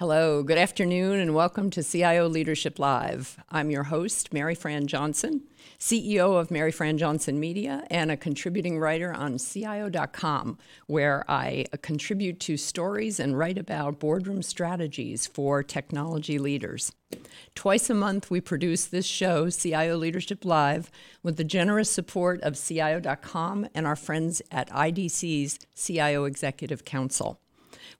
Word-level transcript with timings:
Hello, 0.00 0.42
good 0.42 0.56
afternoon, 0.56 1.20
and 1.20 1.34
welcome 1.34 1.68
to 1.68 1.84
CIO 1.84 2.26
Leadership 2.26 2.78
Live. 2.78 3.36
I'm 3.50 3.70
your 3.70 3.82
host, 3.82 4.30
Maryfran 4.30 4.86
Johnson, 4.86 5.42
CEO 5.78 6.40
of 6.40 6.48
Maryfran 6.48 6.96
Johnson 6.96 7.38
Media 7.38 7.84
and 7.90 8.10
a 8.10 8.16
contributing 8.16 8.78
writer 8.78 9.12
on 9.12 9.36
CIO.com, 9.36 10.56
where 10.86 11.22
I 11.28 11.66
contribute 11.82 12.40
to 12.40 12.56
stories 12.56 13.20
and 13.20 13.36
write 13.36 13.58
about 13.58 14.00
boardroom 14.00 14.40
strategies 14.40 15.26
for 15.26 15.62
technology 15.62 16.38
leaders. 16.38 16.92
Twice 17.54 17.90
a 17.90 17.94
month, 17.94 18.30
we 18.30 18.40
produce 18.40 18.86
this 18.86 19.04
show, 19.04 19.50
CIO 19.50 19.98
Leadership 19.98 20.46
Live, 20.46 20.90
with 21.22 21.36
the 21.36 21.44
generous 21.44 21.90
support 21.90 22.40
of 22.40 22.56
CIO.com 22.56 23.68
and 23.74 23.86
our 23.86 23.96
friends 23.96 24.40
at 24.50 24.70
IDC's 24.70 25.58
CIO 25.74 26.24
Executive 26.24 26.86
Council. 26.86 27.38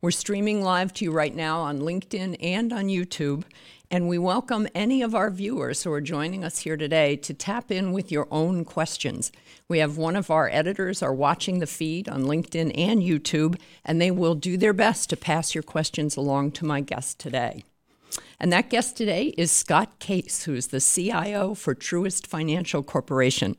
We're 0.03 0.13
streaming 0.13 0.63
live 0.63 0.95
to 0.95 1.05
you 1.05 1.13
right 1.13 1.37
now 1.37 1.61
on 1.61 1.81
LinkedIn 1.81 2.39
and 2.41 2.73
on 2.73 2.87
YouTube, 2.87 3.43
and 3.91 4.09
we 4.09 4.17
welcome 4.17 4.67
any 4.75 5.03
of 5.03 5.15
our 5.15 5.31
viewers 5.31 5.83
who 5.83 5.93
are 5.93 6.01
joining 6.01 6.43
us 6.43 6.61
here 6.61 6.79
today 6.79 7.17
to 7.17 7.35
tap 7.35 7.71
in 7.71 7.93
with 7.93 8.11
your 8.11 8.27
own 8.31 8.65
questions. 8.65 9.31
We 9.69 9.79
have 9.81 9.99
one 9.99 10.17
of 10.17 10.31
our 10.31 10.49
editors 10.49 11.03
are 11.03 11.13
watching 11.13 11.59
the 11.59 11.67
feed 11.67 12.09
on 12.09 12.23
LinkedIn 12.23 12.73
and 12.79 13.03
YouTube, 13.03 13.61
and 13.85 14.01
they 14.01 14.11
will 14.11 14.35
do 14.35 14.57
their 14.57 14.73
best 14.73 15.11
to 15.11 15.19
pass 15.19 15.55
your 15.55 15.63
questions 15.63 16.17
along 16.17 16.53
to 16.53 16.65
my 16.65 16.81
guest 16.81 17.19
today. 17.19 17.63
And 18.41 18.51
that 18.55 18.71
guest 18.71 18.97
today 18.97 19.35
is 19.37 19.51
Scott 19.51 19.99
Case, 19.99 20.45
who 20.45 20.55
is 20.55 20.69
the 20.69 20.81
CIO 20.81 21.55
for 21.55 21.75
Truist 21.75 22.27
Financial 22.27 22.83
Corporation. 22.83 23.55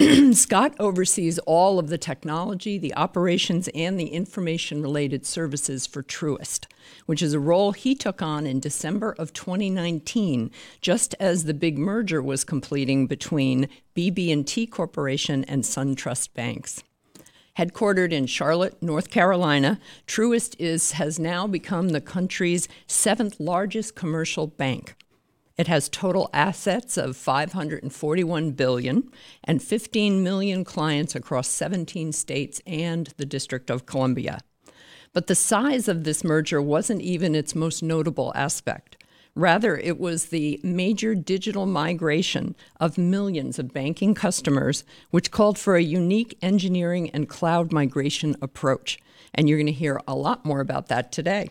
Scott 0.32 0.76
oversees 0.78 1.40
all 1.40 1.80
of 1.80 1.88
the 1.88 1.98
technology, 1.98 2.78
the 2.78 2.94
operations, 2.94 3.68
and 3.74 3.98
the 3.98 4.06
information 4.06 4.80
related 4.80 5.26
services 5.26 5.88
for 5.88 6.04
Truist, 6.04 6.66
which 7.06 7.20
is 7.20 7.34
a 7.34 7.40
role 7.40 7.72
he 7.72 7.96
took 7.96 8.22
on 8.22 8.46
in 8.46 8.60
December 8.60 9.16
of 9.18 9.32
2019, 9.32 10.52
just 10.80 11.16
as 11.18 11.44
the 11.44 11.54
big 11.54 11.78
merger 11.78 12.22
was 12.22 12.44
completing 12.44 13.08
between 13.08 13.68
BB&T 13.96 14.68
Corporation 14.68 15.42
and 15.46 15.64
SunTrust 15.64 16.32
Banks. 16.32 16.84
Headquartered 17.56 18.12
in 18.12 18.26
Charlotte, 18.26 18.80
North 18.80 19.10
Carolina, 19.10 19.80
Truist 20.06 20.54
is, 20.60 20.92
has 20.92 21.18
now 21.18 21.48
become 21.48 21.88
the 21.88 22.00
country's 22.00 22.68
seventh 22.86 23.40
largest 23.40 23.96
commercial 23.96 24.46
bank. 24.46 24.94
It 25.58 25.66
has 25.66 25.88
total 25.88 26.30
assets 26.32 26.96
of 26.96 27.16
541 27.16 28.52
billion 28.52 29.10
and 29.42 29.60
15 29.60 30.22
million 30.22 30.64
clients 30.64 31.16
across 31.16 31.48
17 31.48 32.12
states 32.12 32.62
and 32.64 33.12
the 33.16 33.26
District 33.26 33.68
of 33.68 33.84
Columbia. 33.84 34.38
But 35.12 35.26
the 35.26 35.34
size 35.34 35.88
of 35.88 36.04
this 36.04 36.22
merger 36.22 36.62
wasn't 36.62 37.02
even 37.02 37.34
its 37.34 37.56
most 37.56 37.82
notable 37.82 38.32
aspect. 38.36 39.02
Rather, 39.34 39.76
it 39.76 39.98
was 39.98 40.26
the 40.26 40.60
major 40.62 41.16
digital 41.16 41.66
migration 41.66 42.54
of 42.78 42.96
millions 42.96 43.58
of 43.58 43.72
banking 43.72 44.14
customers, 44.14 44.84
which 45.10 45.32
called 45.32 45.58
for 45.58 45.74
a 45.74 45.82
unique 45.82 46.38
engineering 46.40 47.10
and 47.10 47.28
cloud 47.28 47.72
migration 47.72 48.36
approach. 48.40 48.98
And 49.34 49.48
you're 49.48 49.58
going 49.58 49.66
to 49.66 49.72
hear 49.72 50.00
a 50.06 50.14
lot 50.14 50.44
more 50.44 50.60
about 50.60 50.86
that 50.88 51.10
today. 51.10 51.50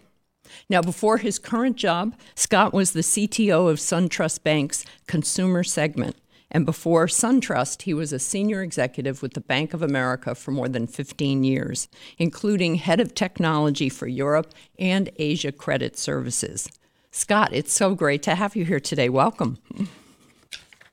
Now, 0.70 0.82
before 0.82 1.18
his 1.18 1.40
current 1.40 1.76
job, 1.76 2.16
Scott 2.36 2.74
was 2.74 2.92
the 2.92 3.02
CTO 3.02 3.70
of 3.70 3.78
SunTrust 3.78 4.44
Bank's 4.44 4.86
consumer 5.08 5.64
segment. 5.64 6.16
And 6.50 6.66
before 6.66 7.08
SunTrust, 7.08 7.84
he 7.84 7.94
was 7.94 8.14
a 8.14 8.20
senior 8.20 8.62
executive 8.62 9.22
with 9.22 9.34
the 9.34 9.42
Bank 9.42 9.74
of 9.74 9.82
America 9.82 10.34
for 10.34 10.52
more 10.52 10.70
than 10.70 10.88
15 10.88 11.44
years, 11.44 11.90
including 12.18 12.76
head 12.76 13.00
of 13.00 13.14
technology 13.14 13.90
for 13.90 14.08
Europe 14.08 14.54
and 14.80 15.10
Asia 15.18 15.52
Credit 15.52 15.98
Services. 15.98 16.70
Scott, 17.12 17.50
it's 17.52 17.74
so 17.74 17.96
great 17.96 18.24
to 18.24 18.36
have 18.36 18.56
you 18.56 18.64
here 18.64 18.80
today. 18.80 19.10
Welcome. 19.10 19.58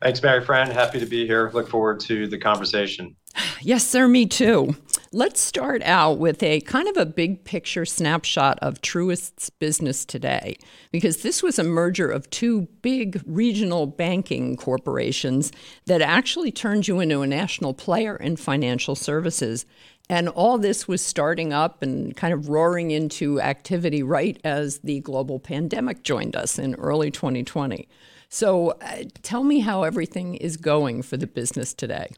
Thanks, 0.03 0.21
Maryfran. 0.21 0.73
Happy 0.73 0.99
to 0.99 1.07
be 1.07 1.27
here. 1.27 1.51
Look 1.55 1.69
forward 1.69 2.01
to 2.01 2.27
the 2.27 2.39
conversation. 2.39 3.17
Yes, 3.61 3.87
sir, 3.87 4.07
me 4.07 4.27
too. 4.27 4.77
Let's 5.15 5.41
start 5.41 5.81
out 5.85 6.19
with 6.19 6.43
a 6.43 6.61
kind 6.63 6.89
of 6.89 6.97
a 6.97 7.07
big 7.07 7.45
picture 7.45 7.85
snapshot 7.85 8.59
of 8.59 8.81
Truist's 8.81 9.49
business 9.49 10.05
today, 10.05 10.57
because 10.91 11.19
this 11.19 11.41
was 11.41 11.57
a 11.57 11.63
merger 11.63 12.11
of 12.11 12.29
two 12.31 12.63
big 12.83 13.23
regional 13.25 13.87
banking 13.87 14.57
corporations 14.57 15.53
that 15.87 16.03
actually 16.03 16.51
turned 16.51 16.89
you 16.89 16.99
into 16.99 17.23
a 17.23 17.29
national 17.29 17.75
player 17.75 18.17
in 18.17 18.35
financial 18.35 18.97
services. 18.97 19.67
And 20.11 20.29
all 20.29 20.59
this 20.59 20.89
was 20.89 21.01
starting 21.01 21.53
up 21.53 21.81
and 21.81 22.17
kind 22.17 22.35
of 22.35 22.49
roaring 22.49 22.91
into 22.91 23.41
activity 23.41 24.03
right 24.03 24.41
as 24.43 24.81
the 24.81 24.99
global 24.99 25.39
pandemic 25.39 26.03
joined 26.03 26.35
us 26.35 26.59
in 26.59 26.75
early 26.75 27.13
2020. 27.13 27.89
So 28.31 28.71
uh, 28.71 29.05
tell 29.23 29.45
me 29.45 29.61
how 29.61 29.85
everything 29.85 30.35
is 30.35 30.57
going 30.57 31.03
for 31.03 31.17
the 31.17 31.29
business 31.29 31.73
today. 31.73 32.09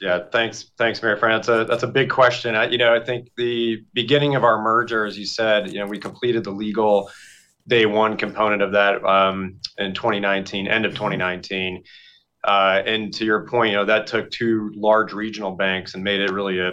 Yeah, 0.00 0.20
thanks, 0.32 0.70
thanks, 0.78 1.00
Maryfran. 1.00 1.36
That's 1.36 1.48
a 1.48 1.64
that's 1.64 1.82
a 1.82 1.86
big 1.86 2.08
question. 2.08 2.54
I, 2.54 2.68
you 2.68 2.78
know, 2.78 2.94
I 2.94 3.04
think 3.04 3.28
the 3.36 3.84
beginning 3.92 4.34
of 4.34 4.44
our 4.44 4.62
merger, 4.62 5.04
as 5.04 5.18
you 5.18 5.26
said, 5.26 5.72
you 5.72 5.78
know, 5.78 5.86
we 5.86 5.98
completed 5.98 6.42
the 6.44 6.50
legal 6.50 7.10
day 7.68 7.84
one 7.84 8.16
component 8.16 8.62
of 8.62 8.72
that 8.72 9.04
um, 9.04 9.60
in 9.76 9.92
2019, 9.92 10.66
end 10.66 10.86
of 10.86 10.92
2019. 10.92 11.84
Uh, 12.42 12.82
and 12.86 13.12
to 13.12 13.26
your 13.26 13.46
point, 13.46 13.72
you 13.72 13.76
know, 13.76 13.84
that 13.84 14.06
took 14.06 14.30
two 14.30 14.72
large 14.74 15.12
regional 15.12 15.52
banks 15.52 15.94
and 15.94 16.02
made 16.02 16.20
it 16.20 16.30
really 16.30 16.58
a 16.60 16.72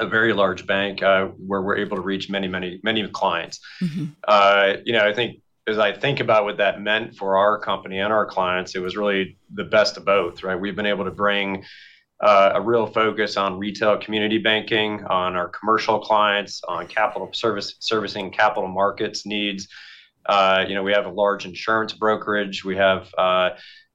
a 0.00 0.06
very 0.06 0.32
large 0.32 0.66
bank 0.66 1.02
uh, 1.02 1.26
where 1.26 1.60
we're 1.60 1.76
able 1.76 1.96
to 1.96 2.02
reach 2.02 2.30
many, 2.30 2.48
many, 2.48 2.80
many 2.82 3.06
clients. 3.08 3.60
Mm-hmm. 3.82 4.06
Uh, 4.26 4.76
you 4.84 4.94
know, 4.94 5.06
I 5.06 5.12
think 5.12 5.42
as 5.66 5.78
I 5.78 5.92
think 5.92 6.20
about 6.20 6.44
what 6.44 6.56
that 6.56 6.80
meant 6.80 7.16
for 7.16 7.36
our 7.36 7.58
company 7.58 7.98
and 7.98 8.12
our 8.12 8.24
clients, 8.24 8.74
it 8.74 8.80
was 8.80 8.96
really 8.96 9.36
the 9.54 9.64
best 9.64 9.98
of 9.98 10.06
both, 10.06 10.42
right? 10.42 10.58
We've 10.58 10.74
been 10.74 10.86
able 10.86 11.04
to 11.04 11.10
bring 11.10 11.64
a 12.22 12.60
real 12.60 12.86
focus 12.86 13.36
on 13.36 13.58
retail 13.58 13.96
community 13.98 14.38
banking, 14.38 15.04
on 15.06 15.36
our 15.36 15.48
commercial 15.48 15.98
clients, 16.00 16.60
on 16.68 16.86
capital 16.86 17.30
service 17.32 17.76
servicing 17.80 18.30
capital 18.30 18.68
markets 18.68 19.24
needs. 19.24 19.68
Uh, 20.26 20.64
you 20.68 20.74
know, 20.74 20.82
we 20.82 20.92
have 20.92 21.06
a 21.06 21.10
large 21.10 21.46
insurance 21.46 21.92
brokerage. 21.92 22.64
We 22.64 22.76
have 22.76 23.08
uh, 23.16 23.50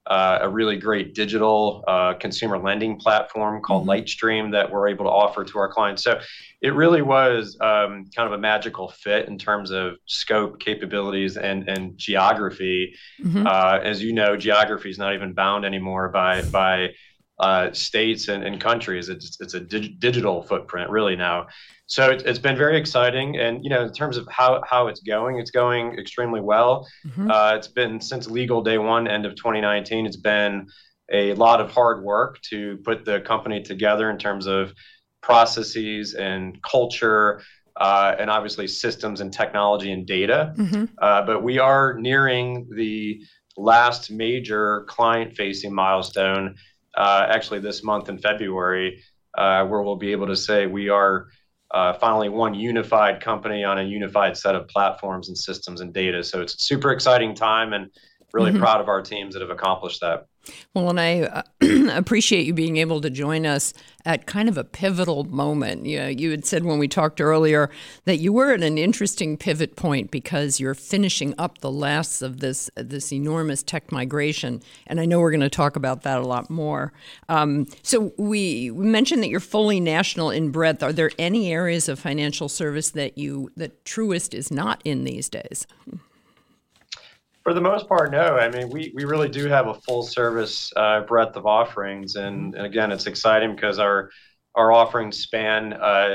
uh 0.06 0.38
a 0.42 0.48
really 0.48 0.76
great 0.76 1.14
digital 1.14 1.82
uh, 1.88 2.14
consumer 2.14 2.58
lending 2.58 2.98
platform 2.98 3.62
called 3.62 3.86
mm-hmm. 3.86 4.02
Lightstream 4.04 4.52
that 4.52 4.70
we're 4.70 4.88
able 4.88 5.04
to 5.04 5.10
offer 5.10 5.44
to 5.44 5.58
our 5.58 5.72
clients. 5.72 6.02
So 6.02 6.20
it 6.60 6.74
really 6.74 7.02
was 7.02 7.56
um, 7.60 8.06
kind 8.14 8.26
of 8.26 8.32
a 8.32 8.38
magical 8.38 8.88
fit 8.88 9.28
in 9.28 9.38
terms 9.38 9.70
of 9.70 9.96
scope, 10.06 10.58
capabilities, 10.58 11.36
and 11.36 11.68
and 11.68 11.96
geography. 11.96 12.94
Mm-hmm. 13.22 13.46
Uh, 13.46 13.78
as 13.82 14.02
you 14.02 14.12
know, 14.12 14.36
geography 14.36 14.90
is 14.90 14.98
not 14.98 15.14
even 15.14 15.32
bound 15.32 15.64
anymore 15.64 16.08
by 16.08 16.42
by 16.42 16.90
uh, 17.38 17.72
states 17.72 18.28
and, 18.28 18.42
and, 18.42 18.60
countries. 18.60 19.08
It's, 19.08 19.38
it's 19.40 19.54
a 19.54 19.60
dig- 19.60 20.00
digital 20.00 20.42
footprint 20.42 20.90
really 20.90 21.16
now. 21.16 21.48
So 21.86 22.10
it, 22.10 22.26
has 22.26 22.38
been 22.38 22.56
very 22.56 22.78
exciting. 22.78 23.36
And, 23.36 23.62
you 23.62 23.70
know, 23.70 23.82
in 23.82 23.92
terms 23.92 24.16
of 24.16 24.26
how, 24.30 24.62
how 24.66 24.88
it's 24.88 25.00
going, 25.00 25.38
it's 25.38 25.50
going 25.50 25.98
extremely 25.98 26.40
well. 26.40 26.88
Mm-hmm. 27.06 27.30
Uh, 27.30 27.54
it's 27.54 27.68
been 27.68 28.00
since 28.00 28.28
legal 28.28 28.62
day 28.62 28.78
one, 28.78 29.06
end 29.06 29.26
of 29.26 29.36
2019, 29.36 30.06
it's 30.06 30.16
been 30.16 30.66
a 31.12 31.34
lot 31.34 31.60
of 31.60 31.70
hard 31.70 32.02
work 32.02 32.40
to 32.50 32.78
put 32.78 33.04
the 33.04 33.20
company 33.20 33.62
together 33.62 34.10
in 34.10 34.18
terms 34.18 34.46
of 34.46 34.72
processes 35.22 36.14
and 36.14 36.60
culture. 36.62 37.42
Uh, 37.78 38.16
and 38.18 38.30
obviously 38.30 38.66
systems 38.66 39.20
and 39.20 39.34
technology 39.34 39.92
and 39.92 40.06
data. 40.06 40.54
Mm-hmm. 40.56 40.84
Uh, 40.96 41.20
but 41.26 41.42
we 41.42 41.58
are 41.58 41.98
nearing 41.98 42.66
the 42.74 43.20
last 43.58 44.10
major 44.10 44.84
client 44.88 45.36
facing 45.36 45.74
milestone 45.74 46.56
uh, 46.96 47.26
actually 47.28 47.60
this 47.60 47.82
month 47.82 48.08
in 48.08 48.18
February, 48.18 49.02
uh, 49.36 49.64
where 49.66 49.82
we'll 49.82 49.96
be 49.96 50.12
able 50.12 50.26
to 50.26 50.36
say 50.36 50.66
we 50.66 50.88
are 50.88 51.28
uh, 51.72 51.92
finally 51.94 52.28
one 52.28 52.54
unified 52.54 53.20
company 53.20 53.64
on 53.64 53.78
a 53.78 53.82
unified 53.82 54.36
set 54.36 54.54
of 54.54 54.68
platforms 54.68 55.28
and 55.28 55.36
systems 55.36 55.80
and 55.80 55.92
data. 55.92 56.22
So 56.22 56.40
it's 56.40 56.54
a 56.54 56.58
super 56.58 56.92
exciting 56.92 57.34
time 57.34 57.72
and 57.72 57.90
really 58.32 58.50
mm-hmm. 58.50 58.60
proud 58.60 58.80
of 58.80 58.88
our 58.88 59.02
teams 59.02 59.34
that 59.34 59.40
have 59.40 59.50
accomplished 59.50 60.00
that. 60.00 60.26
Well, 60.74 60.90
and 60.90 61.00
I 61.00 61.20
uh, 61.22 61.42
appreciate 61.92 62.46
you 62.46 62.52
being 62.52 62.76
able 62.76 63.00
to 63.00 63.10
join 63.10 63.46
us 63.46 63.72
at 64.04 64.26
kind 64.26 64.48
of 64.48 64.56
a 64.56 64.64
pivotal 64.64 65.24
moment. 65.24 65.84
You, 65.84 65.98
know, 65.98 66.08
you 66.08 66.30
had 66.30 66.46
said 66.46 66.64
when 66.64 66.78
we 66.78 66.86
talked 66.86 67.20
earlier 67.20 67.70
that 68.04 68.18
you 68.18 68.32
were 68.32 68.52
at 68.52 68.62
an 68.62 68.78
interesting 68.78 69.36
pivot 69.36 69.74
point 69.74 70.10
because 70.10 70.60
you're 70.60 70.74
finishing 70.74 71.34
up 71.38 71.58
the 71.58 71.70
last 71.70 72.22
of 72.22 72.40
this 72.40 72.70
this 72.76 73.12
enormous 73.12 73.62
tech 73.62 73.90
migration, 73.90 74.62
and 74.86 75.00
I 75.00 75.06
know 75.06 75.20
we're 75.20 75.32
going 75.32 75.40
to 75.40 75.50
talk 75.50 75.76
about 75.76 76.02
that 76.02 76.18
a 76.18 76.26
lot 76.26 76.48
more. 76.48 76.92
Um, 77.28 77.66
so 77.82 78.12
we, 78.16 78.70
we 78.70 78.86
mentioned 78.86 79.22
that 79.22 79.28
you're 79.28 79.40
fully 79.40 79.80
national 79.80 80.30
in 80.30 80.50
breadth. 80.50 80.82
Are 80.82 80.92
there 80.92 81.10
any 81.18 81.52
areas 81.52 81.88
of 81.88 81.98
financial 81.98 82.48
service 82.48 82.90
that 82.90 83.18
you 83.18 83.50
that 83.56 83.84
Truist 83.84 84.34
is 84.34 84.50
not 84.50 84.80
in 84.84 85.04
these 85.04 85.28
days? 85.28 85.66
For 87.46 87.54
the 87.54 87.60
most 87.60 87.86
part, 87.86 88.10
no. 88.10 88.36
I 88.36 88.48
mean, 88.48 88.70
we, 88.70 88.90
we 88.92 89.04
really 89.04 89.28
do 89.28 89.46
have 89.46 89.68
a 89.68 89.74
full 89.74 90.02
service 90.02 90.72
uh, 90.74 91.02
breadth 91.02 91.36
of 91.36 91.46
offerings, 91.46 92.16
and, 92.16 92.56
and 92.56 92.66
again, 92.66 92.90
it's 92.90 93.06
exciting 93.06 93.54
because 93.54 93.78
our 93.78 94.10
our 94.56 94.72
offerings 94.72 95.18
span, 95.18 95.72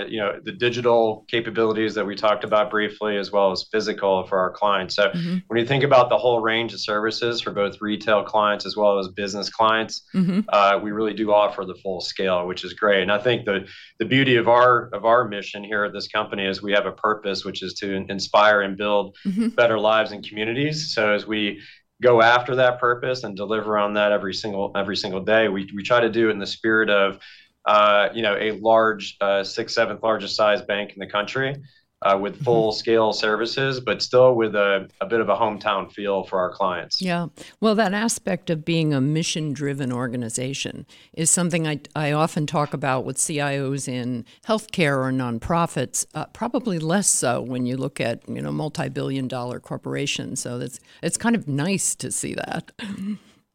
you 0.10 0.20
know, 0.20 0.40
the 0.44 0.52
digital 0.52 1.26
capabilities 1.28 1.94
that 1.94 2.06
we 2.06 2.16
talked 2.16 2.44
about 2.44 2.72
briefly, 2.72 3.18
as 3.18 3.32
well 3.32 3.52
as 3.52 3.68
physical 3.72 4.26
for 4.26 4.40
our 4.40 4.50
clients. 4.50 4.96
So 4.96 5.10
mm-hmm. 5.10 5.38
when 5.48 5.60
you 5.60 5.66
think 5.66 5.84
about 5.84 6.10
the 6.10 6.18
whole 6.18 6.42
range 6.42 6.74
of 6.74 6.80
services 6.80 7.40
for 7.42 7.52
both 7.52 7.80
retail 7.82 8.24
clients 8.24 8.66
as 8.66 8.76
well 8.76 8.98
as 8.98 9.08
business 9.10 9.50
clients, 9.50 10.04
mm-hmm. 10.16 10.42
uh, 10.50 10.80
we 10.82 10.92
really 10.92 11.14
do 11.14 11.32
offer 11.32 11.66
the 11.66 11.76
full 11.76 12.02
scale, 12.02 12.48
which 12.48 12.64
is 12.64 12.74
great. 12.74 13.04
And 13.04 13.12
I 13.12 13.20
think 13.20 13.46
the 13.46 13.68
the 14.00 14.06
beauty 14.06 14.38
of 14.38 14.48
our 14.48 14.90
of 14.92 15.06
our 15.06 15.28
mission 15.28 15.64
here 15.64 15.84
at 15.84 15.94
this 15.94 16.08
company 16.08 16.46
is 16.46 16.64
we 16.64 16.72
have 16.72 16.88
a 16.88 16.92
purpose, 16.92 17.46
which 17.46 17.62
is 17.62 17.76
to 17.76 18.06
inspire 18.10 18.62
and 18.62 18.76
build 18.76 19.16
mm-hmm. 19.26 19.50
better 19.50 19.78
lives 19.78 20.14
and 20.14 20.28
communities. 20.28 20.94
So 20.96 21.14
as 21.14 21.28
we 21.28 21.62
go 22.02 22.24
after 22.24 22.56
that 22.56 22.80
purpose 22.80 23.24
and 23.24 23.38
deliver 23.38 23.78
on 23.78 23.94
that 23.94 24.12
every 24.12 24.34
single 24.34 24.72
every 24.76 24.98
single 24.98 25.22
day, 25.22 25.48
we 25.48 25.70
we 25.76 25.84
try 25.84 26.00
to 26.00 26.10
do 26.10 26.30
it 26.30 26.32
in 26.32 26.40
the 26.40 26.48
spirit 26.48 26.90
of 26.90 27.20
uh, 27.66 28.10
you 28.14 28.22
know, 28.22 28.36
a 28.36 28.52
large, 28.60 29.18
uh, 29.22 29.44
sixth, 29.44 29.76
seventh 29.76 30.02
largest 30.04 30.36
size 30.36 30.62
bank 30.62 30.94
in 30.94 31.00
the 31.00 31.08
country 31.08 31.56
uh, 32.04 32.18
with 32.20 32.34
mm-hmm. 32.34 32.44
full 32.44 32.72
scale 32.72 33.14
services, 33.14 33.80
but 33.80 34.02
still 34.02 34.34
with 34.34 34.56
a, 34.56 34.90
a 35.02 35.06
bit 35.06 35.20
of 35.20 35.30
a 35.30 35.36
hometown 35.36 35.92
feel 35.92 36.24
for 36.24 36.40
our 36.40 36.52
clients. 36.52 37.00
Yeah. 37.02 37.28
Well, 37.60 37.76
that 37.76 37.94
aspect 37.94 38.50
of 38.50 38.66
being 38.66 38.94
a 38.94 39.00
mission 39.00 39.54
driven 39.54 39.92
organization 39.92 40.88
is 41.14 41.30
something 41.30 41.68
I, 41.68 41.82
I 41.96 42.12
often 42.12 42.48
talk 42.48 42.74
about 42.74 43.06
with 43.06 43.18
CIOs 43.18 43.88
in 43.88 44.26
healthcare 44.48 44.98
or 44.98 45.12
nonprofits, 45.12 46.06
uh, 46.16 46.26
probably 46.28 46.80
less 46.80 47.08
so 47.08 47.42
when 47.42 47.68
you 47.68 47.78
look 47.78 48.02
at, 48.02 48.28
you 48.28 48.42
know, 48.42 48.52
multi 48.52 48.90
billion 48.90 49.28
dollar 49.28 49.60
corporations. 49.60 50.40
So 50.40 50.60
it's, 50.60 50.80
it's 51.04 51.18
kind 51.18 51.36
of 51.36 51.48
nice 51.48 51.94
to 51.96 52.12
see 52.12 52.34
that. 52.34 52.72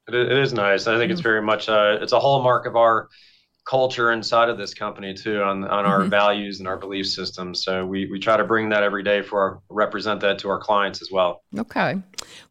It 0.08 0.38
is 0.38 0.53
nice. 0.53 0.87
I 0.87 0.99
think 0.99 1.11
it's 1.11 1.20
mm. 1.20 1.25
very 1.25 1.43
much, 1.43 1.69
uh, 1.69 1.99
it's 2.00 2.12
a 2.12 2.20
hallmark 2.20 2.67
of 2.67 2.76
our 2.76 3.08
culture 3.66 4.12
inside 4.12 4.48
of 4.48 4.56
this 4.58 4.72
company 4.72 5.12
too 5.12 5.42
on, 5.42 5.64
on 5.64 5.84
our 5.84 6.00
mm-hmm. 6.00 6.08
values 6.08 6.60
and 6.60 6.68
our 6.68 6.76
belief 6.76 7.06
systems. 7.06 7.64
So 7.64 7.84
we, 7.84 8.06
we 8.06 8.20
try 8.20 8.36
to 8.36 8.44
bring 8.44 8.68
that 8.68 8.84
every 8.84 9.02
day 9.02 9.22
for 9.22 9.40
our, 9.40 9.60
represent 9.68 10.20
that 10.20 10.38
to 10.40 10.48
our 10.48 10.60
clients 10.60 11.02
as 11.02 11.10
well. 11.10 11.42
Okay. 11.58 12.00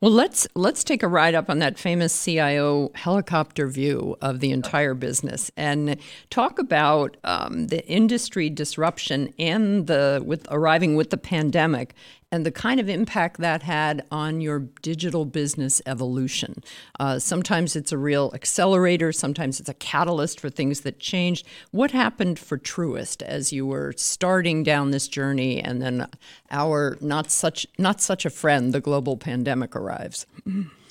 Well 0.01 0.11
let's 0.11 0.45
let's 0.55 0.83
take 0.83 1.03
a 1.03 1.07
ride 1.07 1.33
up 1.33 1.49
on 1.49 1.59
that 1.59 1.79
famous 1.79 2.13
cio 2.13 2.91
helicopter 2.95 3.67
view 3.67 4.17
of 4.21 4.41
the 4.41 4.51
entire 4.51 4.93
business 4.93 5.49
and 5.55 5.97
talk 6.29 6.59
about 6.59 7.15
um, 7.23 7.67
the 7.67 7.85
industry 7.87 8.49
disruption 8.49 9.33
and 9.39 9.87
the 9.87 10.21
with 10.25 10.45
arriving 10.51 10.95
with 10.95 11.11
the 11.11 11.17
pandemic 11.17 11.95
and 12.35 12.45
the 12.45 12.51
kind 12.51 12.81
of 12.81 12.89
impact 12.89 13.37
that 13.39 13.63
had 13.63 14.05
on 14.11 14.41
your 14.41 14.59
digital 14.81 15.23
business 15.23 15.81
evolution. 15.85 16.61
Uh, 16.99 17.17
sometimes 17.17 17.77
it's 17.77 17.93
a 17.93 17.97
real 17.97 18.29
accelerator, 18.35 19.13
sometimes 19.13 19.61
it's 19.61 19.69
a 19.69 19.73
catalyst 19.75 20.41
for 20.41 20.49
things 20.49 20.81
that 20.81 20.99
changed. 20.99 21.47
What 21.71 21.91
happened 21.91 22.37
for 22.37 22.57
Truist 22.57 23.21
as 23.21 23.53
you 23.53 23.65
were 23.65 23.93
starting 23.95 24.63
down 24.63 24.91
this 24.91 25.07
journey, 25.07 25.61
and 25.61 25.81
then 25.81 26.09
our 26.51 26.97
not 26.99 27.31
such 27.31 27.65
not 27.77 28.01
such 28.01 28.25
a 28.25 28.29
friend, 28.29 28.73
the 28.73 28.81
global 28.81 29.15
pandemic 29.15 29.73
arrives? 29.73 30.25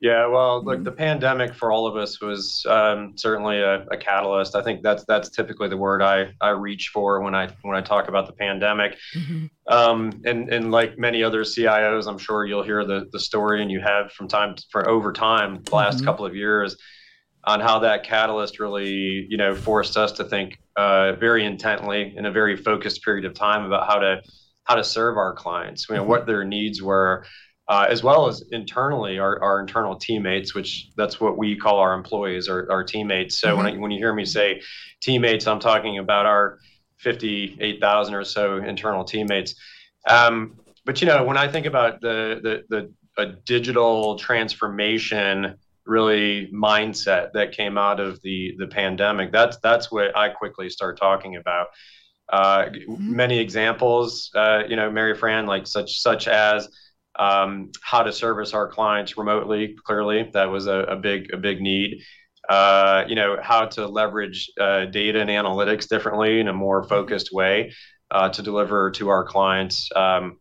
Yeah, 0.00 0.26
well, 0.28 0.64
look, 0.64 0.82
the 0.82 0.92
pandemic 0.92 1.54
for 1.54 1.70
all 1.70 1.86
of 1.86 1.94
us 1.94 2.22
was 2.22 2.64
um, 2.66 3.12
certainly 3.18 3.58
a, 3.60 3.84
a, 3.90 3.98
catalyst. 3.98 4.56
I 4.56 4.62
think 4.62 4.82
that's 4.82 5.04
that's 5.04 5.28
typically 5.28 5.68
the 5.68 5.76
word 5.76 6.00
I, 6.00 6.32
I 6.40 6.50
reach 6.50 6.90
for 6.94 7.20
when 7.20 7.34
I 7.34 7.48
when 7.60 7.76
I 7.76 7.82
talk 7.82 8.08
about 8.08 8.26
the 8.26 8.32
pandemic. 8.32 8.96
Mm-hmm. 9.14 9.46
Um, 9.68 10.22
and 10.24 10.48
and 10.48 10.70
like 10.70 10.98
many 10.98 11.22
other 11.22 11.42
CIOs, 11.42 12.08
I'm 12.08 12.16
sure 12.16 12.46
you'll 12.46 12.62
hear 12.62 12.82
the 12.86 13.10
the 13.12 13.20
story, 13.20 13.60
and 13.60 13.70
you 13.70 13.80
have 13.80 14.10
from 14.12 14.26
time 14.26 14.54
to, 14.54 14.64
for 14.70 14.88
over 14.88 15.12
time, 15.12 15.62
the 15.64 15.76
last 15.76 15.98
mm-hmm. 15.98 16.06
couple 16.06 16.24
of 16.24 16.34
years, 16.34 16.78
on 17.44 17.60
how 17.60 17.80
that 17.80 18.02
catalyst 18.02 18.58
really 18.58 19.26
you 19.28 19.36
know 19.36 19.54
forced 19.54 19.98
us 19.98 20.12
to 20.12 20.24
think 20.24 20.56
uh, 20.76 21.12
very 21.12 21.44
intently 21.44 22.14
in 22.16 22.24
a 22.24 22.32
very 22.32 22.56
focused 22.56 23.04
period 23.04 23.26
of 23.26 23.34
time 23.34 23.66
about 23.66 23.86
how 23.86 23.98
to 23.98 24.22
how 24.64 24.76
to 24.76 24.84
serve 24.84 25.18
our 25.18 25.34
clients, 25.34 25.88
you 25.90 25.94
know, 25.94 26.02
mm-hmm. 26.02 26.10
what 26.10 26.26
their 26.26 26.44
needs 26.44 26.80
were 26.80 27.26
uh, 27.70 27.86
as 27.88 28.02
well 28.02 28.26
as 28.26 28.42
internally 28.50 29.20
our, 29.20 29.40
our 29.40 29.60
internal 29.60 29.94
teammates, 29.94 30.56
which 30.56 30.90
that's 30.96 31.20
what 31.20 31.38
we 31.38 31.56
call 31.56 31.78
our 31.78 31.94
employees 31.94 32.48
or 32.48 32.66
our 32.70 32.82
teammates. 32.82 33.38
So 33.38 33.48
mm-hmm. 33.48 33.56
when, 33.56 33.66
I, 33.66 33.78
when 33.78 33.90
you 33.92 33.98
hear 33.98 34.12
me 34.12 34.24
say 34.24 34.60
teammates, 35.00 35.46
I'm 35.46 35.60
talking 35.60 35.98
about 35.98 36.26
our 36.26 36.58
58,000 36.98 38.14
or 38.14 38.24
so 38.24 38.56
internal 38.56 39.04
teammates. 39.04 39.54
Um, 40.08 40.56
but 40.84 41.00
you 41.00 41.06
know, 41.06 41.22
when 41.22 41.36
I 41.36 41.46
think 41.46 41.66
about 41.66 42.00
the 42.00 42.40
the 42.42 42.64
the 42.68 42.92
a 43.22 43.26
digital 43.26 44.16
transformation 44.16 45.56
really 45.86 46.50
mindset 46.52 47.32
that 47.34 47.52
came 47.52 47.78
out 47.78 48.00
of 48.00 48.20
the 48.22 48.54
the 48.58 48.66
pandemic, 48.66 49.30
that's 49.30 49.58
that's 49.62 49.92
what 49.92 50.16
I 50.16 50.30
quickly 50.30 50.70
start 50.70 50.98
talking 50.98 51.36
about. 51.36 51.68
Uh, 52.32 52.64
mm-hmm. 52.64 53.14
Many 53.14 53.38
examples, 53.38 54.30
uh, 54.34 54.62
you 54.68 54.74
know, 54.74 54.90
Maryfran, 54.90 55.46
like 55.46 55.68
such 55.68 56.00
such 56.00 56.26
as 56.26 56.68
um, 57.20 57.70
how 57.82 58.02
to 58.02 58.12
service 58.12 58.54
our 58.54 58.66
clients 58.66 59.18
remotely. 59.18 59.76
Clearly, 59.84 60.30
that 60.32 60.46
was 60.46 60.66
a, 60.66 60.80
a 60.80 60.96
big 60.96 61.32
a 61.32 61.36
big 61.36 61.60
need. 61.60 62.02
Uh, 62.48 63.04
you 63.06 63.14
know 63.14 63.36
how 63.40 63.66
to 63.66 63.86
leverage 63.86 64.50
uh, 64.58 64.86
data 64.86 65.20
and 65.20 65.28
analytics 65.28 65.86
differently 65.86 66.40
in 66.40 66.48
a 66.48 66.52
more 66.52 66.82
focused 66.82 67.30
way 67.32 67.72
uh, 68.10 68.30
to 68.30 68.42
deliver 68.42 68.90
to 68.92 69.10
our 69.10 69.24
clients. 69.24 69.90
Um, 69.94 70.38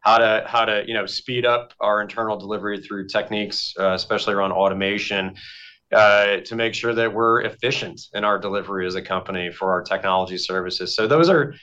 how 0.00 0.18
to 0.18 0.44
how 0.46 0.66
to 0.66 0.84
you 0.86 0.92
know 0.92 1.06
speed 1.06 1.46
up 1.46 1.72
our 1.80 2.02
internal 2.02 2.36
delivery 2.36 2.82
through 2.82 3.08
techniques, 3.08 3.72
uh, 3.80 3.94
especially 3.94 4.34
around 4.34 4.52
automation. 4.52 5.34
Uh, 5.90 6.40
to 6.44 6.54
make 6.54 6.74
sure 6.74 6.92
that 6.92 7.14
we're 7.14 7.40
efficient 7.40 7.98
in 8.12 8.22
our 8.22 8.38
delivery 8.38 8.86
as 8.86 8.94
a 8.94 9.00
company 9.00 9.50
for 9.50 9.72
our 9.72 9.82
technology 9.82 10.36
services. 10.36 10.94
So 10.94 11.06
those 11.06 11.30
are 11.30 11.54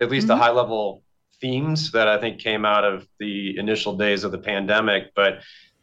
at 0.00 0.10
least 0.10 0.26
mm-hmm. 0.26 0.40
high 0.40 0.50
level 0.50 1.04
themes 1.40 1.92
that 1.92 2.08
I 2.08 2.18
think 2.18 2.40
came 2.40 2.64
out 2.64 2.84
of 2.84 3.06
the 3.18 3.58
initial 3.58 3.96
days 3.96 4.24
of 4.24 4.32
the 4.32 4.38
pandemic. 4.38 5.14
But 5.14 5.40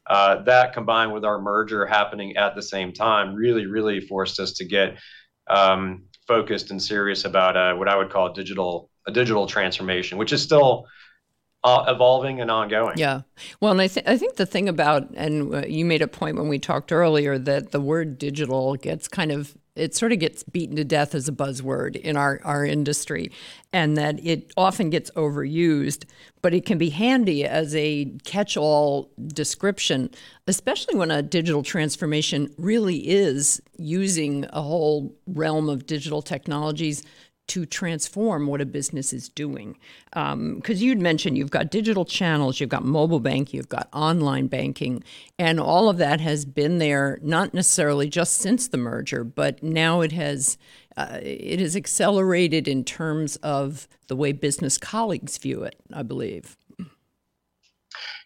uh, 0.07 0.43
that 0.43 0.73
combined 0.73 1.13
with 1.13 1.25
our 1.25 1.41
merger 1.41 1.85
happening 1.85 2.37
at 2.37 2.55
the 2.55 2.61
same 2.61 2.93
time 2.93 3.33
really, 3.33 3.65
really 3.65 3.99
forced 3.99 4.39
us 4.39 4.53
to 4.53 4.65
get 4.65 4.97
um, 5.47 6.03
focused 6.27 6.71
and 6.71 6.81
serious 6.81 7.25
about 7.25 7.57
uh, 7.57 7.75
what 7.75 7.87
I 7.87 7.95
would 7.95 8.11
call 8.11 8.31
a 8.31 8.33
digital 8.33 8.89
a 9.07 9.11
digital 9.11 9.45
transformation, 9.45 10.17
which 10.17 10.33
is 10.33 10.41
still 10.41 10.87
uh, 11.63 11.85
evolving 11.87 12.41
and 12.41 12.49
ongoing. 12.49 12.97
Yeah. 12.97 13.21
Well, 13.59 13.71
and 13.71 13.81
I, 13.81 13.87
th- 13.87 14.05
I 14.07 14.17
think 14.17 14.35
the 14.35 14.45
thing 14.45 14.67
about, 14.69 15.09
and 15.15 15.53
uh, 15.53 15.63
you 15.67 15.85
made 15.85 16.01
a 16.01 16.07
point 16.07 16.37
when 16.37 16.47
we 16.47 16.59
talked 16.59 16.91
earlier 16.91 17.37
that 17.37 17.71
the 17.71 17.81
word 17.81 18.17
digital 18.17 18.75
gets 18.75 19.07
kind 19.07 19.31
of 19.31 19.55
it 19.75 19.95
sort 19.95 20.11
of 20.11 20.19
gets 20.19 20.43
beaten 20.43 20.75
to 20.77 20.83
death 20.83 21.13
as 21.13 21.27
a 21.27 21.31
buzzword 21.31 21.95
in 21.97 22.15
our, 22.15 22.39
our 22.43 22.65
industry, 22.65 23.31
and 23.73 23.97
that 23.97 24.25
it 24.25 24.53
often 24.55 24.89
gets 24.89 25.11
overused, 25.11 26.05
but 26.41 26.53
it 26.53 26.65
can 26.65 26.77
be 26.77 26.89
handy 26.89 27.45
as 27.45 27.75
a 27.75 28.05
catch 28.23 28.55
all 28.55 29.11
description, 29.27 30.09
especially 30.47 30.95
when 30.95 31.11
a 31.11 31.21
digital 31.21 31.63
transformation 31.63 32.53
really 32.57 33.07
is 33.07 33.61
using 33.77 34.45
a 34.53 34.61
whole 34.61 35.13
realm 35.27 35.67
of 35.69 35.85
digital 35.85 36.21
technologies 36.21 37.03
to 37.47 37.65
transform 37.65 38.47
what 38.47 38.61
a 38.61 38.65
business 38.65 39.13
is 39.13 39.29
doing. 39.29 39.77
Because 40.09 40.33
um, 40.33 40.61
you'd 40.65 40.99
mentioned 40.99 41.37
you've 41.37 41.51
got 41.51 41.69
digital 41.69 42.05
channels, 42.05 42.59
you've 42.59 42.69
got 42.69 42.83
mobile 42.83 43.19
banking, 43.19 43.57
you've 43.57 43.69
got 43.69 43.87
online 43.93 44.47
banking, 44.47 45.03
and 45.37 45.59
all 45.59 45.89
of 45.89 45.97
that 45.97 46.19
has 46.21 46.45
been 46.45 46.79
there 46.79 47.19
not 47.21 47.53
necessarily 47.53 48.09
just 48.09 48.37
since 48.37 48.67
the 48.67 48.77
merger, 48.77 49.23
but 49.23 49.61
now 49.61 50.01
it 50.01 50.11
has 50.11 50.57
uh, 50.97 51.19
it 51.21 51.59
has 51.59 51.75
accelerated 51.75 52.67
in 52.67 52.83
terms 52.83 53.35
of 53.37 53.87
the 54.07 54.15
way 54.15 54.31
business 54.31 54.77
colleagues 54.77 55.37
view 55.37 55.63
it. 55.63 55.75
I 55.93 56.03
believe. 56.03 56.57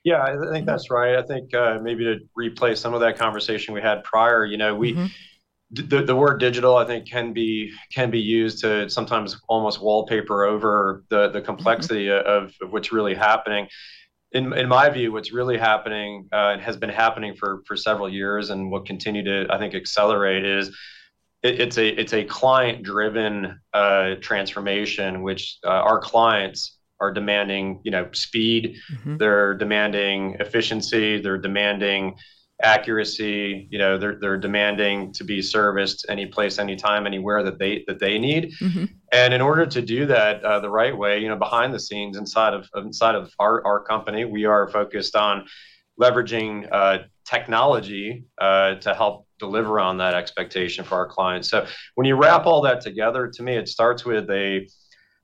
Yeah, 0.06 0.24
I 0.24 0.36
think 0.54 0.66
that's 0.66 0.90
right. 0.90 1.18
I 1.18 1.24
think 1.24 1.54
uh, 1.54 1.78
maybe 1.82 2.06
to 2.06 2.20
replay 2.38 2.78
some 2.78 2.94
of 2.94 3.02
that 3.02 3.18
conversation 3.18 3.74
we 3.74 3.82
had 3.82 4.04
prior, 4.04 4.46
you 4.46 4.58
know, 4.58 4.76
we. 4.76 4.94
Mm-hmm 4.94 5.06
the, 5.72 6.04
the 6.04 6.16
word 6.16 6.40
digital 6.40 6.76
i 6.76 6.86
think 6.86 7.08
can 7.08 7.32
be 7.34 7.72
can 7.94 8.10
be 8.10 8.20
used 8.20 8.60
to 8.62 8.90
sometimes 8.90 9.40
almost 9.48 9.82
wallpaper 9.82 10.46
over 10.46 11.04
the 11.10 11.30
the 11.30 11.42
complexity 11.42 12.06
mm-hmm. 12.06 12.28
of, 12.28 12.54
of, 12.62 12.72
what's 12.72 12.92
really 12.92 13.14
happening 13.14 13.68
in, 14.32 14.54
in 14.54 14.68
my 14.68 14.90
view 14.90 15.12
what's 15.12 15.32
really 15.32 15.58
happening 15.58 16.28
uh, 16.34 16.52
and 16.54 16.62
has 16.62 16.78
been 16.78 16.90
happening 16.90 17.36
for 17.36 17.62
for 17.68 17.76
several 17.76 18.10
years 18.10 18.50
and 18.50 18.72
will 18.72 18.82
continue 18.82 19.24
to 19.24 19.46
i 19.54 19.58
think 19.58 19.76
accelerate 19.76 20.46
is 20.46 20.70
it, 21.44 21.62
it's 21.62 21.78
a 21.78 21.88
it's 21.88 22.14
a 22.14 22.24
client 22.24 22.84
driven 22.84 23.60
uh, 23.74 24.16
transformation 24.22 25.22
which 25.22 25.60
uh, 25.66 25.70
our 25.70 26.00
clients 26.00 26.78
are 27.00 27.14
demanding 27.14 27.80
you 27.84 27.92
know 27.92 28.10
speed 28.12 28.76
mm-hmm. 28.92 29.18
they're 29.18 29.54
demanding 29.54 30.36
efficiency 30.40 31.22
they're 31.22 31.38
demanding 31.38 32.16
accuracy 32.62 33.68
you 33.70 33.78
know 33.78 33.98
they're, 33.98 34.18
they're 34.20 34.38
demanding 34.38 35.14
to 35.14 35.24
be 35.24 35.42
serviced 35.42 36.06
any 36.10 36.26
place 36.26 36.60
anytime 36.60 37.08
anywhere 37.08 37.42
that 37.42 37.58
they 37.58 37.86
that 37.88 38.00
they 38.00 38.20
need 38.20 38.52
mm-hmm. 38.62 38.86
and 39.14 39.34
in 39.34 39.40
order 39.40 39.66
to 39.66 39.82
do 39.82 40.06
that 40.06 40.44
uh, 40.44 40.60
the 40.60 40.70
right 40.70 40.98
way 40.98 41.20
you 41.20 41.30
know 41.30 41.38
behind 41.38 41.74
the 41.74 41.80
scenes 41.80 42.18
inside 42.18 42.54
of 42.54 42.68
inside 42.76 43.16
of 43.16 43.32
our, 43.40 43.66
our 43.66 43.82
company 43.82 44.26
we 44.26 44.44
are 44.44 44.68
focused 44.68 45.16
on 45.16 45.46
leveraging 46.00 46.68
uh, 46.72 47.00
technology 47.26 48.26
uh, 48.40 48.76
to 48.76 48.94
help 48.94 49.28
deliver 49.38 49.80
on 49.80 49.98
that 49.98 50.14
expectation 50.14 50.84
for 50.84 50.96
our 50.96 51.08
clients. 51.08 51.50
So 51.50 51.66
when 51.96 52.06
you 52.06 52.16
wrap 52.16 52.46
all 52.46 52.62
that 52.62 52.82
together, 52.82 53.28
to 53.28 53.44
me, 53.44 53.56
it 53.56 53.68
starts 53.68 54.06
with 54.06 54.30
a 54.30 54.68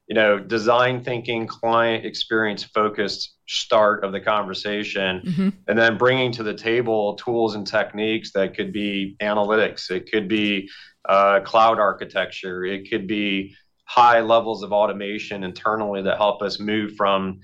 you 0.07 0.15
know 0.15 0.39
design 0.39 1.03
thinking 1.03 1.47
client 1.47 2.05
experience 2.05 2.63
focused 2.63 3.35
start 3.47 4.03
of 4.03 4.11
the 4.11 4.19
conversation 4.19 5.21
mm-hmm. 5.25 5.49
and 5.67 5.77
then 5.77 5.97
bringing 5.97 6.31
to 6.31 6.43
the 6.43 6.53
table 6.53 7.15
tools 7.15 7.55
and 7.55 7.65
techniques 7.65 8.31
that 8.33 8.55
could 8.55 8.71
be 8.71 9.15
analytics 9.21 9.89
it 9.89 10.09
could 10.11 10.27
be 10.27 10.69
uh, 11.09 11.39
cloud 11.41 11.79
architecture 11.79 12.65
it 12.65 12.89
could 12.89 13.07
be 13.07 13.55
high 13.85 14.21
levels 14.21 14.63
of 14.63 14.71
automation 14.71 15.43
internally 15.43 16.01
that 16.01 16.17
help 16.17 16.41
us 16.41 16.59
move 16.59 16.93
from 16.95 17.39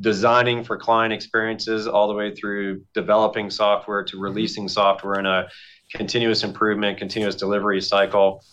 designing 0.00 0.62
for 0.62 0.76
client 0.76 1.12
experiences 1.12 1.86
all 1.86 2.08
the 2.08 2.14
way 2.14 2.34
through 2.34 2.82
developing 2.94 3.50
software 3.50 4.04
to 4.04 4.18
releasing 4.18 4.68
software 4.68 5.18
in 5.18 5.26
a 5.26 5.48
continuous 5.92 6.44
improvement, 6.44 6.98
continuous 6.98 7.34
delivery 7.34 7.80
cycle 7.80 8.44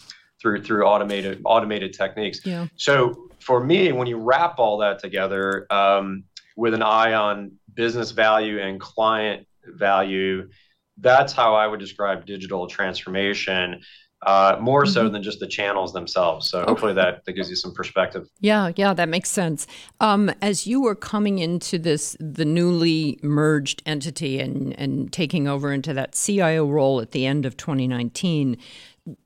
through 0.42 0.64
through 0.64 0.86
automated 0.86 1.42
automated 1.46 1.94
techniques. 1.94 2.40
Yeah. 2.46 2.68
So 2.78 3.25
for 3.46 3.64
me, 3.64 3.92
when 3.92 4.08
you 4.08 4.18
wrap 4.18 4.58
all 4.58 4.80
that 4.80 5.00
together 5.00 5.68
um, 5.70 6.24
with 6.58 6.74
an 6.74 6.82
eye 6.82 7.14
on 7.14 7.52
business 7.74 8.12
value 8.12 8.60
and 8.60 8.80
client 8.80 9.46
value, 9.68 10.50
that's 10.98 11.32
how 11.32 11.54
I 11.54 11.68
would 11.68 11.80
describe 11.80 12.26
digital 12.26 12.68
transformation 12.68 13.82
uh, 14.26 14.58
more 14.60 14.84
mm-hmm. 14.84 14.94
so 14.94 15.10
than 15.10 15.22
just 15.22 15.40
the 15.40 15.48
channels 15.48 15.94
themselves. 15.94 16.50
So 16.50 16.62
okay. 16.62 16.72
hopefully 16.72 16.94
that, 16.94 17.24
that 17.26 17.34
gives 17.34 17.50
you 17.50 17.56
some 17.56 17.74
perspective. 17.74 18.28
Yeah, 18.40 18.72
yeah, 18.76 18.94
that 18.94 19.10
makes 19.10 19.30
sense. 19.30 19.68
Um, 20.00 20.32
as 20.42 20.66
you 20.66 20.82
were 20.82 20.96
coming 20.96 21.38
into 21.38 21.78
this, 21.78 22.18
the 22.20 22.46
newly 22.46 23.20
merged 23.22 23.84
entity 23.86 24.40
and, 24.40 24.74
and 24.80 25.14
taking 25.14 25.48
over 25.48 25.72
into 25.72 25.94
that 25.94 26.14
CIO 26.14 26.66
role 26.66 27.00
at 27.02 27.12
the 27.12 27.28
end 27.28 27.46
of 27.46 27.56
2019, 27.58 28.58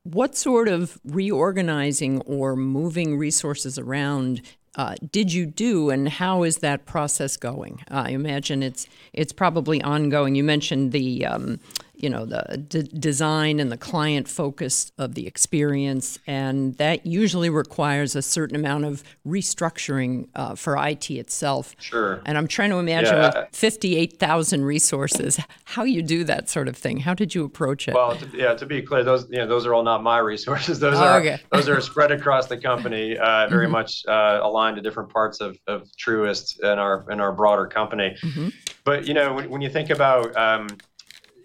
what 0.04 0.36
sort 0.36 0.68
of 0.68 1.00
reorganizing 1.06 2.22
or 2.22 2.56
moving 2.56 3.18
resources 3.18 3.78
around 3.78 4.42
uh, 4.76 4.96
did 5.12 5.34
you 5.34 5.46
do, 5.46 5.90
and 5.90 6.08
how 6.08 6.44
is 6.44 6.58
that 6.60 6.86
process 6.86 7.38
going? 7.38 7.84
I 7.90 8.12
imagine 8.12 8.62
it's 8.62 8.88
it's 9.14 9.34
probably 9.34 9.82
ongoing. 9.82 10.36
You 10.36 10.44
mentioned 10.44 10.92
the 10.92 11.26
um, 11.26 11.60
you 12.00 12.10
know 12.10 12.26
the 12.26 12.58
d- 12.58 12.90
design 12.98 13.60
and 13.60 13.72
the 13.72 13.78
client 13.78 14.28
focus 14.28 14.92
of 14.98 15.16
the 15.16 15.28
experience 15.28 16.18
and 16.26 16.76
that 16.78 17.06
usually 17.06 17.50
requires 17.50 18.16
a 18.16 18.22
certain 18.22 18.56
amount 18.56 18.86
of 18.86 19.04
restructuring 19.28 20.28
uh, 20.36 20.56
for 20.56 20.78
IT 20.78 21.12
itself 21.12 21.76
sure 21.80 22.22
and 22.26 22.38
I'm 22.38 22.48
trying 22.48 22.70
to 22.70 22.78
imagine 22.78 23.16
yeah. 23.16 23.46
58,000 23.52 24.64
resources 24.64 25.40
how 25.66 25.84
you 25.84 26.02
do 26.02 26.24
that 26.24 26.50
sort 26.50 26.68
of 26.68 26.78
thing 26.78 26.98
how 26.98 27.14
did 27.14 27.36
you 27.36 27.44
approach 27.44 27.88
it 27.88 27.94
well 27.94 28.16
to, 28.16 28.28
yeah 28.34 28.54
to 28.54 28.66
be 28.66 28.82
clear 28.82 29.04
those 29.04 29.28
you 29.30 29.38
know 29.38 29.48
those 29.48 29.66
are 29.66 29.74
all 29.74 29.84
not 29.84 30.02
my 30.02 30.20
resources 30.20 30.80
those 30.80 30.98
oh, 30.98 31.04
are 31.04 31.20
okay. 31.20 31.42
those 31.52 31.68
are 31.68 31.82
spread 31.82 32.12
across 32.12 32.48
the 32.48 32.58
company 32.58 33.18
uh, 33.18 33.48
very 33.50 33.66
mm-hmm. 33.66 33.74
much 33.74 34.06
uh, 34.08 34.40
aligned 34.42 34.78
to 34.78 34.82
different 34.82 35.10
parts 35.10 35.42
of, 35.42 35.58
of 35.68 35.90
Truist 35.98 36.60
and 36.64 36.80
our 36.80 37.06
in 37.12 37.20
our 37.20 37.34
broader 37.34 37.68
company 37.68 38.16
mm-hmm. 38.22 38.50
but 38.86 39.06
you 39.06 39.14
know 39.14 39.34
when, 39.34 39.50
when 39.50 39.62
you 39.62 39.70
think 39.70 39.90
about 39.90 40.36
um, 40.38 40.68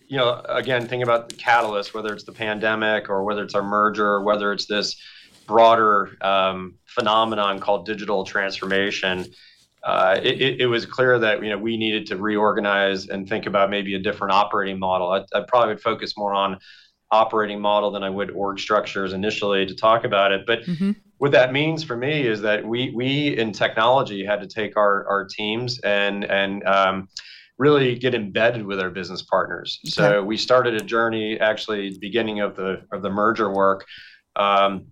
you 0.07 0.19
know, 0.19 0.43
again, 0.49 0.83
thinking 0.83 1.03
about 1.03 1.29
the 1.29 1.37
catalyst, 1.37 1.95
whether 1.95 2.13
it's 2.13 2.25
the 2.25 2.33
pandemic 2.33 3.09
or 3.09 3.25
whether 3.25 3.43
it's 3.43 3.55
our 3.55 3.63
merger, 3.63 4.07
or 4.07 4.23
whether 4.23 4.53
it's 4.53 4.67
this 4.67 4.97
broader 5.47 6.17
um, 6.21 6.75
phenomenon 6.87 7.59
called 7.59 7.87
digital 7.87 8.25
transformation, 8.25 9.27
uh, 9.83 10.19
it, 10.23 10.61
it, 10.61 10.67
was 10.67 10.87
clear 10.87 11.19
that 11.19 11.43
you 11.43 11.51
know 11.51 11.59
we 11.59 11.77
needed 11.77 12.07
to 12.07 12.17
reorganize 12.17 13.09
and 13.09 13.29
think 13.29 13.45
about 13.45 13.69
maybe 13.69 13.95
a 13.95 13.99
different 13.99 14.33
operating 14.33 14.79
model. 14.79 15.11
I, 15.11 15.25
I 15.37 15.43
probably 15.47 15.75
would 15.75 15.83
focus 15.83 16.17
more 16.17 16.33
on 16.33 16.59
operating 17.11 17.61
model 17.61 17.91
than 17.91 18.03
I 18.03 18.09
would 18.09 18.31
org 18.31 18.59
structures 18.59 19.13
initially 19.13 19.67
to 19.67 19.75
talk 19.75 20.05
about 20.05 20.33
it. 20.33 20.47
But 20.47 20.63
mm-hmm. 20.63 20.93
what 21.19 21.33
that 21.33 21.53
means 21.53 21.85
for 21.85 21.97
me 21.97 22.27
is 22.27 22.41
that 22.41 22.65
we 22.65 22.93
we 22.95 23.37
in 23.37 23.53
technology 23.53 24.25
had 24.25 24.41
to 24.41 24.47
take 24.47 24.77
our 24.79 25.07
our 25.07 25.25
teams 25.27 25.79
and 25.81 26.25
and 26.25 26.65
um, 26.65 27.09
really 27.59 27.97
get 27.97 28.15
embedded 28.15 28.67
with 28.67 28.81
our 28.81 28.91
business 28.91 29.23
partners. 29.23 29.79
Okay. 29.85 29.91
So 29.91 30.23
we 30.23 30.37
started 30.37 30.75
a 30.75 30.85
journey 30.85 31.39
actually 31.39 31.97
beginning 31.99 32.41
of 32.41 32.57
the 32.57 32.83
of 32.93 33.03
the 33.03 33.11
merger 33.11 33.51
work 33.53 33.87
um, 34.37 34.87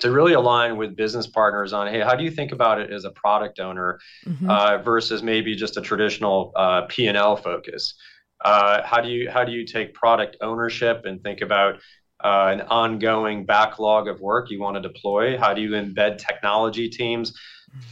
to 0.00 0.10
really 0.10 0.32
align 0.32 0.76
with 0.78 0.96
business 0.96 1.26
partners 1.26 1.72
on 1.74 1.86
hey 1.86 2.00
how 2.00 2.14
do 2.14 2.24
you 2.24 2.30
think 2.30 2.52
about 2.52 2.80
it 2.80 2.90
as 2.90 3.04
a 3.04 3.10
product 3.10 3.60
owner 3.60 3.98
mm-hmm. 4.26 4.48
uh, 4.48 4.78
versus 4.78 5.22
maybe 5.22 5.54
just 5.54 5.76
a 5.76 5.80
traditional 5.80 6.52
uh, 6.56 6.82
P 6.88 7.06
and 7.06 7.16
L 7.16 7.36
focus. 7.36 7.94
Uh, 8.42 8.82
how 8.82 9.00
do 9.02 9.10
you 9.10 9.30
how 9.30 9.44
do 9.44 9.52
you 9.52 9.66
take 9.66 9.92
product 9.92 10.36
ownership 10.40 11.02
and 11.04 11.22
think 11.22 11.42
about 11.42 11.76
uh, 12.24 12.48
an 12.52 12.62
ongoing 12.62 13.44
backlog 13.44 14.08
of 14.08 14.20
work 14.20 14.50
you 14.50 14.58
want 14.58 14.76
to 14.76 14.80
deploy? 14.80 15.36
How 15.36 15.52
do 15.52 15.60
you 15.60 15.70
embed 15.70 16.18
technology 16.18 16.88
teams 16.88 17.38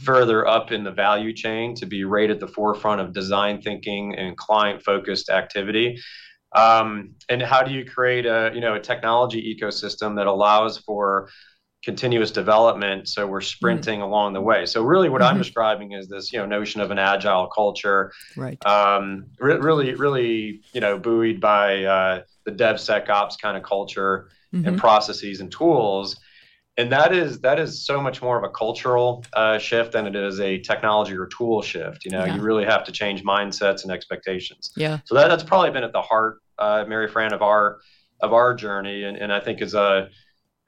further 0.03 0.47
up 0.47 0.71
in 0.71 0.83
the 0.83 0.91
value 0.91 1.33
chain 1.33 1.75
to 1.75 1.85
be 1.85 2.03
right 2.03 2.29
at 2.29 2.39
the 2.39 2.47
forefront 2.47 3.01
of 3.01 3.13
design 3.13 3.61
thinking 3.61 4.15
and 4.15 4.35
client 4.37 4.83
focused 4.83 5.29
activity? 5.29 5.99
Um, 6.55 7.11
and 7.29 7.41
how 7.41 7.61
do 7.61 7.71
you 7.71 7.85
create 7.85 8.25
a 8.25 8.51
you 8.53 8.61
know 8.61 8.75
a 8.75 8.79
technology 8.79 9.55
ecosystem 9.55 10.15
that 10.15 10.27
allows 10.27 10.79
for 10.79 11.29
continuous 11.83 12.29
development 12.31 13.07
so 13.07 13.25
we're 13.25 13.39
sprinting 13.39 13.99
mm 14.01 14.03
along 14.09 14.33
the 14.33 14.41
way 14.41 14.65
so 14.65 14.81
really 14.81 15.07
what 15.07 15.21
mm-hmm. 15.21 15.33
i'm 15.33 15.37
describing 15.37 15.91
is 15.91 16.07
this 16.07 16.33
you 16.33 16.39
know 16.39 16.45
notion 16.45 16.81
of 16.81 16.89
an 16.89 16.97
agile 16.97 17.47
culture 17.47 18.11
right 18.35 18.57
um, 18.65 19.25
re- 19.39 19.57
really 19.57 19.93
really 19.93 20.61
you 20.73 20.81
know 20.81 20.97
buoyed 20.97 21.39
by 21.39 21.83
uh, 21.83 22.21
the 22.45 22.51
devsecops 22.51 23.39
kind 23.39 23.55
of 23.55 23.63
culture 23.63 24.29
mm-hmm. 24.53 24.67
and 24.67 24.77
processes 24.79 25.41
and 25.41 25.51
tools 25.51 26.17
and 26.79 26.91
that 26.91 27.13
is 27.13 27.41
that 27.41 27.59
is 27.59 27.85
so 27.85 28.01
much 28.01 28.21
more 28.21 28.37
of 28.37 28.43
a 28.43 28.49
cultural 28.49 29.25
uh, 29.33 29.57
shift 29.57 29.91
than 29.91 30.07
it 30.07 30.15
is 30.15 30.39
a 30.39 30.57
technology 30.59 31.15
or 31.15 31.27
tool 31.27 31.61
shift 31.61 32.05
you 32.05 32.11
know 32.11 32.25
yeah. 32.25 32.35
you 32.35 32.41
really 32.41 32.65
have 32.65 32.83
to 32.85 32.91
change 32.91 33.23
mindsets 33.23 33.83
and 33.83 33.91
expectations 33.91 34.71
yeah 34.75 34.99
so 35.03 35.13
that, 35.13 35.27
that's 35.27 35.43
probably 35.43 35.71
been 35.71 35.83
at 35.83 35.91
the 35.91 36.01
heart 36.01 36.41
uh, 36.57 36.85
maryfran 36.85 37.33
of 37.33 37.41
our 37.41 37.79
of 38.21 38.33
our 38.33 38.53
journey 38.53 39.03
and, 39.03 39.17
and 39.17 39.31
i 39.31 39.39
think 39.39 39.61
is 39.61 39.73
a 39.73 40.09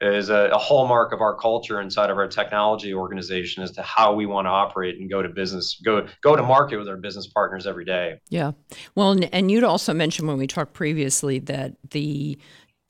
is 0.02 0.30
a, 0.30 0.50
a, 0.52 0.58
hallmark 0.58 1.12
of 1.12 1.20
our 1.20 1.36
culture 1.36 1.80
inside 1.80 2.10
of 2.10 2.18
our 2.18 2.26
technology 2.26 2.92
organization 2.92 3.62
as 3.62 3.70
to 3.70 3.82
how 3.82 4.12
we 4.12 4.26
want 4.26 4.46
to 4.46 4.50
operate 4.50 4.98
and 4.98 5.08
go 5.08 5.22
to 5.22 5.28
business, 5.28 5.80
go 5.84 6.06
go 6.22 6.34
to 6.34 6.42
market 6.42 6.76
with 6.76 6.88
our 6.88 6.96
business 6.96 7.28
partners 7.28 7.68
every 7.68 7.84
day. 7.84 8.20
Yeah, 8.28 8.52
well, 8.96 9.16
and 9.32 9.50
you'd 9.50 9.62
also 9.62 9.94
mentioned 9.94 10.26
when 10.26 10.38
we 10.38 10.48
talked 10.48 10.72
previously 10.72 11.38
that 11.40 11.76
the 11.90 12.36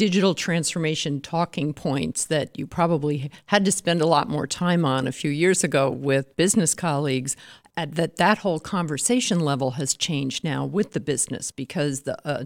digital 0.03 0.35
transformation 0.35 1.21
talking 1.21 1.73
points 1.73 2.25
that 2.25 2.59
you 2.59 2.67
probably 2.67 3.31
had 3.47 3.65
to 3.65 3.71
spend 3.71 4.01
a 4.01 4.05
lot 4.05 4.29
more 4.29 4.49
time 4.49 4.85
on 4.85 5.07
a 5.07 5.13
few 5.13 5.31
years 5.31 5.63
ago 5.63 5.89
with 5.89 6.37
business 6.37 6.75
colleagues 6.75 7.37
that 7.77 8.17
that 8.17 8.39
whole 8.39 8.59
conversation 8.59 9.39
level 9.39 9.71
has 9.71 9.95
changed 9.95 10.43
now 10.43 10.65
with 10.65 10.91
the 10.91 10.99
business 10.99 11.53
because 11.53 12.01
the 12.01 12.19
uh, 12.27 12.45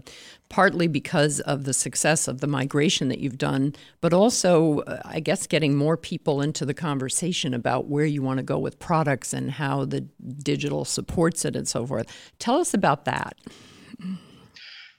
partly 0.49 0.87
because 0.87 1.39
of 1.39 1.63
the 1.63 1.73
success 1.73 2.27
of 2.27 2.41
the 2.41 2.47
migration 2.47 3.07
that 3.07 3.17
you've 3.17 3.39
done, 3.39 3.73
but 4.01 4.13
also 4.13 4.81
uh, 4.81 5.01
I 5.03 5.19
guess 5.19 5.47
getting 5.47 5.73
more 5.73 5.97
people 5.97 6.41
into 6.41 6.63
the 6.63 6.75
conversation 6.75 7.55
about 7.55 7.87
where 7.87 8.05
you 8.05 8.21
want 8.21 8.37
to 8.37 8.43
go 8.43 8.59
with 8.59 8.77
products 8.77 9.33
and 9.33 9.49
how 9.49 9.83
the 9.83 10.01
digital 10.43 10.85
supports 10.85 11.43
it 11.43 11.55
and 11.55 11.67
so 11.67 11.87
forth. 11.87 12.05
Tell 12.37 12.59
us 12.59 12.75
about 12.75 13.05
that. 13.05 13.35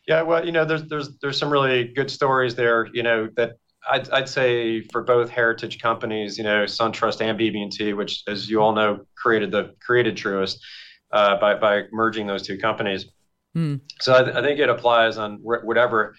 Yeah, 0.09 0.23
well, 0.23 0.45
you 0.45 0.53
know, 0.53 0.65
there's 0.65 0.85
there's 0.85 1.11
there's 1.21 1.39
some 1.39 1.51
really 1.51 1.85
good 1.85 2.11
stories 2.11 2.55
there. 2.55 2.89
You 2.95 3.03
know 3.03 3.29
that 3.37 3.57
I'd, 3.89 4.09
I'd 4.11 4.29
say 4.29 4.81
for 4.91 5.03
both 5.03 5.29
heritage 5.29 5.81
companies, 5.81 6.39
you 6.39 6.45
know, 6.45 6.65
SunTrust 6.65 7.21
and 7.21 7.39
BB&T, 7.39 7.93
which, 7.93 8.23
as 8.27 8.49
you 8.49 8.61
all 8.61 8.75
know, 8.75 9.01
created 9.17 9.51
the 9.51 9.75
created 9.81 10.17
Truist 10.17 10.57
uh, 11.13 11.39
by 11.39 11.55
by 11.55 11.83
merging 11.93 12.27
those 12.27 12.43
two 12.43 12.57
companies. 12.57 13.05
Mm. 13.55 13.81
So 14.01 14.15
I, 14.15 14.23
th- 14.25 14.37
I, 14.37 14.43
think 14.43 14.61
it 14.61 14.71
applies 14.71 15.19
on 15.19 15.37
wh- 15.37 15.65
whatever 15.65 16.15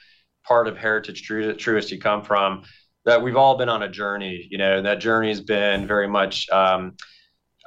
part 0.46 0.68
of 0.68 0.78
heritage 0.78 1.28
Truist 1.28 1.90
you 1.90 2.00
come 2.00 2.24
from. 2.24 2.64
That 3.06 3.24
we've 3.24 3.38
all 3.38 3.58
been 3.58 3.70
on 3.70 3.82
a 3.82 3.90
journey, 3.90 4.48
you 4.52 4.60
know, 4.60 4.78
and 4.78 4.86
that 4.86 5.00
journey 5.00 5.30
has 5.30 5.42
been 5.42 5.88
very 5.88 6.08
much 6.08 6.48
um, 6.50 6.96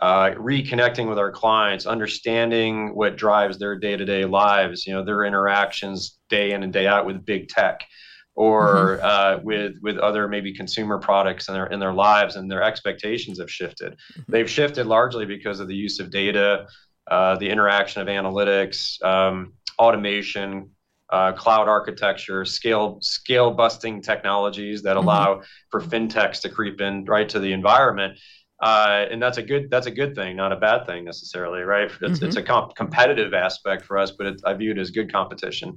uh, 0.03 0.33
reconnecting 0.33 1.09
with 1.09 1.17
our 1.17 1.31
clients, 1.31 1.87
understanding 1.87 2.93
what 2.93 3.17
drives 3.17 3.57
their 3.57 3.79
day-to-day 3.79 4.25
lives, 4.25 4.85
you 4.85 4.93
know, 4.93 5.05
their 5.05 5.25
interactions 5.25 6.19
day 6.29 6.51
in 6.51 6.65
and 6.65 6.73
day 6.73 6.89
out 6.89 7.07
with 7.07 7.25
big 7.25 7.49
tech 7.49 7.87
or 8.35 8.99
mm-hmm. 9.01 9.07
uh, 9.07 9.43
with 9.45 9.75
with 9.81 9.99
other 9.99 10.27
maybe 10.27 10.53
consumer 10.53 10.99
products 10.99 11.47
in 11.47 11.55
their 11.55 11.67
in 11.67 11.79
their 11.79 11.93
lives 11.93 12.35
and 12.35 12.51
their 12.51 12.65
expectations 12.65 13.39
have 13.39 13.49
shifted. 13.49 13.93
Mm-hmm. 13.93 14.33
They've 14.33 14.51
shifted 14.51 14.87
largely 14.87 15.25
because 15.25 15.61
of 15.61 15.69
the 15.69 15.77
use 15.77 16.01
of 16.01 16.11
data, 16.11 16.67
uh, 17.09 17.37
the 17.37 17.49
interaction 17.49 18.03
of 18.03 18.09
analytics, 18.09 19.01
um, 19.05 19.53
automation, 19.79 20.71
uh, 21.11 21.31
cloud 21.31 21.69
architecture, 21.69 22.45
scale 22.45 22.99
scale 23.03 23.53
busting 23.53 24.03
technologies 24.03 24.83
that 24.83 24.97
mm-hmm. 24.97 25.07
allow 25.07 25.43
for 25.71 25.81
fintechs 25.81 26.41
to 26.41 26.49
creep 26.49 26.81
in 26.81 27.05
right 27.05 27.29
to 27.29 27.39
the 27.39 27.53
environment. 27.53 28.19
Uh, 28.63 29.07
and 29.11 29.21
that's 29.21 29.39
a 29.39 29.43
good 29.43 29.69
that's 29.71 29.87
a 29.87 29.91
good 29.91 30.15
thing, 30.15 30.37
not 30.37 30.53
a 30.53 30.57
bad 30.57 30.87
thing 30.87 31.05
necessarily, 31.05 31.63
right? 31.63 31.91
It's, 32.01 32.01
mm-hmm. 32.01 32.25
it's 32.25 32.37
a 32.37 32.43
comp- 32.43 32.77
competitive 32.77 33.35
aspect 33.35 33.85
for 33.85 33.99
us, 33.99 34.13
but 34.13 34.27
it, 34.29 34.41
I 34.47 34.55
view 34.55 34.71
it 34.71 34.79
as 34.79 34.91
good 34.91 35.13
competition. 35.13 35.77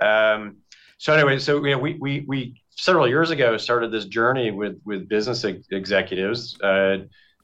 Um, 0.00 0.56
so 0.96 1.12
anyway, 1.12 1.38
so 1.38 1.62
you 1.62 1.72
know, 1.72 1.78
we 1.78 1.98
we 2.00 2.24
we 2.26 2.62
several 2.70 3.06
years 3.06 3.30
ago 3.30 3.58
started 3.58 3.92
this 3.92 4.06
journey 4.06 4.50
with 4.50 4.80
with 4.86 5.08
business 5.08 5.44
ex- 5.44 5.66
executives. 5.70 6.58
Uh, 6.62 6.98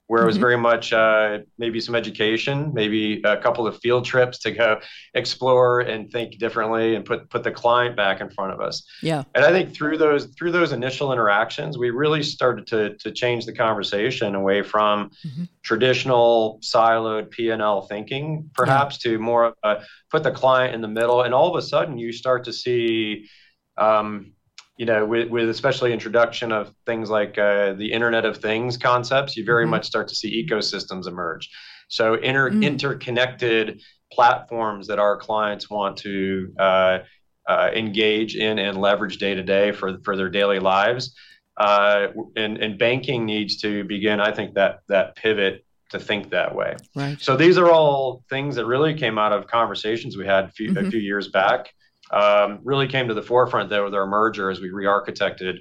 where 0.09 0.23
it 0.23 0.27
was 0.27 0.37
mm-hmm. 0.37 0.43
very 0.43 0.57
much 0.57 0.93
uh, 0.93 1.39
maybe 1.59 1.81
some 1.81 1.95
education, 1.95 2.73
maybe 2.73 3.21
a 3.25 3.37
couple 3.37 3.67
of 3.67 3.79
field 3.81 4.07
trips 4.07 4.39
to 4.39 4.51
go 4.51 4.81
explore 5.13 5.81
and 5.81 6.11
think 6.11 6.39
differently 6.39 6.95
and 6.95 7.05
put 7.05 7.29
put 7.29 7.45
the 7.45 7.51
client 7.51 7.95
back 7.95 8.23
in 8.23 8.31
front 8.31 8.53
of 8.53 8.61
us. 8.61 8.83
Yeah. 9.03 9.25
And 9.35 9.45
I 9.45 9.51
think 9.51 9.75
through 9.75 9.99
those 9.99 10.27
through 10.37 10.53
those 10.53 10.73
initial 10.73 11.13
interactions, 11.13 11.77
we 11.77 11.91
really 11.91 12.23
started 12.23 12.67
to 12.69 12.97
to 12.97 13.13
change 13.13 13.45
the 13.45 13.53
conversation 13.53 14.35
away 14.35 14.63
from 14.63 15.11
mm-hmm. 15.27 15.45
traditional 15.63 16.59
siloed 16.63 17.31
P 17.31 17.51
and 17.51 17.61
L 17.61 17.83
thinking, 17.83 18.51
perhaps 18.55 18.99
yeah. 19.05 19.13
to 19.13 19.19
more 19.19 19.55
uh, 19.63 19.81
put 20.11 20.23
the 20.23 20.33
client 20.33 20.75
in 20.75 20.81
the 20.81 20.89
middle. 20.89 21.23
And 21.23 21.35
all 21.35 21.55
of 21.55 21.63
a 21.63 21.67
sudden, 21.67 21.99
you 21.99 22.13
start 22.13 22.45
to 22.45 22.53
see. 22.53 23.29
Um, 23.77 24.33
you 24.79 24.87
know, 24.87 25.05
with, 25.05 25.29
with 25.29 25.49
especially 25.51 25.93
introduction 25.93 26.53
of 26.53 26.73
things 26.87 27.11
like 27.11 27.37
uh, 27.37 27.75
the 27.75 27.93
Internet 27.93 28.25
of 28.25 28.39
Things 28.39 28.77
concepts, 28.77 29.37
you 29.37 29.45
very 29.45 29.65
mm-hmm. 29.65 29.73
much 29.73 29.87
start 29.87 30.09
to 30.09 30.15
see 30.15 30.47
ecosystems 30.47 31.07
emerge. 31.07 31.51
So 31.89 32.15
inter- 32.15 32.51
mm. 32.51 32.65
interconnected 32.65 33.83
platforms 34.13 34.87
that 34.87 34.99
our 35.01 35.17
clients 35.17 35.69
want 35.69 35.97
to 35.99 36.55
uh, 36.59 36.99
uh, 37.47 37.71
engage 37.75 38.37
in 38.37 38.59
and 38.59 38.81
leverage 38.81 39.19
day 39.19 39.35
to 39.35 39.43
day 39.43 39.73
for 39.73 39.99
for 40.05 40.17
their 40.17 40.29
daily 40.31 40.61
lives. 40.61 41.15
Uh, 41.57 42.09
and, 42.37 42.59
and 42.59 42.79
banking 42.79 43.25
needs 43.27 43.57
to 43.63 43.83
begin, 43.85 44.21
I 44.21 44.31
think, 44.31 44.55
that 44.55 44.81
that 44.89 45.17
pivot 45.17 45.65
to 45.91 45.99
think 45.99 46.31
that 46.31 46.55
way. 46.55 46.77
Right. 46.95 47.21
So 47.21 47.37
these 47.37 47.59
are 47.59 47.71
all 47.71 48.23
things 48.31 48.55
that 48.57 48.67
really 48.67 48.95
came 48.95 49.19
out 49.19 49.33
of 49.33 49.49
conversations 49.49 50.17
we 50.17 50.27
had 50.27 50.45
a 50.45 50.49
few, 50.49 50.71
mm-hmm. 50.71 50.87
a 50.87 50.91
few 50.91 51.01
years 51.01 51.29
back 51.29 51.73
um, 52.11 52.61
really 52.65 52.89
came 52.89 53.09
to 53.09 53.15
the 53.15 53.23
forefront 53.23 53.71
there 53.71 53.85
with 53.85 53.95
our 53.95 54.07
merger 54.07 54.51
as 54.51 54.61
we 54.61 54.71
re-architected 54.71 55.59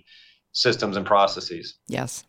systems 0.51 0.97
and 0.97 1.05
processes. 1.05 1.75
Yes. 1.87 2.23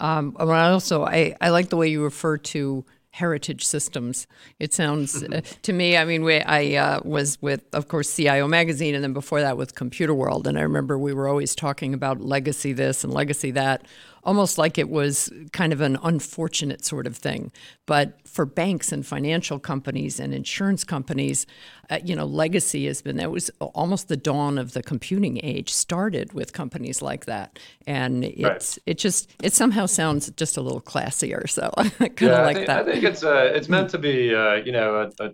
Um, 0.00 0.36
also, 0.38 1.04
I, 1.04 1.36
I 1.40 1.50
like 1.50 1.68
the 1.68 1.76
way 1.76 1.88
you 1.88 2.02
refer 2.02 2.36
to 2.38 2.84
heritage 3.12 3.64
systems. 3.64 4.26
It 4.58 4.72
sounds 4.72 5.22
uh, 5.22 5.42
to 5.62 5.72
me. 5.72 5.96
I 5.96 6.04
mean, 6.04 6.24
we, 6.24 6.40
I 6.40 6.74
uh, 6.74 7.00
was 7.04 7.40
with, 7.40 7.62
of 7.72 7.88
course, 7.88 8.14
CIO 8.14 8.48
magazine, 8.48 8.94
and 8.94 9.04
then 9.04 9.12
before 9.12 9.40
that 9.40 9.56
with 9.56 9.74
Computerworld. 9.74 10.46
and 10.46 10.58
I 10.58 10.62
remember 10.62 10.98
we 10.98 11.12
were 11.12 11.28
always 11.28 11.54
talking 11.54 11.94
about 11.94 12.20
legacy 12.20 12.72
this 12.72 13.04
and 13.04 13.12
legacy 13.12 13.50
that 13.52 13.86
almost 14.24 14.58
like 14.58 14.78
it 14.78 14.88
was 14.88 15.32
kind 15.52 15.72
of 15.72 15.80
an 15.80 15.98
unfortunate 16.02 16.84
sort 16.84 17.06
of 17.06 17.16
thing. 17.16 17.50
But 17.86 18.26
for 18.26 18.46
banks 18.46 18.92
and 18.92 19.04
financial 19.04 19.58
companies 19.58 20.20
and 20.20 20.32
insurance 20.32 20.84
companies, 20.84 21.46
uh, 21.90 21.98
you 22.04 22.14
know, 22.14 22.24
legacy 22.24 22.86
has 22.86 23.02
been 23.02 23.16
that 23.16 23.30
was 23.30 23.50
almost 23.60 24.08
the 24.08 24.16
dawn 24.16 24.58
of 24.58 24.72
the 24.72 24.82
computing 24.82 25.40
age. 25.42 25.72
Started 25.72 26.32
with 26.32 26.52
companies 26.52 27.02
like 27.02 27.26
that, 27.26 27.58
and 27.86 28.24
it's 28.24 28.78
right. 28.78 28.78
it 28.86 28.98
just 28.98 29.34
it 29.42 29.52
somehow 29.52 29.86
sounds 29.86 30.30
just 30.30 30.56
a 30.56 30.60
little 30.60 30.80
classier. 30.80 31.48
So 31.48 31.72
I 31.76 31.88
kind 31.88 32.02
of 32.04 32.20
yeah, 32.20 32.42
like 32.42 32.50
I 32.50 32.54
think, 32.54 32.66
that. 32.68 32.88
I 32.88 32.92
think 32.92 33.04
it's 33.04 33.24
uh, 33.24 33.50
it's 33.54 33.68
meant 33.68 33.90
to 33.90 33.98
be 33.98 34.34
uh, 34.34 34.54
you 34.54 34.72
know 34.72 35.10
a, 35.18 35.24
a 35.24 35.30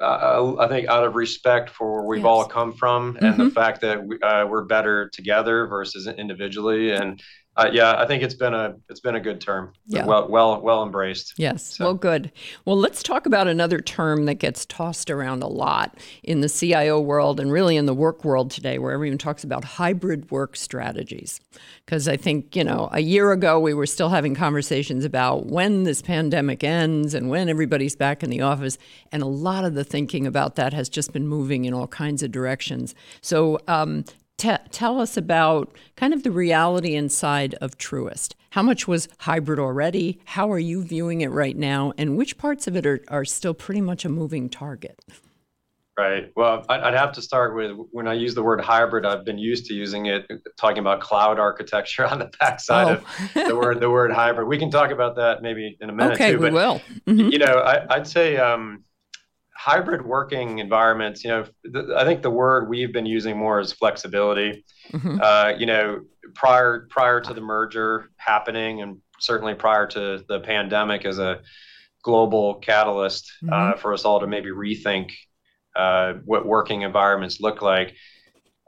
uh, 0.00 0.56
I 0.58 0.68
think 0.68 0.88
out 0.88 1.04
of 1.04 1.14
respect 1.16 1.70
for 1.70 1.94
where 1.94 2.04
we've 2.04 2.18
yes. 2.20 2.26
all 2.26 2.44
come 2.44 2.72
from 2.72 3.16
and 3.20 3.34
mm-hmm. 3.34 3.44
the 3.44 3.50
fact 3.50 3.80
that 3.80 4.04
we, 4.04 4.20
uh, 4.20 4.46
we're 4.46 4.64
better 4.64 5.08
together 5.08 5.66
versus 5.66 6.06
individually, 6.06 6.92
and 6.92 7.20
uh, 7.56 7.70
yeah, 7.72 7.94
I 7.96 8.06
think 8.06 8.22
it's 8.22 8.34
been 8.34 8.52
a 8.52 8.76
it's 8.90 9.00
been 9.00 9.14
a 9.14 9.20
good 9.20 9.40
term. 9.40 9.72
Yeah. 9.86 10.04
Well 10.04 10.28
well 10.28 10.60
well 10.60 10.82
embraced. 10.82 11.34
Yes. 11.38 11.76
So. 11.76 11.84
Well 11.86 11.94
good. 11.94 12.30
Well, 12.66 12.76
let's 12.76 13.02
talk 13.02 13.24
about 13.24 13.48
another 13.48 13.80
term 13.80 14.26
that 14.26 14.34
gets 14.34 14.66
tossed 14.66 15.10
around 15.10 15.42
a 15.42 15.46
lot 15.46 15.98
in 16.22 16.42
the 16.42 16.50
CIO 16.50 17.00
world 17.00 17.40
and 17.40 17.50
really 17.50 17.76
in 17.76 17.86
the 17.86 17.94
work 17.94 18.24
world 18.24 18.50
today 18.50 18.78
where 18.78 18.92
everyone 18.92 19.16
talks 19.16 19.42
about 19.42 19.64
hybrid 19.64 20.30
work 20.30 20.54
strategies. 20.54 21.40
Because 21.86 22.08
I 22.08 22.18
think, 22.18 22.54
you 22.54 22.64
know, 22.64 22.90
a 22.92 23.00
year 23.00 23.32
ago 23.32 23.58
we 23.58 23.72
were 23.72 23.86
still 23.86 24.10
having 24.10 24.34
conversations 24.34 25.04
about 25.04 25.46
when 25.46 25.84
this 25.84 26.02
pandemic 26.02 26.62
ends 26.62 27.14
and 27.14 27.30
when 27.30 27.48
everybody's 27.48 27.96
back 27.96 28.22
in 28.22 28.28
the 28.28 28.42
office 28.42 28.76
and 29.12 29.22
a 29.22 29.26
lot 29.26 29.64
of 29.64 29.74
the 29.74 29.84
thinking 29.84 30.26
about 30.26 30.56
that 30.56 30.74
has 30.74 30.90
just 30.90 31.12
been 31.12 31.26
moving 31.26 31.64
in 31.64 31.72
all 31.72 31.88
kinds 31.88 32.22
of 32.22 32.30
directions. 32.30 32.94
So, 33.22 33.60
um, 33.66 34.04
T- 34.38 34.54
tell 34.70 35.00
us 35.00 35.16
about 35.16 35.74
kind 35.96 36.12
of 36.12 36.22
the 36.22 36.30
reality 36.30 36.94
inside 36.94 37.54
of 37.54 37.78
Truist. 37.78 38.34
How 38.50 38.62
much 38.62 38.86
was 38.86 39.08
hybrid 39.18 39.58
already? 39.58 40.20
How 40.26 40.52
are 40.52 40.58
you 40.58 40.82
viewing 40.82 41.22
it 41.22 41.30
right 41.30 41.56
now? 41.56 41.92
And 41.96 42.16
which 42.16 42.36
parts 42.36 42.66
of 42.66 42.76
it 42.76 42.84
are, 42.84 43.02
are 43.08 43.24
still 43.24 43.54
pretty 43.54 43.80
much 43.80 44.04
a 44.04 44.08
moving 44.10 44.50
target? 44.50 45.00
Right. 45.98 46.30
Well, 46.36 46.62
I'd 46.68 46.92
have 46.92 47.12
to 47.12 47.22
start 47.22 47.56
with 47.56 47.72
when 47.90 48.06
I 48.06 48.12
use 48.12 48.34
the 48.34 48.42
word 48.42 48.60
hybrid, 48.60 49.06
I've 49.06 49.24
been 49.24 49.38
used 49.38 49.64
to 49.66 49.74
using 49.74 50.06
it 50.06 50.26
talking 50.58 50.80
about 50.80 51.00
cloud 51.00 51.38
architecture 51.38 52.04
on 52.10 52.18
the 52.18 52.30
backside 52.38 53.02
oh. 53.34 53.40
of 53.40 53.48
the 53.48 53.56
word 53.56 53.80
the 53.80 53.88
word 53.88 54.12
hybrid. 54.12 54.46
We 54.46 54.58
can 54.58 54.70
talk 54.70 54.90
about 54.90 55.16
that 55.16 55.40
maybe 55.40 55.78
in 55.80 55.88
a 55.88 55.94
minute 55.94 56.14
okay, 56.14 56.32
too. 56.32 56.38
we 56.38 56.50
but, 56.50 56.52
will. 56.52 56.82
Mm-hmm. 57.06 57.30
You 57.30 57.38
know, 57.38 57.60
I, 57.60 57.96
would 57.96 58.06
say 58.06 58.36
um, 58.36 58.84
hybrid 59.66 60.06
working 60.06 60.60
environments, 60.60 61.24
you 61.24 61.30
know, 61.30 61.44
th- 61.64 61.86
I 61.96 62.04
think 62.04 62.22
the 62.22 62.30
word 62.30 62.68
we've 62.68 62.92
been 62.92 63.04
using 63.04 63.36
more 63.36 63.58
is 63.58 63.72
flexibility. 63.72 64.64
Mm-hmm. 64.92 65.18
Uh, 65.20 65.54
you 65.58 65.66
know, 65.66 66.02
prior 66.36 66.86
prior 66.88 67.20
to 67.20 67.34
the 67.34 67.40
merger 67.40 68.10
happening, 68.16 68.82
and 68.82 68.98
certainly 69.18 69.54
prior 69.54 69.88
to 69.88 70.24
the 70.28 70.38
pandemic 70.38 71.04
as 71.04 71.18
a 71.18 71.40
global 72.04 72.54
catalyst 72.54 73.32
uh, 73.42 73.46
mm-hmm. 73.46 73.72
uh, 73.72 73.76
for 73.76 73.92
us 73.92 74.04
all 74.04 74.20
to 74.20 74.28
maybe 74.28 74.50
rethink 74.50 75.10
uh, 75.74 76.12
what 76.24 76.46
working 76.46 76.82
environments 76.82 77.40
look 77.40 77.60
like. 77.60 77.96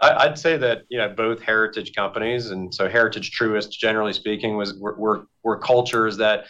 I, 0.00 0.26
would 0.26 0.38
say 0.38 0.56
that 0.56 0.82
you 0.88 0.98
know 0.98 1.10
both 1.10 1.40
heritage 1.40 1.92
companies, 1.94 2.50
and 2.50 2.74
so 2.74 2.88
Heritage 2.88 3.38
Truist, 3.38 3.70
generally 3.70 4.12
speaking, 4.12 4.56
was 4.56 4.74
were, 4.74 4.96
were, 4.96 5.26
were 5.44 5.58
cultures 5.58 6.16
that 6.16 6.46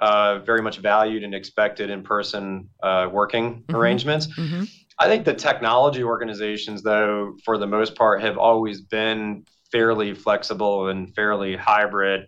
uh, 0.00 0.38
very 0.40 0.62
much 0.62 0.78
valued 0.78 1.24
and 1.24 1.34
expected 1.34 1.90
in 1.90 2.02
person 2.02 2.68
uh, 2.82 3.08
working 3.10 3.62
mm-hmm. 3.62 3.76
arrangements. 3.76 4.26
Mm-hmm. 4.28 4.64
I 4.98 5.06
think 5.06 5.24
the 5.24 5.34
technology 5.34 6.02
organizations, 6.02 6.82
though, 6.82 7.36
for 7.44 7.58
the 7.58 7.66
most 7.66 7.94
part, 7.94 8.20
have 8.22 8.36
always 8.36 8.80
been 8.80 9.44
fairly 9.70 10.14
flexible 10.14 10.88
and 10.88 11.14
fairly 11.14 11.56
hybrid, 11.56 12.26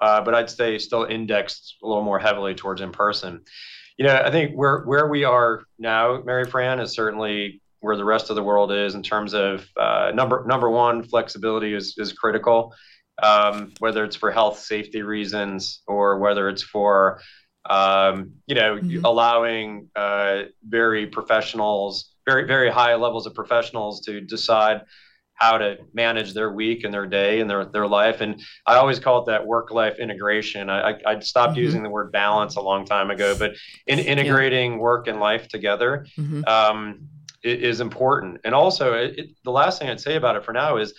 uh, 0.00 0.20
but 0.20 0.34
I'd 0.34 0.50
say 0.50 0.78
still 0.78 1.04
indexed 1.04 1.76
a 1.82 1.86
little 1.86 2.02
more 2.02 2.18
heavily 2.18 2.54
towards 2.54 2.80
in 2.80 2.92
person. 2.92 3.42
You 3.96 4.06
know, 4.06 4.16
I 4.16 4.30
think 4.30 4.54
where 4.54 4.80
where 4.80 5.08
we 5.08 5.24
are 5.24 5.62
now, 5.78 6.20
Maryfran, 6.22 6.82
is 6.82 6.92
certainly 6.92 7.60
where 7.80 7.96
the 7.96 8.04
rest 8.04 8.28
of 8.28 8.36
the 8.36 8.42
world 8.42 8.72
is 8.72 8.94
in 8.94 9.02
terms 9.02 9.34
of 9.34 9.66
uh, 9.78 10.12
number 10.14 10.44
number 10.46 10.70
one, 10.70 11.02
flexibility 11.02 11.74
is 11.74 11.94
is 11.98 12.12
critical 12.12 12.74
um, 13.22 13.72
whether 13.78 14.04
it's 14.04 14.16
for 14.16 14.30
health 14.30 14.58
safety 14.58 15.02
reasons 15.02 15.82
or 15.86 16.18
whether 16.18 16.48
it's 16.48 16.62
for 16.62 17.20
um, 17.68 18.32
you 18.46 18.54
know 18.54 18.76
mm-hmm. 18.76 19.04
allowing 19.04 19.88
uh, 19.96 20.42
very 20.66 21.06
professionals 21.06 22.14
very 22.26 22.46
very 22.46 22.70
high 22.70 22.94
levels 22.94 23.26
of 23.26 23.34
professionals 23.34 24.00
to 24.02 24.20
decide 24.20 24.82
how 25.34 25.56
to 25.56 25.78
manage 25.94 26.34
their 26.34 26.52
week 26.52 26.84
and 26.84 26.92
their 26.92 27.06
day 27.06 27.40
and 27.40 27.48
their, 27.48 27.64
their 27.64 27.86
life 27.86 28.20
and 28.20 28.42
i 28.66 28.76
always 28.76 28.98
call 28.98 29.22
it 29.22 29.26
that 29.26 29.46
work 29.46 29.70
life 29.70 29.98
integration 29.98 30.68
i, 30.68 30.90
I, 30.90 30.98
I 31.06 31.20
stopped 31.20 31.54
mm-hmm. 31.54 31.62
using 31.62 31.82
the 31.82 31.90
word 31.90 32.12
balance 32.12 32.56
a 32.56 32.60
long 32.60 32.84
time 32.84 33.10
ago 33.10 33.34
but 33.38 33.52
in, 33.86 33.98
integrating 33.98 34.72
yeah. 34.72 34.78
work 34.78 35.08
and 35.08 35.18
life 35.18 35.48
together 35.48 36.06
mm-hmm. 36.18 36.44
um, 36.46 37.08
is 37.42 37.80
important 37.80 38.40
and 38.44 38.54
also 38.54 38.92
it, 38.92 39.18
it, 39.18 39.30
the 39.44 39.50
last 39.50 39.78
thing 39.78 39.88
i'd 39.88 40.00
say 40.00 40.16
about 40.16 40.36
it 40.36 40.44
for 40.44 40.52
now 40.52 40.76
is 40.76 40.92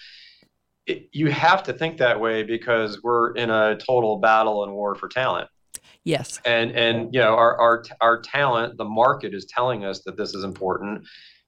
it, 0.85 1.09
you 1.11 1.29
have 1.29 1.63
to 1.63 1.73
think 1.73 1.97
that 1.97 2.19
way 2.19 2.43
because 2.43 3.01
we're 3.03 3.33
in 3.33 3.49
a 3.49 3.77
total 3.77 4.17
battle 4.17 4.63
and 4.63 4.73
war 4.73 4.95
for 4.95 5.07
talent. 5.07 5.47
Yes. 6.03 6.39
And 6.45 6.71
and 6.71 7.13
you 7.13 7.19
know 7.19 7.35
our 7.35 7.59
our 7.59 7.83
our 8.01 8.21
talent, 8.21 8.77
the 8.77 8.85
market 8.85 9.33
is 9.33 9.45
telling 9.45 9.85
us 9.85 10.01
that 10.05 10.17
this 10.17 10.33
is 10.33 10.43
important, 10.43 11.05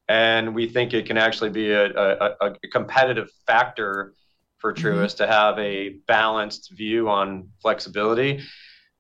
and 0.08 0.54
we 0.54 0.68
think 0.68 0.94
it 0.94 1.08
can 1.08 1.18
actually 1.18 1.50
be 1.50 1.72
a 1.72 1.86
a, 1.86 2.36
a 2.42 2.68
competitive 2.72 3.30
factor 3.48 4.14
for 4.60 4.74
mm-hmm. 4.74 4.86
Truist 4.86 5.16
mm-hmm. 5.16 5.24
to 5.24 5.28
have 5.28 5.58
a 5.58 5.90
balanced 6.08 6.72
view 6.72 7.10
on 7.10 7.50
flexibility, 7.62 8.44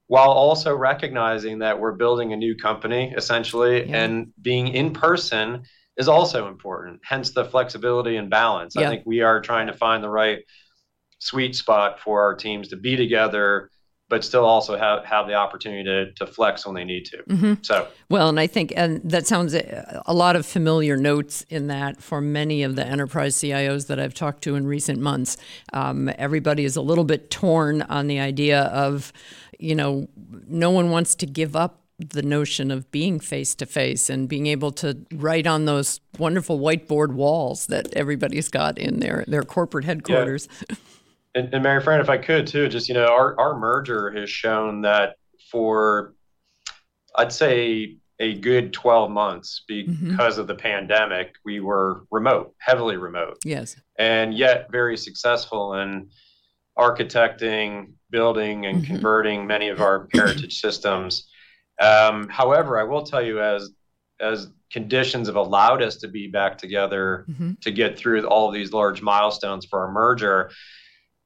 while 0.07 0.31
also 0.31 0.75
recognizing 0.75 1.59
that 1.59 1.79
we're 1.79 1.93
building 1.93 2.33
a 2.33 2.35
new 2.35 2.55
company 2.55 3.13
essentially, 3.15 3.87
yeah. 3.87 4.03
and 4.03 4.33
being 4.41 4.69
in 4.69 4.91
person 4.93 5.63
is 5.97 6.07
also 6.07 6.47
important. 6.47 7.01
Hence 7.03 7.31
the 7.31 7.45
flexibility 7.45 8.17
and 8.17 8.29
balance. 8.29 8.75
Yeah. 8.75 8.87
I 8.87 8.89
think 8.89 9.03
we 9.05 9.21
are 9.21 9.41
trying 9.41 9.67
to 9.67 9.73
find 9.73 10.03
the 10.03 10.09
right 10.09 10.39
sweet 11.19 11.55
spot 11.55 11.99
for 11.99 12.21
our 12.21 12.35
teams 12.35 12.69
to 12.69 12.75
be 12.75 12.95
together 12.95 13.69
but 14.13 14.23
still 14.23 14.45
also 14.45 14.77
have, 14.77 15.03
have 15.05 15.25
the 15.25 15.33
opportunity 15.33 15.83
to, 15.83 16.13
to 16.13 16.27
flex 16.27 16.67
when 16.67 16.75
they 16.75 16.83
need 16.83 17.03
to. 17.03 17.17
Mm-hmm. 17.23 17.53
So 17.63 17.87
well, 18.09 18.29
and 18.29 18.39
I 18.39 18.45
think 18.45 18.71
and 18.75 19.01
that 19.03 19.25
sounds 19.25 19.55
a, 19.55 20.03
a 20.05 20.13
lot 20.13 20.35
of 20.35 20.45
familiar 20.45 20.97
notes 20.97 21.43
in 21.49 21.65
that 21.67 21.99
for 21.99 22.21
many 22.21 22.61
of 22.61 22.75
the 22.75 22.85
enterprise 22.85 23.35
CIOs 23.35 23.87
that 23.87 23.99
I've 23.99 24.13
talked 24.13 24.43
to 24.43 24.53
in 24.53 24.67
recent 24.67 24.99
months. 24.99 25.37
Um, 25.73 26.11
everybody 26.17 26.63
is 26.63 26.75
a 26.75 26.81
little 26.81 27.05
bit 27.05 27.31
torn 27.31 27.81
on 27.83 28.05
the 28.05 28.19
idea 28.19 28.65
of, 28.65 29.13
you 29.57 29.73
know, 29.73 30.07
no 30.47 30.69
one 30.69 30.91
wants 30.91 31.15
to 31.15 31.25
give 31.25 31.55
up 31.55 31.82
the 31.99 32.23
notion 32.23 32.71
of 32.71 32.89
being 32.91 33.19
face 33.19 33.55
to 33.55 33.65
face 33.65 34.09
and 34.09 34.27
being 34.27 34.47
able 34.47 34.71
to 34.71 34.97
write 35.13 35.45
on 35.45 35.65
those 35.65 36.01
wonderful 36.17 36.59
whiteboard 36.59 37.13
walls 37.13 37.67
that 37.67 37.93
everybody's 37.93 38.49
got 38.49 38.77
in 38.77 38.99
their 38.99 39.23
their 39.27 39.43
corporate 39.43 39.85
headquarters. 39.85 40.47
Yeah. 40.69 40.75
And, 41.35 41.51
and 41.51 41.65
Maryfran, 41.65 41.99
if 41.99 42.09
I 42.09 42.19
could 42.19 42.45
too, 42.45 42.67
just 42.67 42.87
you 42.87 42.93
know, 42.93 43.07
our 43.07 43.35
our 43.39 43.57
merger 43.57 44.11
has 44.11 44.29
shown 44.29 44.81
that 44.81 45.15
for 45.49 46.13
I'd 47.15 47.33
say 47.33 47.97
a 48.19 48.35
good 48.35 48.73
12 48.73 49.11
months 49.11 49.63
mm-hmm. 49.69 50.11
because 50.11 50.33
mm-hmm. 50.33 50.41
of 50.41 50.47
the 50.47 50.55
pandemic 50.55 51.35
we 51.43 51.59
were 51.59 52.05
remote 52.11 52.53
heavily 52.59 52.95
remote 52.95 53.37
yes 53.43 53.75
and 53.97 54.33
yet 54.33 54.71
very 54.71 54.95
successful 54.95 55.73
in 55.75 56.07
architecting 56.77 57.91
building 58.11 58.65
and 58.65 58.77
mm-hmm. 58.77 58.93
converting 58.93 59.47
many 59.47 59.69
of 59.69 59.81
our 59.81 60.07
heritage 60.13 60.61
systems 60.61 61.27
um, 61.79 62.27
however 62.29 62.79
i 62.79 62.83
will 62.83 63.03
tell 63.03 63.21
you 63.21 63.41
as 63.41 63.71
as 64.19 64.49
conditions 64.71 65.27
have 65.27 65.35
allowed 65.35 65.81
us 65.81 65.97
to 65.97 66.07
be 66.07 66.27
back 66.27 66.57
together 66.57 67.25
mm-hmm. 67.29 67.51
to 67.61 67.71
get 67.71 67.97
through 67.97 68.25
all 68.27 68.47
of 68.47 68.53
these 68.53 68.71
large 68.71 69.01
milestones 69.01 69.65
for 69.65 69.85
our 69.85 69.91
merger 69.91 70.51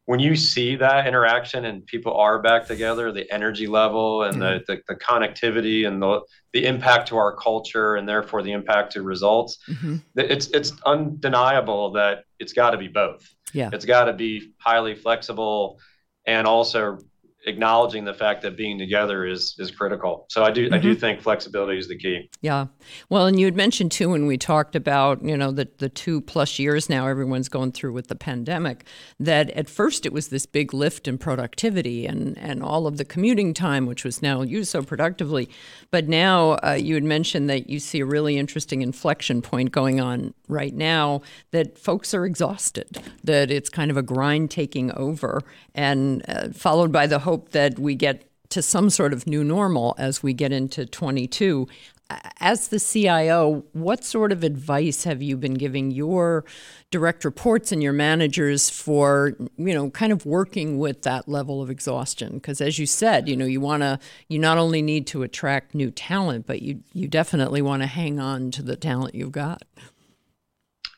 when 0.07 0.21
you 0.21 0.37
see 0.37 0.77
that 0.77 1.05
interaction 1.05 1.65
and 1.65 1.85
people 1.85 2.15
are 2.15 2.41
back 2.41 2.65
together, 2.65 3.11
the 3.11 3.29
energy 3.29 3.67
level 3.67 4.23
and 4.23 4.37
mm-hmm. 4.37 4.63
the, 4.65 4.75
the, 4.75 4.81
the 4.87 4.95
connectivity 4.95 5.85
and 5.85 6.01
the 6.01 6.21
the 6.53 6.65
impact 6.65 7.09
to 7.09 7.17
our 7.17 7.35
culture 7.35 7.97
and 7.97 8.07
therefore 8.07 8.41
the 8.41 8.53
impact 8.53 8.93
to 8.93 9.01
results, 9.01 9.59
mm-hmm. 9.67 9.97
it's 10.15 10.47
it's 10.47 10.71
undeniable 10.85 11.91
that 11.91 12.23
it's 12.39 12.53
got 12.53 12.69
to 12.69 12.77
be 12.77 12.87
both. 12.87 13.27
Yeah, 13.51 13.69
it's 13.73 13.83
got 13.83 14.05
to 14.05 14.13
be 14.13 14.53
highly 14.59 14.95
flexible 14.95 15.77
and 16.25 16.47
also 16.47 16.99
acknowledging 17.47 18.03
the 18.03 18.13
fact 18.13 18.41
that 18.41 18.57
being 18.57 18.77
together 18.77 19.25
is 19.25 19.55
is 19.57 19.71
critical. 19.71 20.25
So 20.29 20.43
I 20.43 20.51
do 20.51 20.65
mm-hmm. 20.65 20.73
I 20.73 20.77
do 20.77 20.91
mm-hmm. 20.91 20.99
think 20.99 21.21
flexibility 21.21 21.79
is 21.79 21.87
the 21.87 21.97
key. 21.97 22.29
Yeah. 22.41 22.67
Well, 23.09 23.25
and 23.25 23.39
you 23.39 23.45
had 23.45 23.55
mentioned 23.55 23.91
too 23.91 24.09
when 24.09 24.27
we 24.27 24.37
talked 24.37 24.75
about, 24.75 25.23
you 25.23 25.37
know, 25.37 25.51
the 25.51 25.67
the 25.77 25.89
2 25.89 26.21
plus 26.21 26.59
years 26.59 26.89
now 26.89 27.07
everyone's 27.07 27.49
going 27.49 27.71
through 27.71 27.93
with 27.93 28.07
the 28.07 28.15
pandemic 28.15 28.85
that 29.19 29.49
at 29.51 29.69
first 29.69 30.05
it 30.05 30.13
was 30.13 30.27
this 30.27 30.45
big 30.45 30.73
lift 30.73 31.07
in 31.07 31.17
productivity 31.17 32.05
and 32.05 32.37
and 32.37 32.61
all 32.61 32.85
of 32.85 32.97
the 32.97 33.05
commuting 33.05 33.53
time 33.53 33.85
which 33.85 34.03
was 34.03 34.21
now 34.21 34.41
used 34.41 34.69
so 34.69 34.83
productively. 34.83 35.49
But 35.89 36.07
now 36.07 36.57
uh, 36.63 36.77
you 36.79 36.95
had 36.95 37.03
mentioned 37.03 37.49
that 37.49 37.69
you 37.69 37.79
see 37.79 38.01
a 38.01 38.05
really 38.05 38.37
interesting 38.37 38.81
inflection 38.81 39.41
point 39.41 39.71
going 39.71 39.99
on 40.01 40.33
right 40.47 40.73
now 40.73 41.21
that 41.51 41.77
folks 41.77 42.13
are 42.13 42.25
exhausted, 42.25 43.01
that 43.23 43.49
it's 43.51 43.69
kind 43.69 43.89
of 43.89 43.97
a 43.97 44.01
grind 44.01 44.51
taking 44.51 44.91
over 44.93 45.41
and 45.73 46.23
uh, 46.27 46.49
followed 46.49 46.91
by 46.91 47.07
the 47.07 47.19
hope 47.19 47.36
that 47.51 47.79
we 47.79 47.95
get 47.95 48.23
to 48.49 48.61
some 48.61 48.89
sort 48.89 49.13
of 49.13 49.27
new 49.27 49.43
normal 49.43 49.95
as 49.97 50.23
we 50.23 50.33
get 50.33 50.51
into 50.51 50.85
22. 50.85 51.67
As 52.39 52.69
the 52.69 52.79
CIO, 52.79 53.65
what 53.73 54.05
sort 54.05 54.31
of 54.31 54.41
advice 54.41 55.03
have 55.03 55.21
you 55.21 55.35
been 55.35 55.55
giving 55.55 55.91
your 55.91 56.45
direct 56.89 57.25
reports 57.25 57.73
and 57.73 57.83
your 57.83 57.91
managers 57.91 58.69
for, 58.69 59.33
you 59.57 59.73
know, 59.73 59.89
kind 59.89 60.13
of 60.13 60.25
working 60.25 60.77
with 60.77 61.01
that 61.01 61.27
level 61.27 61.61
of 61.61 61.69
exhaustion? 61.69 62.35
Because 62.35 62.61
as 62.61 62.79
you 62.79 62.85
said, 62.85 63.27
you 63.27 63.35
know, 63.35 63.45
you 63.45 63.59
want 63.59 63.83
to, 63.83 63.99
you 64.29 64.39
not 64.39 64.57
only 64.57 64.81
need 64.81 65.05
to 65.07 65.23
attract 65.23 65.75
new 65.75 65.91
talent, 65.91 66.47
but 66.47 66.61
you 66.61 66.81
you 66.93 67.09
definitely 67.09 67.61
want 67.61 67.81
to 67.81 67.87
hang 67.87 68.21
on 68.21 68.51
to 68.51 68.63
the 68.63 68.77
talent 68.77 69.13
you've 69.13 69.33
got. 69.33 69.63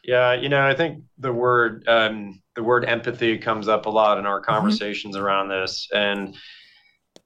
Yeah, 0.09 0.33
you 0.33 0.49
know, 0.49 0.67
I 0.67 0.73
think 0.73 1.03
the 1.19 1.31
word 1.31 1.87
um, 1.87 2.41
the 2.55 2.63
word 2.63 2.83
empathy 2.83 3.37
comes 3.37 3.67
up 3.67 3.85
a 3.85 3.91
lot 3.91 4.17
in 4.17 4.25
our 4.25 4.41
mm-hmm. 4.41 4.51
conversations 4.51 5.15
mm-hmm. 5.15 5.23
around 5.23 5.49
this, 5.49 5.87
and 5.93 6.35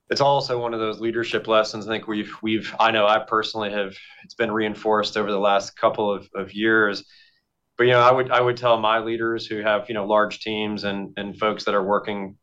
it's 0.09 0.19
also 0.19 0.59
one 0.59 0.73
of 0.73 0.81
those 0.81 0.99
leadership 0.99 1.47
lessons. 1.47 1.87
I 1.87 1.91
think 1.91 2.09
we've 2.09 2.35
we've 2.41 2.75
I 2.81 2.91
know 2.91 3.07
I 3.07 3.19
personally 3.19 3.71
have 3.71 3.95
it's 4.25 4.33
been 4.33 4.51
reinforced 4.51 5.15
over 5.15 5.31
the 5.31 5.39
last 5.39 5.77
couple 5.77 6.13
of, 6.13 6.27
of 6.35 6.53
years. 6.53 7.05
But 7.77 7.85
you 7.85 7.91
know, 7.91 8.01
I 8.01 8.11
would 8.11 8.29
I 8.31 8.41
would 8.41 8.57
tell 8.57 8.77
my 8.77 8.99
leaders 8.99 9.47
who 9.47 9.61
have 9.61 9.87
you 9.87 9.95
know 9.95 10.05
large 10.05 10.41
teams 10.41 10.83
and 10.83 11.13
and 11.15 11.39
folks 11.39 11.63
that 11.63 11.75
are 11.75 11.83
working 11.83 12.35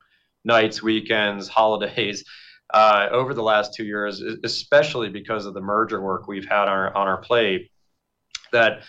nights, 0.42 0.82
weekends, 0.82 1.48
holidays. 1.48 2.24
Uh, 2.72 3.08
over 3.10 3.34
the 3.34 3.42
last 3.42 3.74
two 3.74 3.82
years, 3.82 4.22
especially 4.44 5.08
because 5.08 5.44
of 5.44 5.54
the 5.54 5.60
merger 5.60 6.00
work 6.00 6.28
we've 6.28 6.46
had 6.46 6.68
on 6.68 6.68
our, 6.68 6.96
on 6.96 7.08
our 7.08 7.16
plate, 7.16 7.68
that 8.52 8.82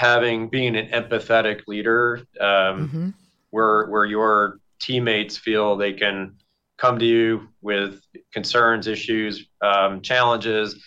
having 0.00 0.48
being 0.48 0.76
an 0.76 0.88
empathetic 0.88 1.60
leader 1.66 2.22
um, 2.40 2.48
mm-hmm. 2.48 3.08
where 3.50 3.86
where 3.88 4.06
your 4.06 4.58
teammates 4.78 5.36
feel 5.36 5.76
they 5.76 5.92
can 5.92 6.34
come 6.78 6.98
to 6.98 7.04
you 7.04 7.46
with 7.60 8.00
concerns 8.32 8.86
issues 8.86 9.46
um, 9.60 10.00
challenges 10.00 10.82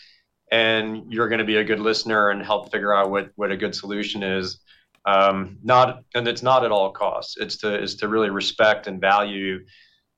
and 0.52 1.14
you're 1.14 1.30
going 1.30 1.38
to 1.38 1.46
be 1.46 1.58
a 1.58 1.64
good 1.64 1.80
listener 1.80 2.32
and 2.32 2.44
help 2.44 2.72
figure 2.72 2.92
out 2.92 3.12
what 3.12 3.30
what 3.36 3.52
a 3.52 3.58
good 3.58 3.76
solution 3.76 4.24
is. 4.24 4.60
Um, 5.06 5.60
not 5.64 6.04
and 6.16 6.28
it's 6.28 6.42
not 6.42 6.66
at 6.66 6.72
all 6.72 6.92
costs. 6.92 7.38
It's 7.38 7.58
to 7.58 7.80
is 7.80 7.96
to 7.98 8.08
really 8.08 8.32
respect 8.32 8.88
and 8.88 9.00
value 9.00 9.64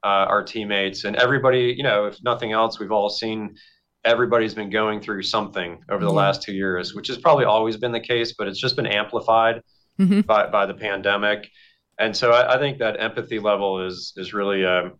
uh, 0.06 0.26
our 0.32 0.42
teammates. 0.42 1.04
And 1.04 1.18
everybody 1.18 1.76
you 1.78 1.84
know 1.84 2.06
if 2.06 2.24
nothing 2.24 2.54
else 2.54 2.80
we've 2.80 2.94
all 2.94 3.10
seen 3.10 3.58
everybody's 4.06 4.54
been 4.54 4.70
going 4.70 5.02
through 5.02 5.24
something 5.24 5.80
over 5.90 6.04
the 6.04 6.12
yeah. 6.12 6.16
last 6.16 6.44
two 6.44 6.54
years, 6.54 6.94
which 6.94 7.08
has 7.08 7.18
probably 7.18 7.46
always 7.46 7.76
been 7.76 7.92
the 7.92 8.00
case, 8.00 8.36
but 8.38 8.48
it's 8.48 8.60
just 8.60 8.76
been 8.76 8.86
amplified 8.86 9.62
mm-hmm. 10.00 10.22
by, 10.22 10.48
by 10.48 10.66
the 10.66 10.74
pandemic. 10.74 11.50
And 12.00 12.16
so 12.16 12.32
I, 12.32 12.56
I, 12.56 12.60
think 12.60 12.78
that 12.80 13.00
empathy 13.00 13.40
level 13.40 13.86
is 13.86 14.14
is 14.18 14.34
really, 14.34 14.66
um, 14.66 14.94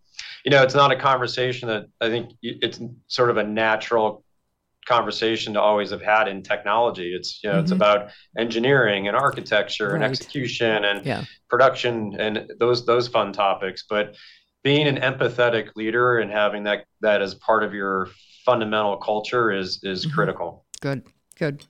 you 0.44 0.50
know, 0.50 0.62
it's 0.62 0.74
not 0.74 0.90
a 0.90 0.96
conversation 0.96 1.68
that 1.68 1.86
I 2.00 2.08
think 2.08 2.32
it's 2.42 2.80
sort 3.06 3.30
of 3.30 3.36
a 3.36 3.44
natural 3.44 4.24
conversation 4.86 5.52
to 5.54 5.60
always 5.60 5.90
have 5.90 6.00
had 6.00 6.26
in 6.26 6.42
technology. 6.42 7.14
It's 7.14 7.42
you 7.42 7.50
know, 7.50 7.56
mm-hmm. 7.56 7.64
it's 7.64 7.72
about 7.72 8.10
engineering 8.38 9.08
and 9.08 9.16
architecture 9.16 9.88
right. 9.88 9.96
and 9.96 10.04
execution 10.04 10.84
and 10.86 11.04
yeah. 11.04 11.24
production 11.50 12.18
and 12.18 12.50
those 12.58 12.86
those 12.86 13.08
fun 13.08 13.32
topics. 13.32 13.84
But 13.88 14.16
being 14.64 14.86
an 14.88 14.96
empathetic 14.96 15.76
leader 15.76 16.18
and 16.18 16.30
having 16.30 16.64
that 16.64 16.86
that 17.02 17.20
as 17.20 17.34
part 17.34 17.62
of 17.62 17.74
your 17.74 18.08
fundamental 18.46 18.96
culture 18.96 19.52
is 19.52 19.80
is 19.82 20.06
mm-hmm. 20.06 20.14
critical. 20.14 20.64
Good, 20.80 21.02
good. 21.38 21.64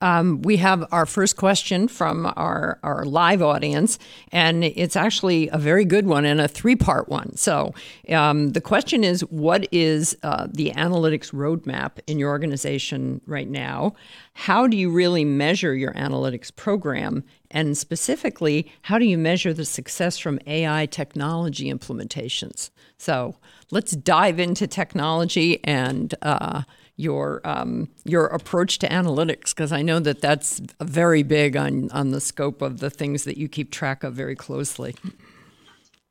Um, 0.00 0.42
we 0.42 0.58
have 0.58 0.86
our 0.92 1.06
first 1.06 1.36
question 1.36 1.88
from 1.88 2.32
our, 2.36 2.78
our 2.84 3.04
live 3.04 3.42
audience, 3.42 3.98
and 4.30 4.62
it's 4.62 4.94
actually 4.94 5.48
a 5.48 5.58
very 5.58 5.84
good 5.84 6.06
one 6.06 6.24
and 6.24 6.40
a 6.40 6.46
three 6.46 6.76
part 6.76 7.08
one. 7.08 7.36
So, 7.36 7.74
um, 8.10 8.50
the 8.50 8.60
question 8.60 9.02
is 9.02 9.22
What 9.22 9.66
is 9.72 10.16
uh, 10.22 10.46
the 10.52 10.70
analytics 10.70 11.32
roadmap 11.32 11.98
in 12.06 12.18
your 12.20 12.30
organization 12.30 13.20
right 13.26 13.48
now? 13.48 13.94
How 14.34 14.68
do 14.68 14.76
you 14.76 14.88
really 14.90 15.24
measure 15.24 15.74
your 15.74 15.92
analytics 15.94 16.54
program? 16.54 17.24
And 17.50 17.76
specifically, 17.76 18.70
how 18.82 18.98
do 18.98 19.06
you 19.06 19.16
measure 19.16 19.54
the 19.54 19.64
success 19.64 20.18
from 20.18 20.38
AI 20.46 20.86
technology 20.86 21.72
implementations? 21.72 22.70
So, 22.98 23.36
let's 23.70 23.92
dive 23.92 24.38
into 24.38 24.66
technology 24.66 25.60
and 25.64 26.14
uh, 26.22 26.62
your 26.96 27.40
um, 27.44 27.88
your 28.04 28.26
approach 28.26 28.78
to 28.80 28.88
analytics 28.88 29.54
because 29.54 29.72
I 29.72 29.82
know 29.82 30.00
that 30.00 30.20
that's 30.20 30.60
very 30.82 31.22
big 31.22 31.56
on 31.56 31.90
on 31.92 32.10
the 32.10 32.20
scope 32.20 32.60
of 32.60 32.80
the 32.80 32.90
things 32.90 33.24
that 33.24 33.38
you 33.38 33.48
keep 33.48 33.70
track 33.70 34.04
of 34.04 34.14
very 34.14 34.34
closely. 34.34 34.94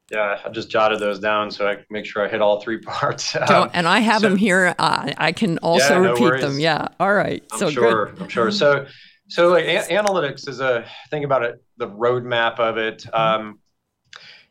Yeah, 0.09 0.39
I 0.45 0.49
just 0.49 0.69
jotted 0.69 0.99
those 0.99 1.19
down 1.19 1.51
so 1.51 1.67
I 1.67 1.83
make 1.89 2.05
sure 2.05 2.25
I 2.25 2.29
hit 2.29 2.41
all 2.41 2.61
three 2.61 2.77
parts. 2.81 3.35
Um, 3.35 3.69
and 3.73 3.87
I 3.87 3.99
have 3.99 4.21
so, 4.21 4.29
them 4.29 4.37
here. 4.37 4.73
Uh, 4.79 5.11
I 5.17 5.33
can 5.33 5.57
also 5.57 5.95
yeah, 5.95 5.99
no 5.99 6.11
repeat 6.11 6.23
worries. 6.23 6.41
them. 6.41 6.59
Yeah. 6.59 6.87
All 6.99 7.13
right. 7.13 7.43
I'm 7.51 7.59
so 7.59 7.69
sure. 7.69 8.05
Good. 8.07 8.21
I'm 8.21 8.29
sure. 8.29 8.51
So, 8.51 8.85
so 9.27 9.49
like 9.49 9.65
a- 9.65 9.87
analytics 9.93 10.47
is 10.47 10.59
a 10.59 10.85
think 11.09 11.25
about 11.25 11.43
it, 11.43 11.63
the 11.77 11.87
roadmap 11.87 12.59
of 12.59 12.77
it. 12.77 13.03
Mm-hmm. 13.03 13.15
Um, 13.15 13.59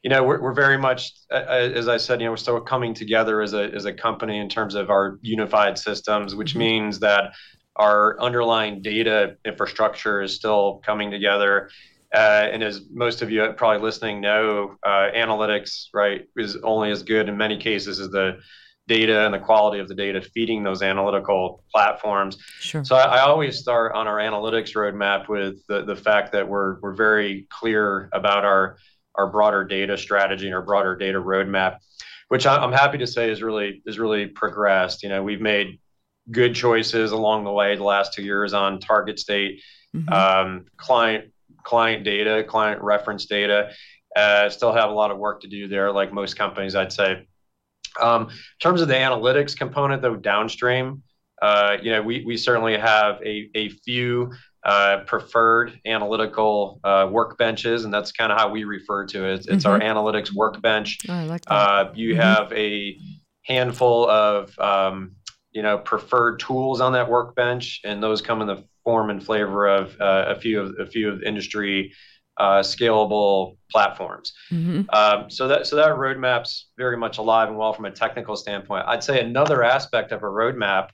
you 0.02 0.10
know, 0.10 0.22
we're, 0.22 0.40
we're 0.40 0.54
very 0.54 0.78
much, 0.78 1.12
uh, 1.32 1.36
as 1.36 1.88
I 1.88 1.96
said, 1.96 2.20
you 2.20 2.26
know, 2.26 2.32
we're 2.32 2.36
still 2.36 2.60
coming 2.60 2.94
together 2.94 3.40
as 3.40 3.54
a, 3.54 3.64
as 3.74 3.86
a 3.86 3.92
company 3.92 4.38
in 4.38 4.48
terms 4.48 4.76
of 4.76 4.88
our 4.88 5.18
unified 5.20 5.78
systems, 5.78 6.34
which 6.34 6.50
mm-hmm. 6.50 6.60
means 6.60 7.00
that 7.00 7.32
our 7.74 8.20
underlying 8.20 8.82
data 8.82 9.36
infrastructure 9.44 10.22
is 10.22 10.34
still 10.34 10.80
coming 10.84 11.10
together. 11.10 11.70
Uh, 12.14 12.48
and 12.52 12.62
as 12.62 12.82
most 12.92 13.20
of 13.20 13.30
you 13.30 13.52
probably 13.56 13.82
listening 13.82 14.20
know, 14.20 14.76
uh, 14.84 15.10
analytics, 15.14 15.88
right, 15.92 16.28
is 16.36 16.56
only 16.62 16.90
as 16.90 17.02
good 17.02 17.28
in 17.28 17.36
many 17.36 17.58
cases 17.58 17.98
as 17.98 18.08
the 18.10 18.38
data 18.88 19.24
and 19.24 19.34
the 19.34 19.38
quality 19.38 19.80
of 19.80 19.88
the 19.88 19.94
data 19.94 20.20
feeding 20.20 20.62
those 20.62 20.82
analytical 20.82 21.64
platforms. 21.72 22.38
Sure. 22.60 22.84
So 22.84 22.94
I, 22.94 23.16
I, 23.16 23.20
always 23.22 23.58
start 23.58 23.94
on 23.94 24.06
our 24.06 24.18
analytics 24.18 24.74
roadmap 24.74 25.28
with 25.28 25.56
the, 25.66 25.84
the 25.84 25.96
fact 25.96 26.30
that 26.32 26.46
we're, 26.46 26.78
we're 26.80 26.94
very 26.94 27.46
clear 27.50 28.08
about 28.12 28.44
our 28.44 28.78
our 29.16 29.26
broader 29.30 29.64
data 29.64 29.96
strategy 29.96 30.46
and 30.46 30.54
our 30.54 30.62
broader 30.62 30.94
data 30.94 31.20
roadmap, 31.20 31.78
which 32.28 32.46
I'm 32.46 32.72
happy 32.72 32.98
to 32.98 33.06
say 33.06 33.30
is 33.30 33.42
really 33.42 33.82
is 33.86 33.98
really 33.98 34.26
progressed. 34.26 35.02
You 35.02 35.08
know, 35.08 35.22
we've 35.22 35.40
made 35.40 35.80
good 36.30 36.54
choices 36.54 37.12
along 37.12 37.44
the 37.44 37.52
way 37.52 37.76
the 37.76 37.84
last 37.84 38.12
two 38.12 38.22
years 38.22 38.52
on 38.52 38.80
target 38.80 39.18
state, 39.18 39.62
mm-hmm. 39.94 40.12
um, 40.12 40.66
client 40.76 41.32
client 41.62 42.04
data, 42.04 42.44
client 42.44 42.82
reference 42.82 43.26
data. 43.26 43.70
Uh, 44.14 44.48
still 44.48 44.72
have 44.72 44.88
a 44.88 44.92
lot 44.92 45.10
of 45.10 45.18
work 45.18 45.42
to 45.42 45.48
do 45.48 45.68
there, 45.68 45.92
like 45.92 46.12
most 46.12 46.36
companies, 46.36 46.74
I'd 46.74 46.92
say. 46.92 47.26
Um, 48.00 48.28
in 48.28 48.36
terms 48.60 48.80
of 48.80 48.88
the 48.88 48.94
analytics 48.94 49.56
component, 49.56 50.02
though, 50.02 50.16
downstream, 50.16 51.02
uh, 51.42 51.76
you 51.82 51.90
know, 51.90 52.02
we, 52.02 52.24
we 52.24 52.36
certainly 52.36 52.76
have 52.78 53.20
a, 53.22 53.50
a 53.54 53.68
few 53.68 54.32
uh, 54.64 54.98
preferred 55.06 55.78
analytical 55.86 56.80
uh, 56.82 57.06
workbenches, 57.06 57.84
and 57.84 57.92
that's 57.94 58.10
kind 58.12 58.32
of 58.32 58.38
how 58.38 58.50
we 58.50 58.64
refer 58.64 59.06
to 59.06 59.24
it. 59.24 59.46
It's 59.48 59.64
mm-hmm. 59.64 59.68
our 59.68 59.78
analytics 59.78 60.32
workbench. 60.32 60.98
Oh, 61.08 61.12
I 61.12 61.24
like 61.24 61.44
that. 61.44 61.52
Uh, 61.52 61.92
you 61.94 62.14
mm-hmm. 62.14 62.20
have 62.20 62.52
a 62.52 62.98
handful 63.42 64.10
of 64.10 64.58
um, 64.58 65.12
you 65.52 65.62
know 65.62 65.78
preferred 65.78 66.40
tools 66.40 66.80
on 66.80 66.94
that 66.94 67.08
workbench, 67.08 67.80
and 67.84 68.02
those 68.02 68.20
come 68.20 68.40
in 68.40 68.48
the 68.48 68.64
form 68.82 69.10
and 69.10 69.24
flavor 69.24 69.66
of 69.66 70.00
uh, 70.00 70.24
a 70.28 70.40
few 70.40 70.60
of 70.60 70.74
a 70.80 70.86
few 70.86 71.10
of 71.10 71.22
industry 71.22 71.92
uh, 72.38 72.60
scalable 72.60 73.56
platforms. 73.70 74.32
Mm-hmm. 74.50 74.82
Um, 74.92 75.30
so 75.30 75.48
that 75.48 75.66
so 75.66 75.76
that 75.76 75.90
roadmap's 75.90 76.68
very 76.76 76.96
much 76.96 77.18
alive 77.18 77.48
and 77.48 77.56
well 77.56 77.72
from 77.72 77.86
a 77.86 77.90
technical 77.90 78.36
standpoint. 78.36 78.84
I'd 78.86 79.04
say 79.04 79.20
another 79.20 79.62
aspect 79.62 80.12
of 80.12 80.22
a 80.22 80.26
roadmap, 80.26 80.90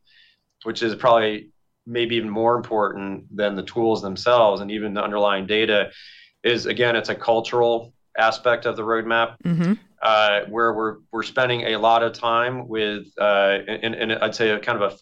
which 0.62 0.82
is 0.82 0.94
probably 0.94 1.50
maybe 1.86 2.16
even 2.16 2.30
more 2.30 2.56
important 2.56 3.24
than 3.34 3.56
the 3.56 3.62
tools 3.62 4.02
themselves 4.02 4.60
and 4.60 4.70
even 4.70 4.94
the 4.94 5.02
underlying 5.02 5.46
data 5.46 5.90
is 6.44 6.66
again 6.66 6.96
it's 6.96 7.08
a 7.08 7.14
cultural 7.14 7.92
aspect 8.16 8.66
of 8.66 8.76
the 8.76 8.82
roadmap 8.82 9.36
mm-hmm. 9.44 9.72
uh, 10.02 10.40
where 10.48 10.72
we're 10.72 10.96
we're 11.10 11.22
spending 11.22 11.62
a 11.62 11.76
lot 11.76 12.02
of 12.02 12.12
time 12.12 12.68
with 12.68 13.06
uh, 13.18 13.58
in, 13.66 13.94
in 13.94 14.10
I'd 14.12 14.34
say 14.34 14.50
a 14.50 14.60
kind 14.60 14.80
of 14.80 14.92
a 14.92 14.96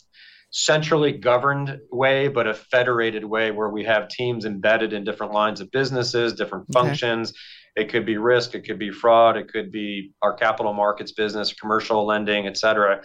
centrally 0.50 1.12
governed 1.12 1.78
way 1.92 2.26
but 2.26 2.46
a 2.46 2.54
federated 2.54 3.24
way 3.24 3.52
where 3.52 3.68
we 3.68 3.84
have 3.84 4.08
teams 4.08 4.44
embedded 4.44 4.92
in 4.92 5.04
different 5.04 5.32
lines 5.32 5.60
of 5.60 5.70
businesses 5.70 6.32
different 6.32 6.64
okay. 6.64 6.86
functions 6.88 7.32
it 7.76 7.88
could 7.88 8.04
be 8.04 8.16
risk 8.16 8.54
it 8.56 8.66
could 8.66 8.78
be 8.78 8.90
fraud 8.90 9.36
it 9.36 9.46
could 9.48 9.70
be 9.70 10.12
our 10.22 10.34
capital 10.34 10.72
markets 10.72 11.12
business 11.12 11.52
commercial 11.52 12.04
lending 12.04 12.48
et 12.48 12.56
cetera 12.56 13.00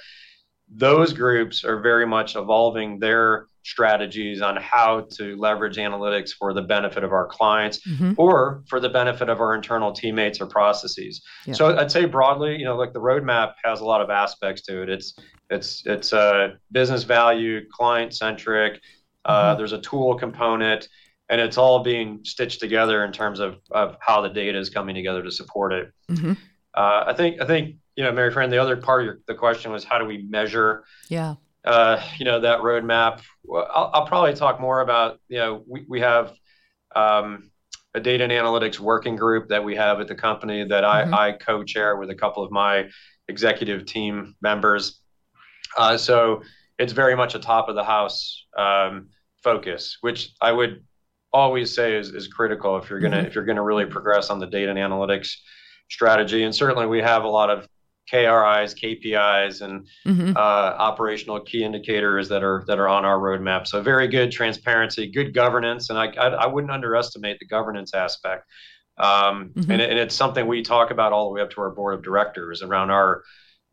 those 0.67 1.13
groups 1.13 1.63
are 1.63 1.79
very 1.79 2.05
much 2.05 2.35
evolving 2.35 2.99
their 2.99 3.47
strategies 3.63 4.41
on 4.41 4.55
how 4.57 5.01
to 5.11 5.35
leverage 5.37 5.77
analytics 5.77 6.31
for 6.31 6.53
the 6.53 6.61
benefit 6.61 7.03
of 7.03 7.11
our 7.11 7.27
clients 7.27 7.79
mm-hmm. 7.87 8.13
or 8.17 8.63
for 8.67 8.79
the 8.79 8.89
benefit 8.89 9.27
of 9.27 9.41
our 9.41 9.55
internal 9.55 9.91
teammates 9.91 10.39
or 10.39 10.45
processes. 10.45 11.23
Yeah. 11.45 11.53
So 11.53 11.77
I'd 11.77 11.91
say 11.91 12.05
broadly, 12.05 12.57
you 12.57 12.65
know, 12.65 12.75
like 12.75 12.93
the 12.93 12.99
roadmap 12.99 13.53
has 13.63 13.81
a 13.81 13.85
lot 13.85 14.01
of 14.01 14.09
aspects 14.09 14.61
to 14.63 14.83
it. 14.83 14.89
It's 14.89 15.17
it's 15.49 15.83
it's 15.85 16.13
a 16.13 16.19
uh, 16.19 16.47
business 16.71 17.03
value, 17.03 17.67
client 17.69 18.13
centric. 18.13 18.81
Uh, 19.23 19.49
mm-hmm. 19.49 19.57
There's 19.57 19.73
a 19.73 19.81
tool 19.81 20.15
component, 20.15 20.87
and 21.29 21.41
it's 21.41 21.57
all 21.57 21.83
being 21.83 22.19
stitched 22.23 22.59
together 22.59 23.03
in 23.03 23.11
terms 23.11 23.39
of, 23.39 23.57
of 23.71 23.97
how 23.99 24.21
the 24.21 24.29
data 24.29 24.57
is 24.59 24.69
coming 24.69 24.95
together 24.95 25.23
to 25.23 25.31
support 25.31 25.73
it. 25.73 25.91
Mm-hmm. 26.11 26.33
Uh, 26.75 27.03
I 27.07 27.13
think 27.13 27.41
I 27.41 27.45
think 27.45 27.77
you 27.95 28.03
know, 28.03 28.11
Maryfran, 28.11 28.49
the 28.49 28.57
other 28.57 28.77
part 28.77 29.01
of 29.01 29.05
your, 29.05 29.19
the 29.27 29.35
question 29.35 29.71
was 29.71 29.83
how 29.83 29.97
do 29.97 30.05
we 30.05 30.23
measure 30.23 30.83
yeah 31.09 31.35
uh, 31.65 32.01
you 32.17 32.25
know, 32.25 32.39
that 32.39 32.59
roadmap. 32.59 33.21
I'll, 33.51 33.91
I'll, 33.93 34.05
probably 34.05 34.33
talk 34.33 34.61
more 34.61 34.81
about, 34.81 35.19
you 35.27 35.39
know, 35.39 35.63
we, 35.67 35.83
we 35.89 35.99
have 35.99 36.31
um, 36.95 37.49
a 37.95 37.99
data 37.99 38.23
and 38.23 38.31
analytics 38.31 38.79
working 38.79 39.15
group 39.15 39.49
that 39.49 39.63
we 39.63 39.75
have 39.75 39.99
at 39.99 40.07
the 40.07 40.15
company 40.15 40.63
that 40.63 40.83
mm-hmm. 40.83 41.13
I, 41.13 41.29
I 41.29 41.31
co-chair 41.33 41.97
with 41.97 42.11
a 42.11 42.15
couple 42.15 42.43
of 42.43 42.51
my 42.51 42.89
executive 43.27 43.85
team 43.85 44.35
members. 44.41 45.01
Uh, 45.75 45.97
so 45.97 46.43
it's 46.77 46.93
very 46.93 47.15
much 47.15 47.33
a 47.33 47.39
top 47.39 47.67
of 47.67 47.75
the 47.75 47.83
house 47.83 48.45
um, 48.57 49.09
focus, 49.43 49.97
which 50.01 50.33
I 50.41 50.51
would 50.51 50.83
always 51.33 51.73
say 51.73 51.97
is, 51.97 52.09
is 52.09 52.27
critical 52.27 52.77
if 52.77 52.89
you're 52.89 52.99
gonna 52.99 53.17
mm-hmm. 53.17 53.25
if 53.25 53.35
you're 53.35 53.43
gonna 53.43 53.63
really 53.63 53.85
progress 53.85 54.29
on 54.29 54.39
the 54.39 54.45
data 54.45 54.69
and 54.69 54.79
analytics 54.79 55.33
strategy. 55.89 56.43
And 56.43 56.55
certainly 56.55 56.85
we 56.85 56.99
have 56.99 57.23
a 57.23 57.27
lot 57.27 57.49
of 57.49 57.67
KRIs, 58.11 58.75
KPIs, 58.75 59.61
and 59.61 59.87
mm-hmm. 60.05 60.35
uh, 60.35 60.39
operational 60.39 61.39
key 61.39 61.63
indicators 61.63 62.29
that 62.29 62.43
are 62.43 62.63
that 62.67 62.79
are 62.79 62.87
on 62.87 63.05
our 63.05 63.17
roadmap. 63.17 63.67
So 63.67 63.81
very 63.81 64.07
good 64.07 64.31
transparency, 64.31 65.09
good 65.11 65.33
governance, 65.33 65.89
and 65.89 65.99
I 65.99 66.07
I, 66.17 66.27
I 66.27 66.47
wouldn't 66.47 66.71
underestimate 66.71 67.39
the 67.39 67.45
governance 67.45 67.93
aspect. 67.93 68.45
Um, 68.97 69.51
mm-hmm. 69.53 69.71
and, 69.71 69.81
and 69.81 69.99
it's 69.99 70.15
something 70.15 70.47
we 70.47 70.61
talk 70.61 70.91
about 70.91 71.11
all 71.11 71.29
the 71.29 71.35
way 71.35 71.41
up 71.41 71.49
to 71.51 71.61
our 71.61 71.69
board 71.69 71.95
of 71.95 72.03
directors 72.03 72.61
around 72.61 72.91
our 72.91 73.23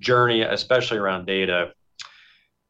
journey, 0.01 0.43
especially 0.43 0.99
around 0.99 1.27
data. 1.27 1.73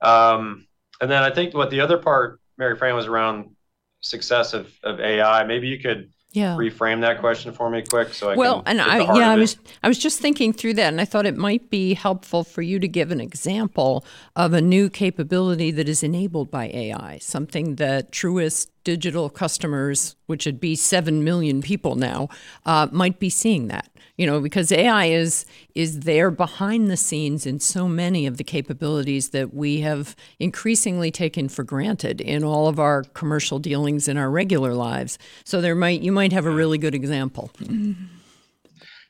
Um, 0.03 0.67
and 1.01 1.11
then 1.11 1.23
I 1.23 1.31
think 1.31 1.55
what 1.55 1.71
the 1.71 1.81
other 1.81 1.99
part, 1.99 2.41
Maryfran, 2.61 2.95
was 2.95 3.07
around 3.07 3.57
success 4.03 4.53
of, 4.53 4.71
of 4.83 5.01
AI. 5.01 5.45
Maybe 5.45 5.69
you 5.69 5.79
could 5.79 6.13
yeah. 6.33 6.57
reframe 6.57 7.01
that 7.03 7.21
question 7.21 7.53
for 7.53 7.69
me 7.71 7.83
quick 7.83 8.15
so 8.15 8.31
I 8.31 8.37
well 8.37 8.63
and 8.67 8.81
I 8.81 8.99
yeah 9.17 9.31
I 9.31 9.37
was 9.37 9.57
I 9.83 9.89
was 9.89 9.99
just 9.99 10.21
thinking 10.21 10.53
through 10.53 10.75
that 10.75 10.89
and 10.89 11.01
I 11.01 11.05
thought 11.05 11.27
it 11.27 11.37
might 11.37 11.71
be 11.71 11.95
helpful 11.95 12.43
for 12.45 12.63
you 12.63 12.79
to 12.79 12.89
give 12.89 13.11
an 13.11 13.21
example 13.21 14.05
of 14.35 14.53
a 14.53 14.61
new 14.61 14.89
capability 14.89 15.71
that 15.73 15.89
is 15.89 16.03
enabled 16.03 16.51
by 16.51 16.69
AI 16.69 17.19
something 17.21 17.77
that 17.77 18.13
Truist 18.13 18.69
digital 18.85 19.31
customers 19.31 20.17
which 20.27 20.47
would 20.47 20.61
be 20.61 20.75
7 20.75 21.23
million 21.25 21.63
people 21.63 21.95
now 21.95 22.29
uh, 22.67 22.89
might 22.91 23.19
be 23.19 23.31
seeing 23.31 23.69
that 23.69 23.89
you 24.17 24.27
know 24.27 24.41
because 24.41 24.71
ai 24.73 25.07
is 25.07 25.47
is 25.75 26.01
there 26.01 26.31
behind 26.31 26.91
the 26.91 26.97
scenes 26.97 27.47
in 27.47 27.59
so 27.61 27.89
many 27.89 28.27
of 28.27 28.37
the 28.37 28.45
capabilities 28.45 29.31
that 29.31 29.55
we 29.55 29.81
have 29.81 30.15
increasingly 30.39 31.11
taken 31.11 31.49
for 31.49 31.65
granted 31.65 32.21
in 32.21 32.45
all 32.45 32.69
of 32.69 32.79
our 32.79 33.05
commercial 33.15 33.59
dealings 33.59 34.09
in 34.09 34.17
our 34.17 34.31
regular 34.31 34.75
lives. 34.75 35.19
So 35.45 35.61
there 35.61 35.75
might 35.75 36.03
you 36.03 36.13
might 36.13 36.33
have 36.33 36.47
a 36.47 36.51
really 36.51 36.79
good 36.79 36.95
example. 36.95 37.51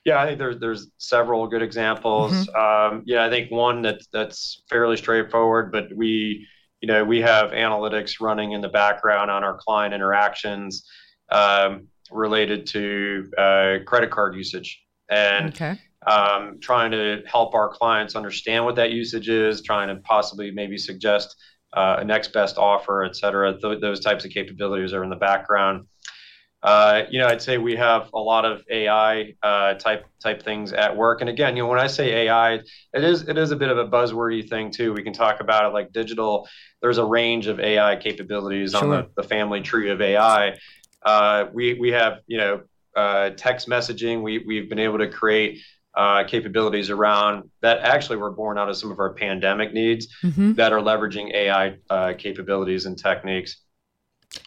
Yeah 0.05 0.21
i 0.21 0.25
think 0.25 0.37
there's 0.37 0.59
there's 0.59 0.87
several 0.97 1.47
good 1.47 1.61
examples. 1.61 2.33
Mm-hmm. 2.33 2.95
um, 2.95 3.03
yeah 3.05 3.25
i 3.25 3.29
think 3.29 3.51
one 3.51 3.81
that 3.83 4.01
that's 4.11 4.63
fairly 4.69 4.97
straightforward 4.97 5.71
but 5.71 5.85
we 5.95 6.47
you 6.83 6.87
know 6.87 7.01
we 7.01 7.21
have 7.21 7.51
analytics 7.51 8.19
running 8.19 8.51
in 8.51 8.59
the 8.59 8.67
background 8.67 9.31
on 9.31 9.41
our 9.41 9.57
client 9.57 9.93
interactions 9.93 10.85
um, 11.29 11.87
related 12.11 12.67
to 12.67 13.31
uh, 13.37 13.75
credit 13.85 14.11
card 14.11 14.35
usage 14.35 14.83
and 15.09 15.53
okay. 15.53 15.79
um, 16.05 16.59
trying 16.59 16.91
to 16.91 17.23
help 17.25 17.55
our 17.55 17.69
clients 17.69 18.17
understand 18.17 18.65
what 18.65 18.75
that 18.75 18.91
usage 18.91 19.29
is, 19.29 19.61
trying 19.61 19.87
to 19.87 19.95
possibly 20.01 20.51
maybe 20.51 20.77
suggest 20.77 21.37
uh, 21.71 21.95
a 21.99 22.03
next 22.03 22.33
best 22.33 22.57
offer, 22.57 23.05
et 23.05 23.15
cetera. 23.15 23.57
Th- 23.57 23.79
those 23.79 24.01
types 24.01 24.25
of 24.25 24.31
capabilities 24.31 24.91
are 24.91 25.05
in 25.05 25.09
the 25.09 25.15
background. 25.15 25.85
Uh, 26.63 27.03
you 27.09 27.19
know, 27.19 27.27
I'd 27.27 27.41
say 27.41 27.57
we 27.57 27.75
have 27.75 28.09
a 28.13 28.19
lot 28.19 28.45
of 28.45 28.63
AI 28.69 29.35
uh, 29.43 29.73
type 29.73 30.05
type 30.21 30.43
things 30.43 30.71
at 30.71 30.95
work. 30.95 31.19
And 31.19 31.29
again, 31.29 31.57
you 31.57 31.63
know, 31.63 31.69
when 31.69 31.79
I 31.79 31.87
say 31.87 32.27
AI, 32.27 32.53
it 32.53 33.03
is 33.03 33.27
it 33.27 33.37
is 33.37 33.51
a 33.51 33.55
bit 33.57 33.69
of 33.69 33.77
a 33.77 33.85
buzzwordy 33.85 34.47
thing 34.47 34.71
too. 34.71 34.93
We 34.93 35.03
can 35.03 35.11
talk 35.11 35.41
about 35.41 35.65
it 35.65 35.73
like 35.73 35.91
digital. 35.91 36.47
There's 36.81 36.99
a 36.99 37.05
range 37.05 37.47
of 37.47 37.59
AI 37.59 37.97
capabilities 37.97 38.71
sure. 38.71 38.83
on 38.83 38.89
the, 38.89 39.09
the 39.21 39.27
family 39.27 39.61
tree 39.61 39.89
of 39.89 40.01
AI. 40.01 40.57
Uh, 41.05 41.45
we 41.51 41.73
we 41.73 41.89
have 41.89 42.19
you 42.27 42.37
know 42.37 42.61
uh, 42.95 43.31
text 43.31 43.67
messaging. 43.67 44.21
We, 44.21 44.37
we've 44.39 44.69
been 44.69 44.79
able 44.79 44.99
to 44.99 45.09
create 45.09 45.59
uh, 45.95 46.23
capabilities 46.23 46.89
around 46.89 47.49
that 47.61 47.79
actually 47.79 48.17
were 48.17 48.31
born 48.31 48.57
out 48.57 48.69
of 48.69 48.77
some 48.77 48.91
of 48.91 48.99
our 48.99 49.13
pandemic 49.13 49.73
needs 49.73 50.07
mm-hmm. 50.23 50.53
that 50.53 50.71
are 50.71 50.79
leveraging 50.79 51.33
AI 51.33 51.77
uh, 51.89 52.13
capabilities 52.17 52.85
and 52.85 52.97
techniques. 52.97 53.57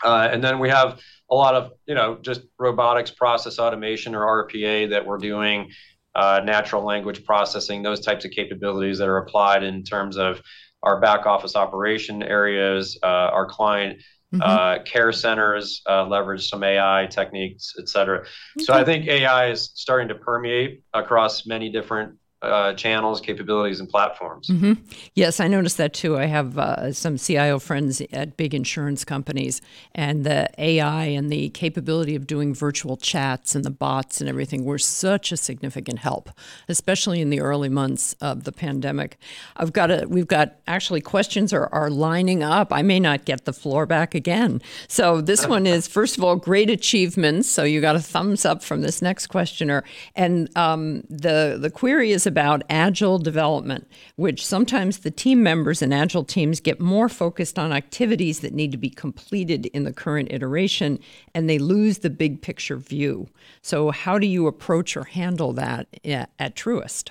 Uh, 0.03 0.29
and 0.31 0.43
then 0.43 0.59
we 0.59 0.69
have 0.69 0.99
a 1.31 1.35
lot 1.35 1.55
of, 1.55 1.73
you 1.87 1.95
know, 1.95 2.19
just 2.23 2.43
robotics 2.59 3.11
process 3.11 3.59
automation 3.59 4.15
or 4.15 4.47
RPA 4.47 4.91
that 4.91 5.05
we're 5.05 5.19
doing, 5.19 5.71
uh, 6.15 6.41
natural 6.45 6.85
language 6.85 7.25
processing, 7.25 7.83
those 7.83 8.01
types 8.01 8.25
of 8.25 8.31
capabilities 8.31 8.99
that 8.99 9.09
are 9.09 9.19
applied 9.19 9.63
in 9.63 9.83
terms 9.83 10.17
of 10.17 10.41
our 10.83 11.01
back 11.01 11.27
office 11.27 11.57
operation 11.57 12.23
areas, 12.23 12.99
uh, 13.03 13.07
our 13.07 13.47
client 13.47 14.01
Mm-hmm. 14.35 14.43
Uh, 14.43 14.83
care 14.83 15.13
centers 15.13 15.83
uh, 15.89 16.05
leverage 16.05 16.49
some 16.49 16.65
AI 16.65 17.07
techniques, 17.09 17.75
et 17.79 17.89
cetera. 17.89 18.19
Okay. 18.19 18.65
So 18.65 18.75
I 18.75 18.83
think 18.83 19.07
AI 19.07 19.51
is 19.51 19.71
starting 19.75 20.09
to 20.09 20.17
permeate 20.17 20.83
across 20.93 21.47
many 21.47 21.71
different 21.71 22.17
uh, 22.43 22.75
channels, 22.75 23.21
capabilities, 23.21 23.81
and 23.81 23.89
platforms. 23.89 24.49
Mm-hmm. 24.49 24.75
Yes, 25.15 25.41
I 25.41 25.49
noticed 25.49 25.79
that 25.79 25.95
too. 25.95 26.19
I 26.19 26.27
have 26.27 26.59
uh, 26.59 26.93
some 26.93 27.17
CIO 27.17 27.59
friends 27.59 28.03
at 28.13 28.37
big 28.37 28.55
insurance 28.55 29.05
companies, 29.05 29.63
and 29.95 30.25
the 30.25 30.49
AI 30.59 31.05
and 31.07 31.31
the 31.31 31.49
capability 31.51 32.15
of 32.15 32.27
doing 32.27 32.55
virtual 32.55 32.99
chats 32.99 33.55
and 33.55 33.65
the 33.65 33.71
bots 33.71 34.21
and 34.21 34.29
everything 34.29 34.65
were 34.65 34.79
such 34.79 35.33
a 35.33 35.37
significant 35.37 36.01
help, 36.01 36.31
especially 36.69 37.23
in 37.23 37.31
the 37.31 37.41
early 37.41 37.71
months 37.71 38.15
of 38.21 38.45
the 38.45 38.53
pandemic. 38.53 39.19
I've 39.57 39.73
got 39.73 39.91
a, 39.91 40.07
we've 40.07 40.27
got 40.27 40.57
actually 40.67 41.01
questions 41.01 41.55
are, 41.55 41.73
are 41.73 41.89
lining 41.89 42.43
up. 42.43 42.71
I 42.71 42.83
may 42.83 43.01
not 43.01 43.25
get 43.25 43.47
the 43.47 43.53
floor 43.55 43.87
back 43.87 44.15
again. 44.15 44.61
So 44.89 45.23
this 45.23 45.47
one 45.49 45.67
is 45.67 45.89
first 45.89 46.19
of 46.19 46.25
all 46.25 46.37
great 46.37 46.69
achievements. 46.69 47.51
So 47.51 47.65
you 47.65 47.81
got 47.81 47.97
a 47.97 48.01
thumbs 48.01 48.45
up 48.45 48.63
from 48.63 48.83
this 48.83 49.01
next 49.01 49.29
questioner, 49.29 49.85
and 50.15 50.55
um, 50.55 51.03
the 51.09 51.57
the 51.59 51.71
query 51.71 52.13
is 52.13 52.27
about 52.37 52.63
agile 52.69 53.19
development, 53.19 53.89
which 54.17 54.45
sometimes 54.45 54.99
the 54.99 55.11
team 55.11 55.43
members 55.43 55.81
in 55.81 55.91
agile 55.91 56.23
teams 56.23 56.61
get 56.61 56.79
more 56.79 57.09
focused 57.09 57.59
on 57.59 57.73
activities 57.73 58.41
that 58.41 58.53
need 58.53 58.71
to 58.71 58.77
be 58.77 58.91
completed 58.91 59.65
in 59.73 59.85
the 59.85 59.93
current 59.93 60.31
iteration 60.31 60.99
and 61.35 61.49
they 61.49 61.59
lose 61.59 62.01
the 62.01 62.11
big 62.11 62.43
picture 62.43 62.77
view. 62.77 63.27
So, 63.63 63.91
how 63.91 64.19
do 64.19 64.27
you 64.27 64.47
approach 64.49 64.99
or 64.99 65.05
handle 65.05 65.55
that 65.55 65.87
at 66.05 66.55
Truist? 66.55 67.09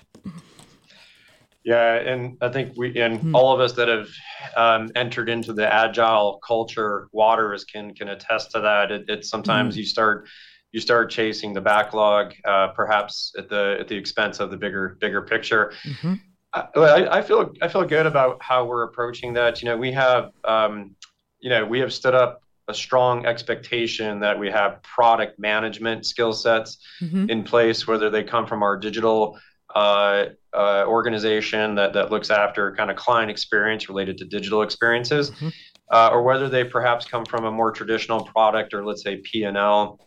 Yeah, 1.63 1.95
and 1.95 2.37
I 2.41 2.49
think 2.49 2.73
we 2.77 3.01
and 3.01 3.17
mm-hmm. 3.17 3.35
all 3.35 3.51
of 3.51 3.59
us 3.59 3.73
that 3.73 3.87
have 3.87 4.09
um, 4.55 4.91
entered 4.95 5.27
into 5.27 5.53
the 5.53 5.73
agile 5.73 6.39
culture 6.45 7.07
waters 7.11 7.63
can 7.63 7.95
can 7.95 8.09
attest 8.09 8.51
to 8.51 8.59
that. 8.59 8.91
It, 8.91 9.05
it's 9.07 9.27
sometimes 9.27 9.73
mm-hmm. 9.73 9.79
you 9.79 9.85
start 9.87 10.27
you 10.75 10.81
start 10.81 11.09
chasing 11.09 11.53
the 11.53 11.61
backlog, 11.61 12.33
uh, 12.43 12.67
perhaps 12.67 13.33
at 13.37 13.47
the 13.47 13.77
at 13.79 13.87
the 13.87 13.95
expense 13.95 14.41
of 14.41 14.51
the 14.51 14.57
bigger 14.57 14.97
bigger 14.99 15.21
picture. 15.21 15.71
Mm-hmm. 15.85 16.15
I, 16.53 17.17
I, 17.17 17.21
feel 17.21 17.53
I 17.61 17.69
feel 17.69 17.85
good 17.85 18.05
about 18.05 18.43
how 18.43 18.65
we're 18.65 18.83
approaching 18.83 19.31
that. 19.33 19.61
You 19.61 19.69
know, 19.69 19.77
we 19.77 19.93
have 19.93 20.31
um, 20.43 20.93
you 21.39 21.49
know 21.49 21.65
we 21.65 21.79
have 21.79 21.93
stood 21.93 22.13
up 22.13 22.41
a 22.67 22.73
strong 22.73 23.25
expectation 23.25 24.19
that 24.19 24.37
we 24.37 24.51
have 24.51 24.83
product 24.83 25.39
management 25.39 26.05
skill 26.05 26.33
sets 26.33 26.77
mm-hmm. 27.01 27.29
in 27.29 27.43
place, 27.43 27.87
whether 27.87 28.09
they 28.09 28.23
come 28.23 28.45
from 28.45 28.61
our 28.61 28.75
digital 28.75 29.39
uh, 29.75 30.25
uh, 30.53 30.83
organization 30.85 31.75
that, 31.75 31.93
that 31.93 32.11
looks 32.11 32.29
after 32.29 32.75
kind 32.75 32.91
of 32.91 32.97
client 32.97 33.31
experience 33.31 33.87
related 33.87 34.17
to 34.17 34.25
digital 34.25 34.61
experiences, 34.61 35.31
mm-hmm. 35.31 35.49
uh, 35.89 36.09
or 36.11 36.21
whether 36.21 36.49
they 36.49 36.65
perhaps 36.65 37.05
come 37.05 37.23
from 37.23 37.45
a 37.45 37.51
more 37.51 37.71
traditional 37.71 38.25
product 38.25 38.73
or 38.73 38.83
let's 38.83 39.03
say 39.03 39.17
P&L, 39.17 39.99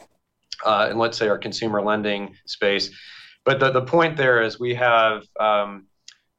uh, 0.64 0.88
and 0.90 0.98
let's 0.98 1.16
say 1.16 1.28
our 1.28 1.38
consumer 1.38 1.82
lending 1.82 2.34
space. 2.46 2.90
But 3.44 3.60
the, 3.60 3.70
the 3.70 3.82
point 3.82 4.16
there 4.16 4.42
is 4.42 4.58
we 4.60 4.74
have 4.74 5.22
um, 5.40 5.86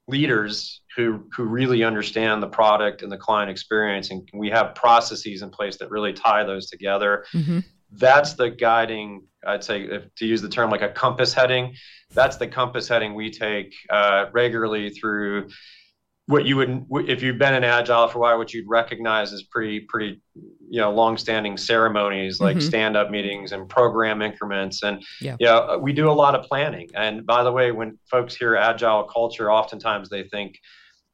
leaders 0.08 0.82
who, 0.95 1.25
who 1.36 1.43
really 1.43 1.84
understand 1.84 2.43
the 2.43 2.47
product 2.47 3.01
and 3.01 3.12
the 3.12 3.17
client 3.17 3.49
experience, 3.49 4.12
and 4.12 4.27
we 4.34 4.49
have 4.49 4.75
processes 4.75 5.41
in 5.41 5.49
place 5.49 5.77
that 5.77 5.89
really 5.89 6.13
tie 6.13 6.43
those 6.43 6.69
together. 6.69 7.25
Mm-hmm. 7.34 7.60
That's 7.91 8.34
the 8.34 8.51
guiding 8.51 9.23
I'd 9.45 9.63
say 9.63 9.84
if, 9.84 10.13
to 10.15 10.25
use 10.25 10.41
the 10.41 10.49
term 10.49 10.69
like 10.69 10.82
a 10.82 10.89
compass 10.89 11.34
heading, 11.34 11.75
that's 12.12 12.38
the 12.38 12.47
compass 12.47 12.88
heading 12.88 13.13
we 13.13 13.32
take 13.32 13.73
uh, 13.89 14.25
regularly 14.34 14.89
through 14.89 15.49
what 16.29 16.45
you 16.45 16.57
would 16.57 16.85
if 17.09 17.23
you've 17.23 17.39
been 17.39 17.55
in 17.55 17.63
agile 17.63 18.07
for 18.07 18.19
a 18.19 18.21
while, 18.21 18.37
what 18.37 18.53
you'd 18.53 18.69
recognize 18.69 19.33
as 19.33 19.41
pretty 19.41 19.79
pretty 19.79 20.21
you 20.69 20.79
know 20.79 20.91
long-standing 20.91 21.57
ceremonies 21.57 22.39
like 22.39 22.55
mm-hmm. 22.55 22.67
stand-up 22.67 23.09
meetings 23.09 23.51
and 23.51 23.67
program 23.67 24.21
increments 24.21 24.83
and 24.83 25.03
yeah. 25.21 25.35
you 25.39 25.47
know, 25.47 25.79
we 25.81 25.91
do 25.91 26.07
a 26.07 26.13
lot 26.13 26.35
of 26.35 26.45
planning. 26.45 26.87
And 26.93 27.25
by 27.25 27.41
the 27.41 27.51
way, 27.51 27.71
when 27.71 27.97
folks 28.11 28.35
hear 28.35 28.55
agile 28.55 29.05
culture, 29.05 29.51
oftentimes 29.51 30.07
they 30.09 30.21
think 30.21 30.59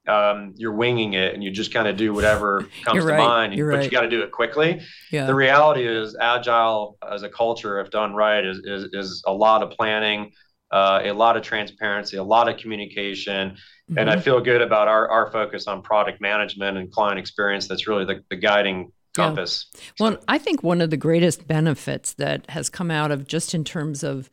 um, 0.06 0.54
you're 0.58 0.74
winging 0.74 1.14
it 1.14 1.34
and 1.34 1.42
you 1.42 1.50
just 1.50 1.74
kind 1.74 1.88
of 1.88 1.96
do 1.96 2.14
whatever 2.14 2.68
comes 2.84 3.06
to 3.06 3.18
mind, 3.18 3.56
but 3.56 3.64
right. 3.64 3.84
you 3.86 3.90
got 3.90 4.02
to 4.02 4.10
do 4.10 4.22
it 4.22 4.32
quickly. 4.32 4.82
Yeah. 5.14 5.28
The 5.28 5.36
reality 5.36 5.88
is, 5.88 6.16
agile 6.20 6.98
as 7.10 7.24
a 7.24 7.30
culture, 7.30 7.80
if 7.80 7.90
done 7.90 8.14
right, 8.14 8.46
is 8.46 8.60
is, 8.66 8.90
is 8.92 9.24
a 9.26 9.34
lot 9.34 9.64
of 9.64 9.72
planning, 9.72 10.34
uh, 10.72 11.02
a 11.04 11.12
lot 11.12 11.38
of 11.38 11.44
transparency, 11.44 12.18
a 12.18 12.24
lot 12.24 12.50
of 12.50 12.58
communication, 12.58 13.52
mm-hmm. 13.52 13.98
and 13.98 14.10
I 14.10 14.14
mm-hmm. 14.14 14.24
feel 14.24 14.42
good 14.42 14.62
about 14.62 14.88
our 14.88 15.10
our 15.10 15.32
focus 15.32 15.68
on 15.68 15.82
product 15.82 16.22
management 16.22 16.78
and 16.78 16.92
client 16.92 17.20
experience. 17.20 17.68
That's 17.68 17.88
really 17.88 18.06
the, 18.06 18.22
the 18.30 18.36
guiding 18.36 18.92
compass. 19.14 19.68
Yeah. 19.74 19.82
Well, 20.00 20.18
I 20.28 20.38
think 20.38 20.64
one 20.64 20.82
of 20.82 20.90
the 20.90 20.98
greatest 20.98 21.48
benefits 21.48 22.14
that 22.14 22.50
has 22.50 22.70
come 22.70 22.92
out 22.92 23.12
of 23.12 23.28
just 23.28 23.54
in 23.54 23.64
terms 23.64 24.04
of 24.04 24.30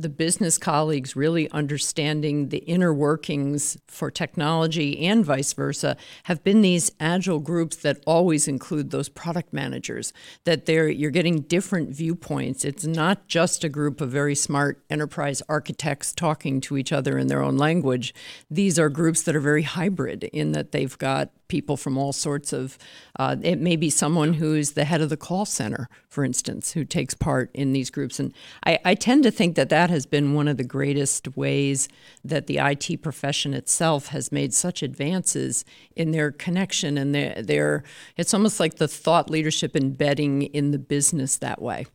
the 0.00 0.08
business 0.08 0.58
colleagues 0.58 1.16
really 1.16 1.50
understanding 1.50 2.50
the 2.50 2.58
inner 2.58 2.94
workings 2.94 3.76
for 3.88 4.10
technology 4.10 5.04
and 5.04 5.24
vice 5.24 5.52
versa 5.52 5.96
have 6.24 6.42
been 6.44 6.62
these 6.62 6.92
agile 7.00 7.40
groups 7.40 7.76
that 7.76 8.00
always 8.06 8.46
include 8.46 8.90
those 8.90 9.08
product 9.08 9.52
managers 9.52 10.12
that 10.44 10.66
they're 10.66 10.88
you're 10.88 11.10
getting 11.10 11.40
different 11.40 11.90
viewpoints 11.90 12.64
it's 12.64 12.86
not 12.86 13.26
just 13.26 13.64
a 13.64 13.68
group 13.68 14.00
of 14.00 14.10
very 14.10 14.34
smart 14.34 14.80
enterprise 14.88 15.42
architects 15.48 16.12
talking 16.12 16.60
to 16.60 16.76
each 16.76 16.92
other 16.92 17.18
in 17.18 17.26
their 17.26 17.42
own 17.42 17.56
language 17.56 18.14
these 18.48 18.78
are 18.78 18.88
groups 18.88 19.22
that 19.22 19.34
are 19.34 19.40
very 19.40 19.62
hybrid 19.62 20.24
in 20.24 20.52
that 20.52 20.70
they've 20.70 20.96
got 20.98 21.30
people 21.48 21.76
from 21.76 21.98
all 21.98 22.12
sorts 22.12 22.52
of. 22.52 22.78
Uh, 23.18 23.36
it 23.42 23.58
may 23.58 23.74
be 23.74 23.90
someone 23.90 24.34
who's 24.34 24.72
the 24.72 24.84
head 24.84 25.00
of 25.00 25.08
the 25.08 25.16
call 25.16 25.44
center, 25.44 25.88
for 26.08 26.24
instance, 26.24 26.72
who 26.72 26.84
takes 26.84 27.14
part 27.14 27.50
in 27.54 27.72
these 27.72 27.90
groups. 27.90 28.20
And 28.20 28.32
I, 28.64 28.78
I 28.84 28.94
tend 28.94 29.24
to 29.24 29.30
think 29.30 29.56
that 29.56 29.70
that 29.70 29.87
has 29.88 30.06
been 30.06 30.34
one 30.34 30.48
of 30.48 30.56
the 30.56 30.64
greatest 30.64 31.36
ways 31.36 31.88
that 32.24 32.46
the 32.46 32.58
IT 32.58 33.02
profession 33.02 33.54
itself 33.54 34.08
has 34.08 34.32
made 34.32 34.54
such 34.54 34.82
advances 34.82 35.64
in 35.96 36.10
their 36.10 36.30
connection 36.30 36.98
and 36.98 37.14
their, 37.14 37.42
their 37.42 37.84
it's 38.16 38.34
almost 38.34 38.60
like 38.60 38.76
the 38.76 38.88
thought 38.88 39.30
leadership 39.30 39.76
embedding 39.76 40.42
in 40.42 40.70
the 40.70 40.78
business 40.78 41.36
that 41.38 41.60
way. 41.60 41.86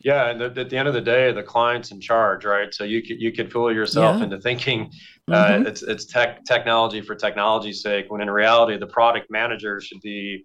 Yeah, 0.00 0.28
and 0.28 0.42
at 0.42 0.68
the 0.68 0.76
end 0.76 0.86
of 0.86 0.92
the 0.92 1.00
day, 1.00 1.32
the 1.32 1.42
client's 1.42 1.90
in 1.90 1.98
charge, 1.98 2.44
right? 2.44 2.74
So 2.74 2.84
you 2.84 3.02
could 3.02 3.20
you 3.22 3.32
could 3.32 3.50
fool 3.50 3.72
yourself 3.72 4.18
yeah. 4.18 4.24
into 4.24 4.38
thinking 4.38 4.90
uh, 5.30 5.46
mm-hmm. 5.46 5.66
it's 5.66 5.82
it's 5.82 6.04
tech 6.04 6.44
technology 6.44 7.00
for 7.00 7.14
technology's 7.14 7.80
sake, 7.80 8.06
when 8.10 8.20
in 8.20 8.28
reality, 8.28 8.76
the 8.76 8.86
product 8.86 9.30
manager 9.30 9.80
should 9.80 10.02
be 10.02 10.44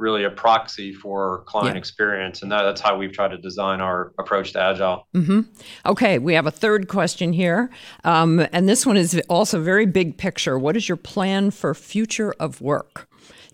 really 0.00 0.24
a 0.24 0.30
proxy 0.30 0.92
for 0.92 1.44
client 1.46 1.76
yeah. 1.76 1.78
experience, 1.78 2.42
and 2.42 2.50
that, 2.50 2.62
that's 2.62 2.80
how 2.80 2.96
we've 2.96 3.12
tried 3.12 3.28
to 3.28 3.38
design 3.38 3.80
our 3.80 4.12
approach 4.18 4.52
to 4.54 4.60
agile. 4.60 5.06
Mm-hmm. 5.14 5.40
Okay, 5.86 6.18
we 6.18 6.34
have 6.34 6.46
a 6.46 6.50
third 6.50 6.88
question 6.88 7.32
here, 7.32 7.70
um, 8.04 8.46
and 8.52 8.68
this 8.68 8.84
one 8.84 8.96
is 8.96 9.20
also 9.28 9.60
very 9.62 9.86
big 9.86 10.16
picture. 10.16 10.58
What 10.58 10.76
is 10.76 10.88
your 10.88 10.96
plan 10.96 11.50
for 11.50 11.74
future 11.74 12.34
of 12.40 12.60
work? 12.60 13.06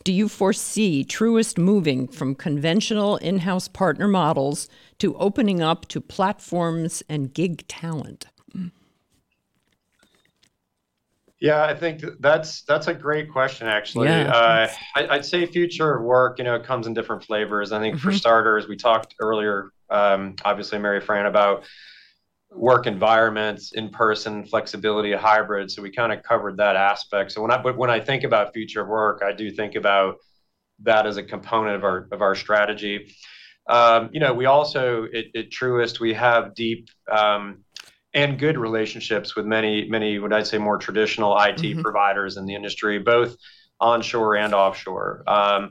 do 0.05 0.13
you 0.13 0.29
foresee 0.29 1.05
Truist 1.05 1.59
moving 1.59 2.07
from 2.07 2.37
conventional 2.37 3.17
in 3.17 3.39
house 3.39 3.67
partner 3.67 4.07
models 4.07 4.69
to 5.01 5.17
opening 5.17 5.61
up 5.61 5.89
to 5.89 6.01
platforms 6.01 7.03
and 7.09 7.35
gig 7.35 7.67
talent? 7.67 8.27
Yeah, 11.41 11.65
I 11.65 11.75
think 11.75 12.03
that's 12.21 12.63
that's 12.63 12.87
a 12.87 12.95
great 12.95 13.31
question. 13.31 13.67
Actually, 13.67 14.09
yeah. 14.09 14.31
uh, 14.31 14.69
I, 14.95 15.17
would 15.17 15.25
say 15.25 15.45
future 15.45 16.01
work, 16.03 16.39
you 16.39 16.45
know, 16.45 16.55
it 16.55 16.65
comes 16.65 16.87
in 16.87 16.95
different 16.95 17.25
flavors. 17.25 17.73
I 17.73 17.81
think 17.81 17.97
mm-hmm. 17.97 18.09
for 18.09 18.15
starters, 18.15 18.69
we 18.69 18.77
talked 18.77 19.15
earlier, 19.21 19.71
um, 19.91 20.37
obviously, 20.47 20.79
Maryfran, 20.79 21.27
about 21.29 21.65
work 22.51 22.87
environments, 22.87 23.73
in 23.73 23.91
person, 23.91 24.47
flexibility, 24.47 25.13
hybrid. 25.13 25.71
So 25.71 25.83
we 25.83 25.91
kind 25.91 26.11
of 26.11 26.23
covered 26.23 26.57
that 26.57 26.75
aspect. 26.75 27.33
So 27.33 27.43
when 27.43 27.51
I 27.51 27.61
but 27.61 27.77
when 27.77 27.91
I 27.91 28.01
think 28.01 28.25
about 28.25 28.55
future 28.55 28.81
of 28.81 28.89
work, 28.89 29.23
I 29.23 29.33
do 29.33 29.51
think 29.51 29.75
about 29.75 30.17
that 30.81 31.07
as 31.07 31.19
a 31.19 31.23
component 31.23 31.77
of 31.77 31.85
our 31.85 32.09
of 32.13 32.23
our 32.23 32.35
strategy. 32.35 33.13
Um, 33.69 34.11
you 34.13 34.21
know, 34.21 34.33
we 34.33 34.47
also 34.47 35.05
at, 35.05 35.25
at, 35.35 35.51
Truist 35.51 35.99
we 36.01 36.15
have 36.15 36.55
deep 36.55 36.89
um, 37.11 37.65
and 38.17 38.39
good 38.39 38.59
relationships 38.59 39.37
with 39.37 39.47
many 39.47 39.89
many 39.89 40.19
what 40.19 40.33
I'd 40.33 40.47
say 40.47 40.59
more 40.59 40.79
traditional 40.79 41.39
IT 41.39 41.59
mm-hmm. 41.59 41.83
providers 41.83 42.37
in 42.37 42.47
the 42.47 42.55
industry, 42.55 42.99
both 42.99 43.37
onshore 43.81 44.37
and 44.37 44.53
offshore. 44.53 45.23
Um, 45.29 45.71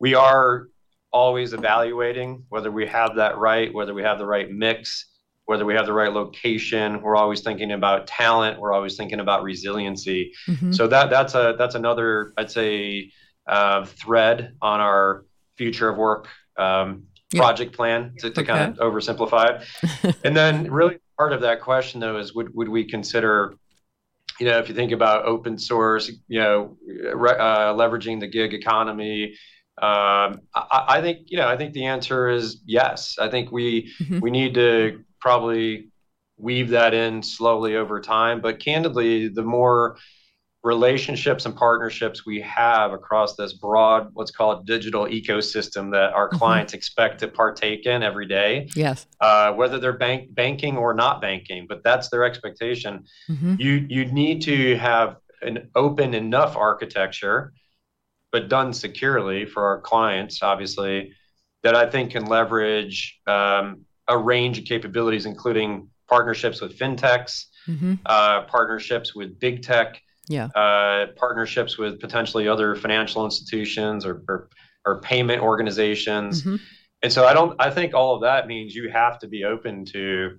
we 0.00 0.14
are 0.14 0.68
always 1.12 1.52
evaluating 1.52 2.44
whether 2.48 2.72
we 2.72 2.86
have 2.86 3.16
that 3.16 3.38
right, 3.38 3.72
whether 3.72 3.94
we 3.94 4.02
have 4.02 4.18
the 4.18 4.26
right 4.26 4.50
mix 4.50 5.06
whether 5.48 5.64
we 5.64 5.72
have 5.72 5.86
the 5.86 5.92
right 5.94 6.12
location. 6.12 7.00
We're 7.00 7.16
always 7.16 7.40
thinking 7.40 7.72
about 7.72 8.06
talent. 8.06 8.60
We're 8.60 8.74
always 8.74 8.98
thinking 8.98 9.18
about 9.18 9.42
resiliency. 9.42 10.34
Mm-hmm. 10.46 10.72
So 10.72 10.86
that 10.88 11.08
that's 11.08 11.34
a 11.34 11.54
that's 11.56 11.74
another 11.74 12.34
I'd 12.36 12.50
say 12.50 13.12
uh, 13.46 13.86
thread 13.86 14.52
on 14.60 14.80
our 14.80 15.24
future 15.56 15.88
of 15.88 15.96
work 15.96 16.28
um, 16.58 17.04
yeah. 17.32 17.40
project 17.40 17.74
plan 17.74 18.12
to, 18.18 18.28
to 18.30 18.40
okay. 18.42 18.46
kind 18.46 18.78
of 18.78 18.92
oversimplify 18.92 19.62
it. 19.62 20.16
and 20.24 20.36
then 20.36 20.70
really 20.70 20.98
part 21.18 21.32
of 21.32 21.40
that 21.42 21.60
question 21.60 22.00
though 22.00 22.16
is 22.18 22.34
would 22.34 22.54
would 22.54 22.68
we 22.68 22.84
consider 22.84 23.54
you 24.38 24.46
know, 24.46 24.58
if 24.58 24.68
you 24.68 24.74
think 24.74 24.92
about 24.92 25.24
open 25.24 25.58
source, 25.58 26.10
you 26.28 26.38
know, 26.38 26.76
uh, 26.86 27.74
leveraging 27.74 28.20
the 28.20 28.28
gig 28.28 28.54
economy, 28.54 29.34
um, 29.82 30.40
I, 30.54 30.84
I, 30.88 31.00
think 31.00 31.26
you 31.26 31.38
know, 31.38 31.48
I 31.48 31.56
think 31.56 31.72
the 31.72 31.86
answer 31.86 32.28
is 32.28 32.60
yes. 32.66 33.16
I 33.20 33.28
think 33.28 33.52
we 33.52 33.92
mm-hmm. 34.00 34.20
we 34.20 34.30
need 34.30 34.54
to 34.54 35.04
probably 35.20 35.90
weave 36.36 36.70
that 36.70 36.94
in 36.94 37.22
slowly 37.22 37.76
over 37.76 38.00
time. 38.00 38.40
But 38.40 38.60
candidly, 38.60 39.28
the 39.28 39.42
more 39.42 39.98
relationships 40.64 41.46
and 41.46 41.54
partnerships 41.54 42.26
we 42.26 42.40
have 42.40 42.92
across 42.92 43.36
this 43.36 43.52
broad, 43.52 44.10
let's 44.16 44.30
call 44.30 44.52
it 44.52 44.66
digital 44.66 45.06
ecosystem 45.06 45.90
that 45.92 46.12
our 46.12 46.28
mm-hmm. 46.28 46.38
clients 46.38 46.74
expect 46.74 47.20
to 47.20 47.28
partake 47.28 47.86
in 47.86 48.02
every 48.02 48.26
day. 48.26 48.68
Yes. 48.74 49.06
Uh, 49.20 49.52
whether 49.52 49.78
they're 49.78 49.92
bank 49.96 50.34
banking 50.34 50.76
or 50.76 50.94
not 50.94 51.20
banking, 51.20 51.66
but 51.68 51.82
that's 51.84 52.08
their 52.08 52.24
expectation. 52.24 53.04
Mm-hmm. 53.30 53.54
You 53.58 53.86
you 53.88 54.04
need 54.06 54.42
to 54.42 54.76
have 54.76 55.16
an 55.42 55.70
open 55.76 56.14
enough 56.14 56.56
architecture, 56.56 57.52
but 58.32 58.48
done 58.48 58.72
securely 58.72 59.44
for 59.44 59.64
our 59.64 59.80
clients, 59.80 60.42
obviously, 60.42 61.12
that 61.62 61.76
I 61.76 61.88
think 61.88 62.10
can 62.12 62.26
leverage 62.26 63.20
um, 63.26 63.84
a 64.08 64.18
range 64.18 64.58
of 64.58 64.64
capabilities, 64.64 65.26
including 65.26 65.88
partnerships 66.08 66.60
with 66.60 66.76
fintechs, 66.76 67.44
mm-hmm. 67.68 67.94
uh, 68.06 68.42
partnerships 68.42 69.14
with 69.14 69.38
big 69.38 69.62
tech, 69.62 70.00
yeah. 70.28 70.46
uh, 70.54 71.06
partnerships 71.16 71.78
with 71.78 72.00
potentially 72.00 72.48
other 72.48 72.74
financial 72.76 73.24
institutions 73.24 74.04
or, 74.04 74.22
or, 74.28 74.48
or 74.84 75.00
payment 75.00 75.42
organizations. 75.42 76.42
Mm-hmm. 76.42 76.56
And 77.02 77.12
so 77.12 77.26
I 77.26 77.32
don't. 77.32 77.54
I 77.60 77.70
think 77.70 77.94
all 77.94 78.16
of 78.16 78.22
that 78.22 78.48
means 78.48 78.74
you 78.74 78.90
have 78.90 79.20
to 79.20 79.28
be 79.28 79.44
open 79.44 79.84
to 79.86 80.38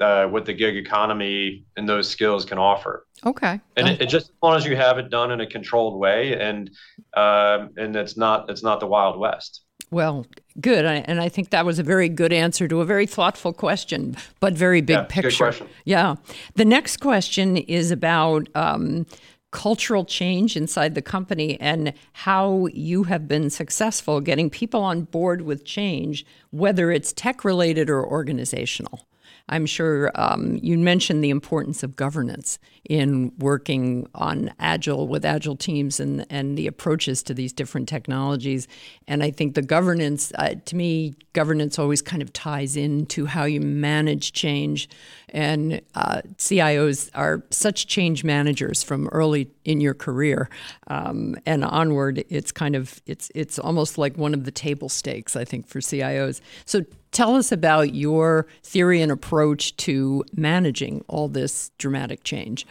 uh, 0.00 0.26
what 0.26 0.44
the 0.44 0.52
gig 0.52 0.76
economy 0.76 1.64
and 1.76 1.88
those 1.88 2.08
skills 2.08 2.44
can 2.44 2.58
offer. 2.58 3.06
Okay. 3.24 3.60
And 3.76 3.88
it, 3.88 4.02
it, 4.02 4.06
just 4.08 4.26
as 4.26 4.34
long 4.42 4.56
as 4.56 4.64
you 4.64 4.76
have 4.76 4.98
it 4.98 5.10
done 5.10 5.32
in 5.32 5.40
a 5.40 5.46
controlled 5.46 5.98
way, 5.98 6.38
and 6.38 6.70
um, 7.14 7.70
and 7.76 7.96
it's 7.96 8.16
not 8.16 8.50
it's 8.50 8.62
not 8.62 8.80
the 8.80 8.86
Wild 8.86 9.18
West. 9.18 9.62
Well, 9.90 10.26
good, 10.60 10.84
and 10.84 11.20
I 11.20 11.28
think 11.28 11.50
that 11.50 11.64
was 11.64 11.78
a 11.78 11.82
very 11.82 12.08
good 12.08 12.32
answer 12.32 12.68
to 12.68 12.80
a 12.80 12.84
very 12.84 13.06
thoughtful 13.06 13.52
question, 13.52 14.16
but 14.40 14.52
very 14.52 14.80
big 14.80 14.96
yeah, 14.96 15.06
picture. 15.08 15.54
Yeah. 15.84 16.16
The 16.54 16.64
next 16.64 16.98
question 16.98 17.56
is 17.56 17.90
about. 17.90 18.48
Um, 18.54 19.06
cultural 19.50 20.04
change 20.04 20.56
inside 20.56 20.94
the 20.94 21.00
company 21.00 21.58
and 21.58 21.94
how 22.12 22.66
you 22.74 23.04
have 23.04 23.26
been 23.26 23.48
successful 23.48 24.20
getting 24.20 24.50
people 24.50 24.82
on 24.82 25.02
board 25.04 25.40
with 25.40 25.64
change, 25.64 26.26
whether 26.50 26.90
it's 26.90 27.14
tech 27.14 27.44
related 27.44 27.88
or 27.88 28.06
organizational. 28.06 29.06
I'm 29.48 29.66
sure 29.66 30.10
um, 30.14 30.58
you 30.62 30.76
mentioned 30.78 31.24
the 31.24 31.30
importance 31.30 31.82
of 31.82 31.96
governance 31.96 32.58
in 32.88 33.32
working 33.38 34.06
on 34.14 34.52
agile 34.58 35.08
with 35.08 35.24
agile 35.24 35.56
teams 35.56 36.00
and 36.00 36.26
and 36.30 36.56
the 36.58 36.66
approaches 36.66 37.22
to 37.24 37.34
these 37.34 37.52
different 37.52 37.88
technologies. 37.88 38.68
And 39.06 39.22
I 39.22 39.30
think 39.30 39.54
the 39.54 39.62
governance, 39.62 40.32
uh, 40.36 40.54
to 40.64 40.76
me, 40.76 41.14
governance 41.32 41.78
always 41.78 42.02
kind 42.02 42.22
of 42.22 42.32
ties 42.32 42.76
into 42.76 43.26
how 43.26 43.44
you 43.44 43.60
manage 43.60 44.32
change. 44.32 44.88
And 45.30 45.80
uh, 45.94 46.22
CIOs 46.36 47.10
are 47.14 47.44
such 47.50 47.86
change 47.86 48.24
managers 48.24 48.82
from 48.82 49.08
early 49.08 49.50
in 49.64 49.80
your 49.80 49.94
career 49.94 50.48
um, 50.88 51.36
and 51.46 51.64
onward. 51.64 52.24
It's 52.28 52.52
kind 52.52 52.74
of 52.74 53.00
it's 53.06 53.30
it's 53.34 53.58
almost 53.58 53.98
like 53.98 54.16
one 54.16 54.34
of 54.34 54.44
the 54.44 54.50
table 54.50 54.88
stakes, 54.88 55.36
I 55.36 55.44
think, 55.44 55.68
for 55.68 55.80
CIOs. 55.80 56.40
So 56.64 56.82
Tell 57.12 57.36
us 57.36 57.50
about 57.50 57.94
your 57.94 58.46
theory 58.62 59.00
and 59.00 59.10
approach 59.10 59.76
to 59.78 60.24
managing 60.34 61.04
all 61.08 61.28
this 61.28 61.70
dramatic 61.78 62.22
change. 62.24 62.66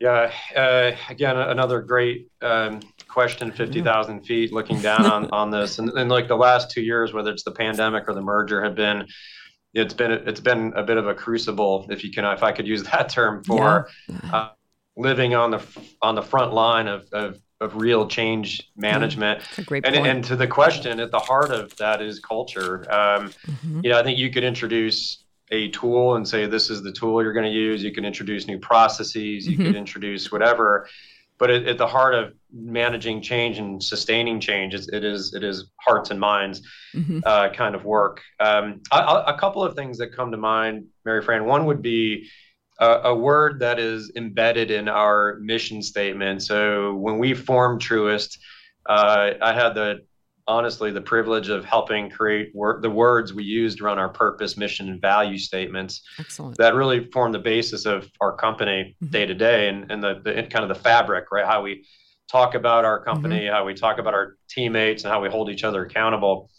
Yeah, 0.00 0.30
uh, 0.54 0.92
again, 1.08 1.36
another 1.36 1.80
great 1.80 2.28
um, 2.40 2.80
question, 3.08 3.50
50,000 3.50 4.22
feet 4.22 4.52
looking 4.52 4.80
down 4.80 5.06
on, 5.06 5.30
on 5.32 5.50
this. 5.50 5.80
And, 5.80 5.90
and 5.90 6.08
like 6.08 6.28
the 6.28 6.36
last 6.36 6.70
two 6.70 6.82
years, 6.82 7.12
whether 7.12 7.32
it's 7.32 7.42
the 7.42 7.50
pandemic 7.50 8.04
or 8.08 8.14
the 8.14 8.22
merger, 8.22 8.62
have 8.62 8.74
been 8.74 9.06
it's 9.74 9.94
been 9.94 10.10
it's 10.10 10.40
been 10.40 10.72
a 10.76 10.82
bit 10.82 10.96
of 10.96 11.06
a 11.06 11.14
crucible, 11.14 11.86
if 11.90 12.02
you 12.02 12.10
can, 12.10 12.24
if 12.24 12.42
I 12.42 12.52
could 12.52 12.66
use 12.66 12.82
that 12.84 13.08
term, 13.08 13.44
for 13.44 13.88
yeah. 14.08 14.30
uh, 14.32 14.50
living 14.96 15.34
on 15.34 15.50
the 15.50 15.62
on 16.00 16.14
the 16.14 16.22
front 16.22 16.52
line 16.52 16.88
of, 16.88 17.06
of 17.12 17.38
of 17.60 17.76
real 17.76 18.06
change 18.06 18.70
management. 18.76 19.42
And, 19.96 20.06
and 20.06 20.24
to 20.24 20.36
the 20.36 20.46
question, 20.46 21.00
at 21.00 21.10
the 21.10 21.18
heart 21.18 21.50
of 21.50 21.76
that 21.76 22.00
is 22.00 22.20
culture. 22.20 22.80
Um, 22.92 23.30
mm-hmm. 23.30 23.80
You 23.82 23.90
know, 23.90 23.98
I 23.98 24.02
think 24.02 24.18
you 24.18 24.30
could 24.30 24.44
introduce 24.44 25.24
a 25.50 25.68
tool 25.70 26.16
and 26.16 26.28
say 26.28 26.46
this 26.46 26.70
is 26.70 26.82
the 26.82 26.92
tool 26.92 27.22
you're 27.22 27.32
going 27.32 27.46
to 27.46 27.50
use. 27.50 27.82
You 27.82 27.92
can 27.92 28.04
introduce 28.04 28.46
new 28.46 28.58
processes. 28.58 29.46
You 29.46 29.56
mm-hmm. 29.56 29.66
could 29.66 29.76
introduce 29.76 30.30
whatever. 30.30 30.88
But 31.38 31.50
at, 31.50 31.66
at, 31.66 31.78
the 31.78 31.86
heart 31.86 32.14
of 32.14 32.34
managing 32.52 33.22
change 33.22 33.58
and 33.58 33.82
sustaining 33.82 34.40
change, 34.40 34.74
it 34.74 35.04
is 35.04 35.34
it 35.34 35.44
is 35.44 35.70
hearts 35.76 36.10
and 36.10 36.18
minds 36.18 36.62
mm-hmm. 36.94 37.20
uh, 37.24 37.50
kind 37.50 37.76
of 37.76 37.84
work. 37.84 38.22
Um, 38.40 38.82
I, 38.90 39.00
I, 39.00 39.34
a 39.34 39.38
couple 39.38 39.62
of 39.62 39.74
things 39.76 39.98
that 39.98 40.14
come 40.14 40.32
to 40.32 40.36
mind, 40.36 40.86
Maryfran. 41.06 41.44
One 41.44 41.66
would 41.66 41.80
be 41.80 42.28
a, 42.78 43.14
word 43.14 43.60
that 43.60 43.78
is 43.78 44.12
embedded 44.16 44.70
in 44.70 44.88
our 44.88 45.38
mission 45.40 45.82
statement. 45.82 46.42
So 46.42 46.94
when 46.94 47.18
we 47.18 47.34
formed 47.34 47.80
Truist, 47.80 48.38
uh, 48.88 49.32
I 49.42 49.52
had 49.52 49.74
the 49.74 50.00
honestly 50.46 50.90
the 50.90 51.00
privilege 51.00 51.50
of 51.50 51.64
helping 51.64 52.08
create 52.08 52.50
wor- 52.54 52.80
the 52.80 52.88
words 52.88 53.34
we 53.34 53.44
used 53.44 53.80
around 53.80 53.98
our 53.98 54.08
purpose, 54.08 54.56
mission, 54.56 54.88
and 54.88 55.00
value 55.00 55.36
statements. 55.36 56.02
Excellent. 56.18 56.56
That 56.56 56.74
really 56.74 57.04
formed 57.10 57.34
the 57.34 57.40
basis 57.40 57.84
of 57.84 58.10
our 58.20 58.34
company 58.34 58.96
day 59.10 59.26
to 59.26 59.34
day 59.34 59.68
and, 59.68 59.90
and 59.90 60.02
the, 60.02 60.20
the 60.24 60.34
kind 60.44 60.62
of 60.62 60.68
the 60.68 60.82
fabric, 60.82 61.30
right? 61.30 61.44
How 61.44 61.62
we 61.62 61.84
talk 62.30 62.54
about 62.54 62.84
our 62.84 63.02
company, 63.02 63.40
mm-hmm. 63.40 63.54
how 63.54 63.64
we 63.64 63.74
talk 63.74 63.98
about 63.98 64.14
our 64.14 64.36
teammates, 64.48 65.04
and 65.04 65.12
how 65.12 65.20
we 65.20 65.28
hold 65.28 65.50
each 65.50 65.64
other 65.64 65.84
accountable. 65.84 66.50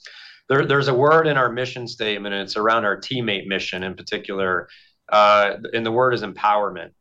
There, 0.50 0.66
there's 0.66 0.88
a 0.88 0.94
word 0.94 1.28
in 1.28 1.38
our 1.38 1.52
mission 1.52 1.88
statement, 1.88 2.34
and 2.34 2.44
it's 2.44 2.58
around 2.58 2.86
our 2.86 3.00
teammate 3.00 3.48
mission 3.48 3.84
in 3.84 3.96
particular 3.96 4.68
uh, 5.12 5.58
and 5.74 5.86
the 5.86 5.92
word 5.92 6.14
is 6.14 6.22
empowerment. 6.22 6.92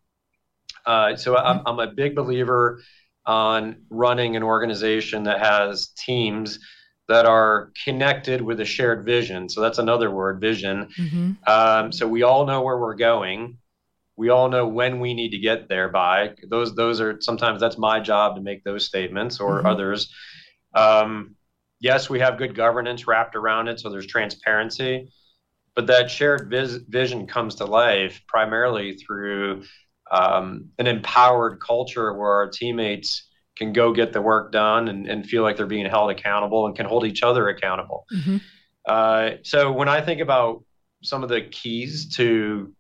Uh, 0.87 1.17
so 1.17 1.37
I'm, 1.37 1.61
I'm, 1.67 1.79
a 1.81 1.89
big 1.89 2.15
believer 2.15 2.81
on 3.27 3.83
running 3.91 4.37
an 4.37 4.43
organization 4.43 5.25
that 5.25 5.41
has 5.41 5.89
teams 5.89 6.59
that 7.09 7.27
are 7.27 7.73
connected 7.85 8.41
with 8.41 8.61
a 8.61 8.65
shared 8.65 9.05
vision. 9.05 9.49
So 9.49 9.61
that's 9.61 9.79
another 9.79 10.11
word, 10.11 10.41
vision. 10.41 10.89
Mm-hmm. 10.97 11.33
Um, 11.47 11.93
so 11.93 12.07
we 12.09 12.23
all 12.23 12.47
know 12.47 12.63
where 12.63 12.79
we're 12.79 12.95
going. 12.95 13.59
We 14.17 14.31
all 14.31 14.49
know 14.49 14.67
when 14.67 14.99
we 14.99 15.15
need 15.15 15.31
to 15.31 15.39
get 15.39 15.69
there 15.69 15.89
by. 15.89 16.35
Those 16.49 16.75
those 16.75 17.01
are 17.01 17.21
sometimes 17.21 17.61
that's 17.61 17.79
my 17.79 18.01
job 18.01 18.37
to 18.37 18.41
make 18.41 18.65
those 18.65 18.87
statements 18.87 19.41
or 19.41 19.59
mm-hmm. 19.59 19.67
others. 19.67 20.13
Um, 20.75 21.37
yes, 21.81 22.11
we 22.11 22.21
have 22.21 22.39
good 22.39 22.55
governance 22.55 23.07
wrapped 23.07 23.37
around 23.37 23.69
it, 23.69 23.79
so 23.79 23.91
there's 23.91 24.07
transparency 24.07 25.11
but 25.75 25.87
that 25.87 26.11
shared 26.11 26.51
vis- 26.51 26.81
vision 26.89 27.27
comes 27.27 27.57
to 27.57 27.64
life 27.64 28.23
primarily 28.27 28.95
through 28.95 29.62
um, 30.11 30.71
an 30.79 30.87
empowered 30.87 31.61
culture 31.61 32.12
where 32.12 32.33
our 32.33 32.49
teammates 32.49 33.29
can 33.57 33.73
go 33.73 33.93
get 33.93 34.12
the 34.12 34.23
work 34.23 34.53
done 34.53 34.89
and, 34.89 35.07
and, 35.09 35.27
feel 35.27 35.43
like 35.43 35.57
they're 35.57 35.66
being 35.66 35.85
held 35.85 36.11
accountable 36.11 36.66
and 36.66 36.77
can 36.77 36.87
hold 36.87 37.05
each 37.05 37.23
other 37.23 37.49
accountable. 37.49 38.07
Mm-hmm. 38.14 38.37
Uh, 38.87 39.31
so 39.43 39.73
when 39.73 39.89
I 39.89 40.01
think 40.01 40.21
about 40.21 40.64
some 41.03 41.23
of 41.23 41.29
the 41.29 41.43
keys 41.43 42.16
to, 42.16 42.73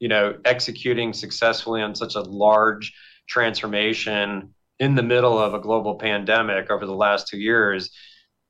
you 0.00 0.08
know, 0.08 0.34
executing 0.44 1.12
successfully 1.12 1.82
on 1.82 1.94
such 1.94 2.14
a 2.14 2.20
large 2.20 2.92
transformation 3.28 4.54
in 4.78 4.94
the 4.94 5.02
middle 5.02 5.38
of 5.38 5.54
a 5.54 5.60
global 5.60 5.96
pandemic 5.96 6.70
over 6.70 6.86
the 6.86 6.94
last 6.94 7.28
two 7.28 7.38
years, 7.38 7.90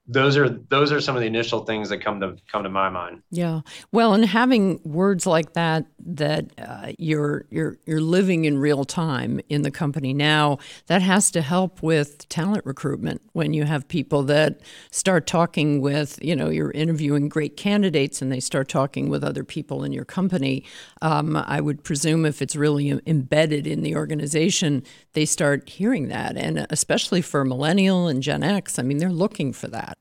those 0.07 0.37
are 0.37 0.49
those 0.49 0.93
are 0.93 1.01
some 1.01 1.17
of 1.17 1.23
the 1.23 1.27
initial 1.27 1.65
things 1.65 1.89
that 1.89 1.99
come 1.99 2.21
to 2.21 2.37
come 2.51 2.63
to 2.63 2.69
my 2.69 2.91
mind. 2.91 3.23
Yeah, 3.31 3.63
well, 3.91 4.13
and 4.13 4.25
having 4.25 4.81
words 4.85 5.27
like 5.27 5.55
that 5.55 5.87
that 6.07 6.47
uh, 6.59 6.93
you're 6.99 7.47
you're 7.51 7.79
you're 7.87 8.03
living 8.03 8.45
in 8.45 8.59
real 8.59 8.85
time 8.85 9.41
in 9.49 9.63
the 9.63 9.71
company 9.71 10.13
now, 10.13 10.59
that 10.89 11.01
has 11.01 11.31
to 11.31 11.41
help 11.41 11.83
with 11.83 12.29
talent 12.29 12.67
recruitment. 12.67 13.23
When 13.33 13.55
you 13.55 13.65
have 13.65 13.89
people 13.89 14.23
that 14.25 14.61
start 14.91 15.27
talking 15.27 15.81
with, 15.81 16.19
you 16.23 16.37
know, 16.37 16.51
you're 16.51 16.73
interviewing 16.73 17.31
great 17.31 17.57
candidates, 17.57 18.21
and 18.21 18.31
they 18.31 18.41
start 18.41 18.69
talking 18.69 19.09
with 19.09 19.25
other 19.25 19.43
people 19.43 19.85
in 19.85 19.93
your 19.93 20.05
company. 20.05 20.65
Um, 21.01 21.35
I 21.37 21.63
would 21.63 21.83
presume 21.83 22.27
if 22.27 22.43
it's 22.43 22.57
really 22.57 23.01
embedded 23.07 23.67
in 23.67 23.83
the 23.83 23.97
organization, 23.97 24.83
they 25.15 25.25
start 25.25 25.69
hearing 25.69 26.09
that, 26.09 26.37
and 26.37 26.67
especially 26.69 27.23
for 27.23 27.43
millennial 27.45 28.07
and 28.07 28.23
Gen 28.23 28.43
X, 28.43 28.79
I 28.79 28.83
mean, 28.83 28.99
they're 28.99 29.09
looking 29.11 29.55
for 29.55 29.69
that. 29.69 29.94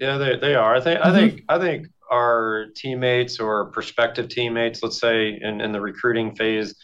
Yeah, 0.00 0.16
they, 0.16 0.36
they 0.36 0.54
are. 0.54 0.74
I 0.74 0.80
think 0.80 1.00
mm-hmm. 1.00 1.08
I 1.08 1.14
think 1.14 1.44
I 1.50 1.58
think 1.58 1.86
our 2.10 2.66
teammates 2.74 3.38
or 3.38 3.66
prospective 3.66 4.28
teammates, 4.28 4.82
let's 4.82 4.98
say 4.98 5.38
in, 5.40 5.60
in 5.60 5.70
the 5.70 5.80
recruiting 5.80 6.34
phase, 6.34 6.74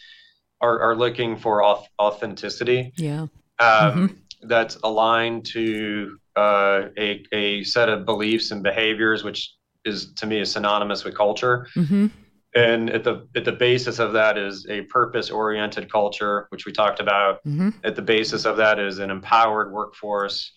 are, 0.60 0.78
are 0.80 0.94
looking 0.94 1.36
for 1.36 1.64
authenticity. 1.98 2.92
Yeah. 2.96 3.22
Um, 3.22 3.28
mm-hmm. 3.58 4.06
That's 4.42 4.76
aligned 4.84 5.46
to 5.46 6.18
uh, 6.36 6.82
a, 6.96 7.24
a 7.32 7.64
set 7.64 7.88
of 7.88 8.04
beliefs 8.04 8.50
and 8.50 8.62
behaviors, 8.62 9.24
which 9.24 9.54
is 9.84 10.12
to 10.14 10.26
me 10.26 10.40
is 10.40 10.52
synonymous 10.52 11.02
with 11.04 11.16
culture. 11.16 11.66
Mm-hmm. 11.74 12.06
And 12.54 12.90
at 12.90 13.02
the 13.02 13.26
at 13.34 13.44
the 13.44 13.52
basis 13.52 13.98
of 13.98 14.12
that 14.12 14.38
is 14.38 14.66
a 14.68 14.82
purpose 14.82 15.30
oriented 15.30 15.90
culture, 15.90 16.46
which 16.50 16.66
we 16.66 16.72
talked 16.72 17.00
about. 17.00 17.42
Mm-hmm. 17.44 17.70
At 17.82 17.96
the 17.96 18.02
basis 18.02 18.44
of 18.44 18.56
that 18.58 18.78
is 18.78 18.98
an 18.98 19.10
empowered 19.10 19.72
workforce 19.72 20.52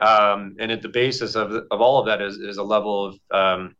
um, 0.00 0.56
and 0.58 0.72
at 0.72 0.82
the 0.82 0.88
basis 0.88 1.34
of, 1.34 1.52
of 1.52 1.80
all 1.80 2.00
of 2.00 2.06
that 2.06 2.20
is, 2.22 2.36
is 2.36 2.56
a 2.56 2.62
level 2.62 3.06
of 3.06 3.18
um, 3.30 3.76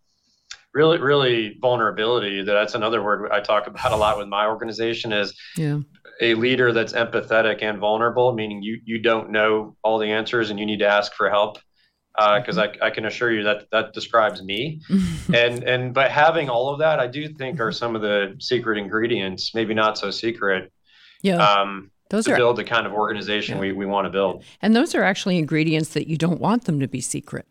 really, 0.75 0.99
really 0.99 1.59
vulnerability. 1.61 2.43
That's 2.43 2.75
another 2.75 3.03
word 3.03 3.31
I 3.33 3.41
talk 3.41 3.67
about 3.67 3.93
a 3.93 3.97
lot 3.97 4.19
with 4.19 4.29
my 4.29 4.47
organization 4.47 5.13
is 5.13 5.35
yeah. 5.57 5.81
a 6.21 6.35
leader 6.35 6.73
that's 6.73 6.93
empathetic 6.93 7.63
and 7.63 7.79
vulnerable, 7.79 8.33
meaning 8.33 8.63
you, 8.63 8.81
you 8.85 8.99
don't 9.01 9.31
know 9.31 9.77
all 9.83 9.99
the 9.99 10.11
answers 10.11 10.51
and 10.51 10.59
you 10.59 10.67
need 10.67 10.79
to 10.79 10.89
ask 10.89 11.15
for 11.15 11.31
help 11.31 11.59
because 12.37 12.59
uh. 12.59 12.69
I, 12.83 12.87
I 12.87 12.91
can 12.91 13.07
assure 13.07 13.33
you 13.33 13.43
that 13.45 13.71
that 13.73 13.93
describes 13.93 14.43
me 14.43 14.83
and 15.35 15.65
and 15.65 15.95
but 15.95 16.11
having 16.11 16.51
all 16.51 16.69
of 16.69 16.79
that 16.81 17.01
i 17.01 17.07
do 17.07 17.27
think 17.29 17.61
are 17.61 17.73
some 17.73 17.97
of 17.97 18.03
the 18.03 18.37
secret 18.39 18.79
ingredients 18.79 19.55
maybe 19.55 19.73
not 19.75 19.97
so 19.97 20.11
secret 20.11 20.71
yeah 21.23 21.37
um, 21.37 21.91
those 22.13 22.27
to 22.27 22.35
are, 22.35 22.37
build 22.37 22.57
the 22.57 22.65
kind 22.65 22.87
of 22.87 22.93
organization 22.93 23.57
yeah. 23.57 23.63
we, 23.63 23.73
we 23.73 23.87
want 23.87 24.05
to 24.05 24.11
build. 24.11 24.45
And 24.61 24.77
those 24.77 24.95
are 24.95 25.03
actually 25.03 25.39
ingredients 25.39 25.91
that 25.95 26.07
you 26.07 26.17
don't 26.17 26.41
want 26.41 26.67
them 26.67 26.79
to 26.79 26.87
be 26.87 27.01
secret. 27.01 27.47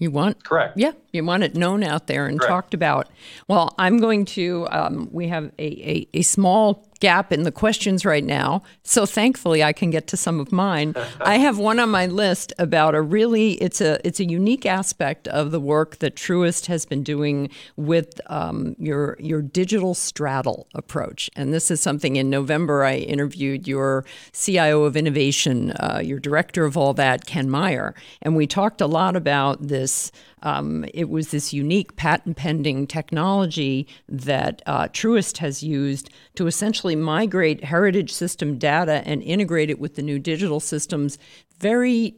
You 0.00 0.10
want 0.10 0.42
correct. 0.42 0.76
Yeah, 0.76 0.92
You 1.16 1.24
want 1.24 1.42
it 1.42 1.54
known 1.54 1.82
out 1.82 2.06
there 2.06 2.26
and 2.26 2.40
talked 2.40 2.74
about. 2.74 3.08
Well, 3.48 3.74
I'm 3.78 3.98
going 3.98 4.24
to. 4.26 4.68
Um, 4.70 5.08
we 5.10 5.28
have 5.28 5.50
a, 5.58 5.64
a, 5.64 6.08
a 6.14 6.22
small 6.22 6.86
gap 7.00 7.32
in 7.32 7.42
the 7.42 7.52
questions 7.52 8.04
right 8.04 8.24
now. 8.24 8.62
So 8.82 9.06
thankfully 9.06 9.62
I 9.62 9.72
can 9.72 9.90
get 9.90 10.06
to 10.08 10.16
some 10.16 10.40
of 10.40 10.52
mine. 10.52 10.94
I 11.20 11.38
have 11.38 11.58
one 11.58 11.78
on 11.78 11.90
my 11.90 12.06
list 12.06 12.52
about 12.58 12.94
a 12.94 13.02
really 13.02 13.52
it's 13.54 13.80
a 13.80 14.04
it's 14.06 14.20
a 14.20 14.24
unique 14.24 14.66
aspect 14.66 15.28
of 15.28 15.50
the 15.50 15.60
work 15.60 15.96
that 15.98 16.16
Truist 16.16 16.66
has 16.66 16.86
been 16.86 17.02
doing 17.02 17.50
with 17.76 18.20
um, 18.26 18.76
your 18.78 19.16
your 19.20 19.42
digital 19.42 19.94
straddle 19.94 20.68
approach. 20.74 21.30
And 21.36 21.52
this 21.52 21.70
is 21.70 21.80
something 21.80 22.16
in 22.16 22.30
November 22.30 22.84
I 22.84 22.96
interviewed 22.96 23.66
your 23.66 24.04
CIO 24.32 24.84
of 24.84 24.96
innovation, 24.96 25.72
uh, 25.72 26.00
your 26.02 26.18
director 26.18 26.64
of 26.64 26.76
all 26.76 26.94
that, 26.94 27.26
Ken 27.26 27.50
Meyer, 27.50 27.94
and 28.22 28.36
we 28.36 28.46
talked 28.46 28.80
a 28.80 28.86
lot 28.86 29.16
about 29.16 29.68
this 29.68 30.10
um, 30.46 30.84
it 30.94 31.08
was 31.08 31.32
this 31.32 31.52
unique 31.52 31.96
patent 31.96 32.36
pending 32.36 32.86
technology 32.86 33.88
that 34.08 34.62
uh, 34.66 34.84
Truist 34.84 35.38
has 35.38 35.60
used 35.60 36.08
to 36.36 36.46
essentially 36.46 36.94
migrate 36.94 37.64
heritage 37.64 38.12
system 38.12 38.56
data 38.56 39.02
and 39.04 39.24
integrate 39.24 39.70
it 39.70 39.80
with 39.80 39.96
the 39.96 40.02
new 40.02 40.20
digital 40.20 40.60
systems 40.60 41.18
very 41.58 42.14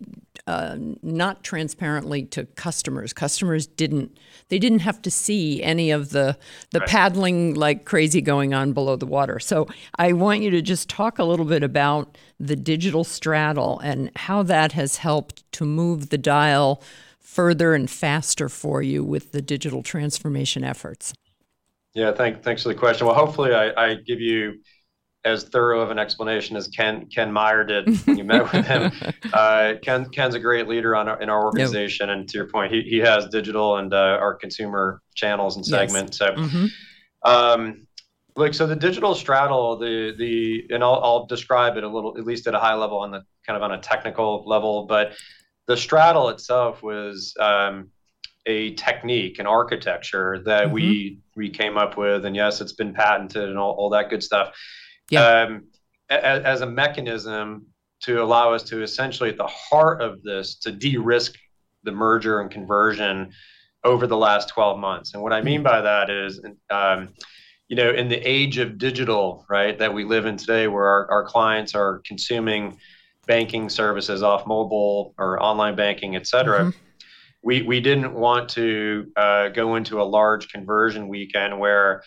uh, 0.46 0.76
not 1.02 1.42
transparently 1.42 2.24
to 2.24 2.44
customers. 2.44 3.14
Customers 3.14 3.66
didn't 3.66 4.18
they 4.48 4.58
didn't 4.58 4.80
have 4.80 5.00
to 5.02 5.10
see 5.10 5.62
any 5.62 5.90
of 5.90 6.10
the 6.10 6.36
the 6.70 6.80
right. 6.80 6.88
paddling 6.88 7.54
like 7.54 7.86
crazy 7.86 8.20
going 8.20 8.52
on 8.52 8.74
below 8.74 8.96
the 8.96 9.06
water. 9.06 9.38
So 9.38 9.68
I 9.98 10.12
want 10.12 10.42
you 10.42 10.50
to 10.50 10.60
just 10.60 10.90
talk 10.90 11.18
a 11.18 11.24
little 11.24 11.46
bit 11.46 11.62
about 11.62 12.18
the 12.38 12.56
digital 12.56 13.04
straddle 13.04 13.78
and 13.78 14.10
how 14.16 14.42
that 14.42 14.72
has 14.72 14.96
helped 14.96 15.50
to 15.52 15.64
move 15.64 16.10
the 16.10 16.18
dial 16.18 16.82
further 17.38 17.72
and 17.72 17.88
faster 17.88 18.48
for 18.48 18.82
you 18.82 19.04
with 19.04 19.30
the 19.30 19.40
digital 19.40 19.80
transformation 19.80 20.64
efforts? 20.64 21.14
Yeah, 21.94 22.10
thank, 22.10 22.42
thanks 22.42 22.64
for 22.64 22.68
the 22.68 22.74
question. 22.74 23.06
Well, 23.06 23.14
hopefully, 23.14 23.54
I, 23.54 23.90
I 23.90 23.94
give 23.94 24.20
you 24.20 24.54
as 25.24 25.44
thorough 25.44 25.80
of 25.80 25.92
an 25.92 26.00
explanation 26.00 26.56
as 26.56 26.66
Ken 26.66 27.06
Ken 27.14 27.32
Meyer 27.32 27.62
did 27.62 27.96
when 28.06 28.18
you 28.18 28.24
met 28.24 28.52
with 28.52 28.66
him. 28.66 28.90
Uh, 29.32 29.74
Ken 29.82 30.08
Ken's 30.08 30.34
a 30.34 30.40
great 30.40 30.66
leader 30.66 30.96
on 30.96 31.06
our, 31.06 31.20
in 31.20 31.28
our 31.28 31.44
organization, 31.44 32.08
yep. 32.08 32.16
and 32.16 32.28
to 32.28 32.38
your 32.38 32.48
point, 32.48 32.72
he, 32.72 32.82
he 32.82 32.96
has 32.96 33.26
digital 33.26 33.76
and 33.76 33.94
uh, 33.94 34.18
our 34.20 34.34
consumer 34.34 35.00
channels 35.14 35.54
and 35.54 35.64
segments. 35.64 36.18
Yes. 36.20 36.30
So, 36.30 36.42
mm-hmm. 36.42 36.66
um, 37.30 37.86
look, 38.34 38.52
so 38.52 38.66
the 38.66 38.74
digital 38.74 39.14
straddle, 39.14 39.78
the 39.78 40.14
the 40.18 40.64
and 40.74 40.82
I'll, 40.82 41.00
I'll 41.04 41.26
describe 41.26 41.76
it 41.76 41.84
a 41.84 41.88
little, 41.88 42.18
at 42.18 42.24
least 42.24 42.48
at 42.48 42.54
a 42.54 42.58
high 42.58 42.74
level, 42.74 42.98
on 42.98 43.12
the 43.12 43.22
kind 43.46 43.56
of 43.56 43.62
on 43.62 43.72
a 43.72 43.80
technical 43.80 44.42
level, 44.44 44.86
but 44.86 45.12
the 45.68 45.76
straddle 45.76 46.30
itself 46.30 46.82
was 46.82 47.34
um, 47.38 47.90
a 48.46 48.74
technique, 48.74 49.38
an 49.38 49.46
architecture 49.46 50.42
that 50.46 50.64
mm-hmm. 50.64 50.74
we 50.74 51.20
we 51.36 51.50
came 51.50 51.76
up 51.76 51.96
with, 51.96 52.24
and 52.24 52.34
yes, 52.34 52.60
it's 52.60 52.72
been 52.72 52.92
patented 52.94 53.48
and 53.48 53.58
all, 53.58 53.72
all 53.72 53.90
that 53.90 54.10
good 54.10 54.22
stuff. 54.22 54.56
Yeah. 55.10 55.42
Um, 55.42 55.68
as, 56.10 56.42
as, 56.42 56.60
a 56.62 56.66
mechanism 56.66 57.66
to 58.00 58.22
allow 58.22 58.52
us 58.52 58.62
to 58.64 58.82
essentially, 58.82 59.28
at 59.28 59.36
the 59.36 59.46
heart 59.46 60.00
of 60.00 60.22
this, 60.22 60.56
to 60.56 60.72
de-risk 60.72 61.34
the 61.84 61.92
merger 61.92 62.40
and 62.40 62.50
conversion 62.50 63.30
over 63.84 64.06
the 64.06 64.16
last 64.16 64.48
12 64.48 64.78
months. 64.78 65.14
And 65.14 65.22
what 65.22 65.32
I 65.32 65.42
mean 65.42 65.58
mm-hmm. 65.58 65.64
by 65.64 65.80
that 65.82 66.10
is, 66.10 66.40
um, 66.70 67.10
you 67.68 67.76
know, 67.76 67.90
in 67.90 68.08
the 68.08 68.16
age 68.16 68.58
of 68.58 68.78
digital, 68.78 69.44
right, 69.50 69.78
that 69.78 69.92
we 69.92 70.04
live 70.04 70.24
in 70.26 70.38
today, 70.38 70.66
where 70.66 70.86
our, 70.86 71.10
our 71.10 71.24
clients 71.24 71.74
are 71.74 72.00
consuming 72.06 72.78
banking 73.28 73.68
services 73.68 74.22
off 74.22 74.46
mobile 74.46 75.14
or 75.18 75.40
online 75.40 75.76
banking, 75.76 76.16
et 76.16 76.26
cetera. 76.26 76.60
Mm-hmm. 76.60 76.78
We, 77.42 77.62
we 77.62 77.80
didn't 77.80 78.12
want 78.14 78.48
to 78.50 79.12
uh, 79.16 79.48
go 79.50 79.76
into 79.76 80.02
a 80.02 80.06
large 80.18 80.48
conversion 80.48 81.06
weekend 81.06 81.60
where, 81.60 82.02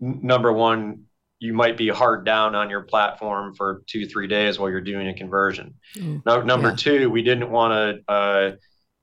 n- 0.00 0.20
number 0.22 0.52
one, 0.52 1.06
you 1.40 1.52
might 1.52 1.76
be 1.76 1.88
hard 1.88 2.24
down 2.24 2.54
on 2.54 2.70
your 2.70 2.82
platform 2.82 3.54
for 3.56 3.82
two, 3.88 4.06
three 4.06 4.28
days 4.28 4.60
while 4.60 4.70
you're 4.70 4.80
doing 4.80 5.08
a 5.08 5.14
conversion. 5.14 5.74
Mm, 5.96 6.22
no, 6.24 6.42
number 6.42 6.68
yeah. 6.68 6.76
two, 6.76 7.10
we 7.10 7.22
didn't 7.22 7.50
want 7.50 7.72
to 8.06 8.12
uh, 8.12 8.52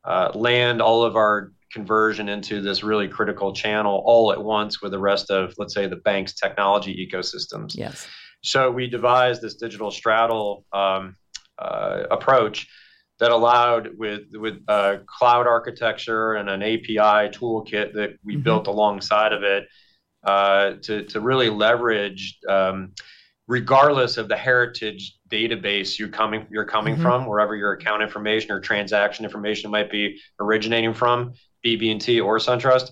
uh, 0.06 0.32
land 0.34 0.82
all 0.82 1.04
of 1.04 1.18
our 1.18 1.52
conversion 1.74 2.30
into 2.30 2.62
this 2.62 2.82
really 2.82 3.10
critical 3.10 3.54
channel 3.54 4.02
all 4.06 4.32
at 4.32 4.42
once 4.42 4.82
with 4.82 4.92
the 4.92 5.00
rest 5.00 5.30
of, 5.30 5.54
let's 5.58 5.74
say, 5.74 5.88
the 5.88 5.98
bank's 5.98 6.34
technology 6.34 7.06
ecosystems. 7.06 7.76
Yes. 7.76 8.08
So 8.42 8.72
we 8.72 8.88
devised 8.88 9.42
this 9.42 9.56
digital 9.56 9.92
straddle 9.92 10.66
um, 10.72 11.18
approach 11.60 12.68
that 13.20 13.32
allowed 13.32 13.98
with 13.98 14.34
with 14.34 14.62
uh, 14.68 14.98
cloud 15.06 15.46
architecture 15.46 16.36
and 16.36 16.50
an 16.50 16.64
API 16.64 17.30
toolkit 17.30 17.94
that 17.94 18.18
we 18.24 18.34
mm-hmm. 18.34 18.44
built 18.44 18.68
alongside 18.68 19.34
of 19.34 19.44
it 19.44 19.68
uh, 20.24 20.74
to 20.82 21.04
to 21.04 21.20
really 21.20 21.50
leverage, 21.50 22.38
um, 22.48 22.94
regardless 23.48 24.18
of 24.18 24.28
the 24.30 24.38
heritage 24.38 25.18
database 25.30 26.00
you're 26.00 26.08
coming 26.08 26.48
you're 26.50 26.66
coming 26.66 26.94
mm-hmm. 26.94 27.04
from, 27.04 27.26
wherever 27.26 27.56
your 27.56 27.74
account 27.74 28.02
information 28.02 28.52
or 28.52 28.60
transaction 28.60 29.26
information 29.26 29.70
might 29.70 29.92
be 29.92 30.20
originating 30.40 30.94
from, 30.94 31.34
BB&T 31.66 32.22
or 32.22 32.38
SunTrust 32.38 32.92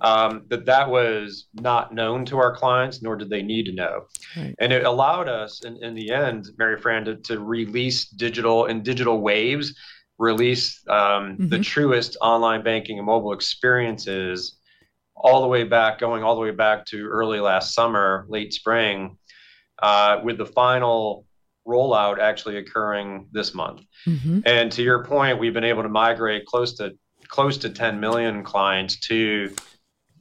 um, 0.00 0.44
that 0.48 0.66
that 0.66 0.88
was 0.88 1.48
not 1.54 1.94
known 1.94 2.24
to 2.26 2.38
our 2.38 2.54
clients, 2.54 3.02
nor 3.02 3.16
did 3.16 3.30
they 3.30 3.42
need 3.42 3.66
to 3.66 3.72
know. 3.72 4.06
Right. 4.36 4.54
And 4.58 4.72
it 4.72 4.84
allowed 4.84 5.28
us, 5.28 5.64
in, 5.64 5.76
in 5.82 5.94
the 5.94 6.10
end, 6.10 6.48
Maryfran, 6.58 7.04
to, 7.04 7.16
to 7.16 7.40
release 7.40 8.08
digital 8.08 8.66
and 8.66 8.82
digital 8.82 9.20
waves, 9.20 9.74
release 10.18 10.82
um, 10.88 10.96
mm-hmm. 11.36 11.48
the 11.48 11.58
Truist 11.58 12.16
online 12.20 12.62
banking 12.62 12.98
and 12.98 13.06
mobile 13.06 13.32
experiences 13.32 14.58
all 15.14 15.42
the 15.42 15.48
way 15.48 15.64
back, 15.64 15.98
going 15.98 16.22
all 16.22 16.34
the 16.34 16.40
way 16.40 16.50
back 16.50 16.84
to 16.86 17.06
early 17.08 17.40
last 17.40 17.74
summer, 17.74 18.26
late 18.28 18.52
spring, 18.52 19.16
uh, 19.82 20.20
with 20.24 20.38
the 20.38 20.46
final 20.46 21.26
rollout 21.66 22.18
actually 22.18 22.56
occurring 22.56 23.28
this 23.32 23.54
month. 23.54 23.82
Mm-hmm. 24.06 24.40
And 24.46 24.72
to 24.72 24.82
your 24.82 25.04
point, 25.04 25.38
we've 25.38 25.54
been 25.54 25.64
able 25.64 25.82
to 25.82 25.88
migrate 25.88 26.46
close 26.46 26.74
to 26.74 26.92
close 27.28 27.56
to 27.56 27.70
10 27.70 27.98
million 27.98 28.44
clients 28.44 28.98
to 29.00 29.54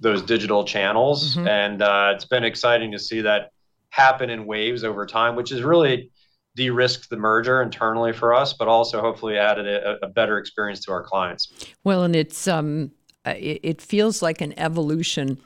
those 0.01 0.21
digital 0.21 0.65
channels, 0.65 1.35
mm-hmm. 1.35 1.47
and 1.47 1.81
uh, 1.81 2.11
it's 2.13 2.25
been 2.25 2.43
exciting 2.43 2.91
to 2.91 2.99
see 2.99 3.21
that 3.21 3.51
happen 3.91 4.29
in 4.29 4.45
waves 4.45 4.83
over 4.83 5.05
time, 5.05 5.35
which 5.35 5.51
has 5.51 5.61
really 5.61 6.11
de-risked 6.55 7.09
the 7.09 7.15
merger 7.15 7.61
internally 7.61 8.11
for 8.11 8.33
us, 8.33 8.53
but 8.53 8.67
also 8.67 8.99
hopefully 8.99 9.37
added 9.37 9.67
a, 9.67 10.05
a 10.05 10.09
better 10.09 10.37
experience 10.37 10.83
to 10.83 10.91
our 10.91 11.03
clients. 11.03 11.53
Well, 11.83 12.03
and 12.03 12.15
it's 12.15 12.47
um, 12.47 12.91
it, 13.25 13.59
it 13.63 13.81
feels 13.81 14.21
like 14.21 14.41
an 14.41 14.57
evolution 14.57 15.37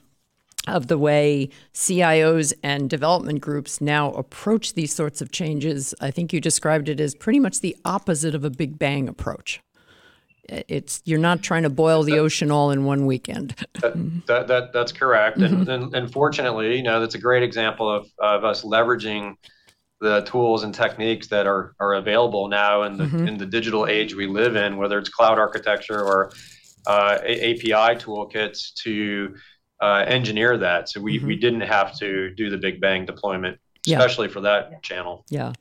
of 0.68 0.88
the 0.88 0.97
way 0.97 1.49
CIOs 1.74 2.53
and 2.64 2.89
development 2.89 3.41
groups 3.41 3.82
now 3.82 4.12
approach 4.14 4.74
these 4.74 4.93
sorts 4.93 5.22
of 5.22 5.32
changes. 5.32 5.93
I 6.01 6.10
think 6.10 6.34
you 6.34 6.41
described 6.41 6.89
it 6.89 6.99
as 6.99 7.14
pretty 7.14 7.39
much 7.39 7.60
the 7.60 7.76
opposite 7.86 8.34
of 8.34 8.43
a 8.43 8.49
big 8.49 8.80
bang 8.80 9.08
approach 9.08 9.62
it's 10.50 11.02
you're 11.06 11.20
not 11.20 11.41
trying 11.41 11.64
to 11.64 11.70
boil 11.70 12.04
the 12.04 12.20
ocean 12.20 12.52
all 12.52 12.72
in 12.72 12.86
one 12.86 13.06
weekend. 13.06 13.56
that, 13.82 13.93
that, 14.28 14.48
that, 14.48 14.74
that's 14.74 14.91
correct, 14.91 15.39
mm-hmm. 15.39 15.62
and, 15.62 15.70
and 15.70 15.96
and 15.96 16.12
fortunately, 16.12 16.78
you 16.78 16.84
know, 16.84 17.00
that's 17.00 17.16
a 17.16 17.20
great 17.20 17.43
example 17.43 17.89
of 17.89 18.08
of 18.20 18.43
us 18.43 18.64
leveraging 18.64 19.36
the 20.02 20.22
tools 20.22 20.64
and 20.64 20.74
techniques 20.74 21.28
that 21.28 21.48
are 21.48 21.74
are 21.80 21.93
available 21.96 22.48
now 22.48 22.84
in 22.84 22.98
the 22.98 23.06
mm-hmm. 23.06 23.28
in 23.28 23.38
the 23.38 23.46
digital 23.46 23.88
age 23.88 24.14
we 24.14 24.28
live 24.28 24.56
in, 24.56 24.78
whether 24.78 24.98
it's 25.00 25.10
cloud 25.10 25.39
architecture 25.39 26.02
or 26.02 26.32
uh, 26.88 27.18
API 27.24 27.96
toolkits 27.98 28.74
to 28.84 29.36
uh, 29.82 30.04
engineer 30.08 30.58
that. 30.58 30.89
So 30.89 31.02
we 31.02 31.18
mm-hmm. 31.18 31.28
we 31.28 31.36
didn't 31.38 31.62
have 31.62 31.98
to 32.00 32.34
do 32.36 32.50
the 32.50 32.58
big 32.58 32.82
bang 32.82 33.06
deployment 33.06 33.60
especially 33.88 34.27
yeah. 34.27 34.33
for 34.33 34.41
that 34.41 34.83
channel. 34.83 35.25
Yeah. 35.29 35.53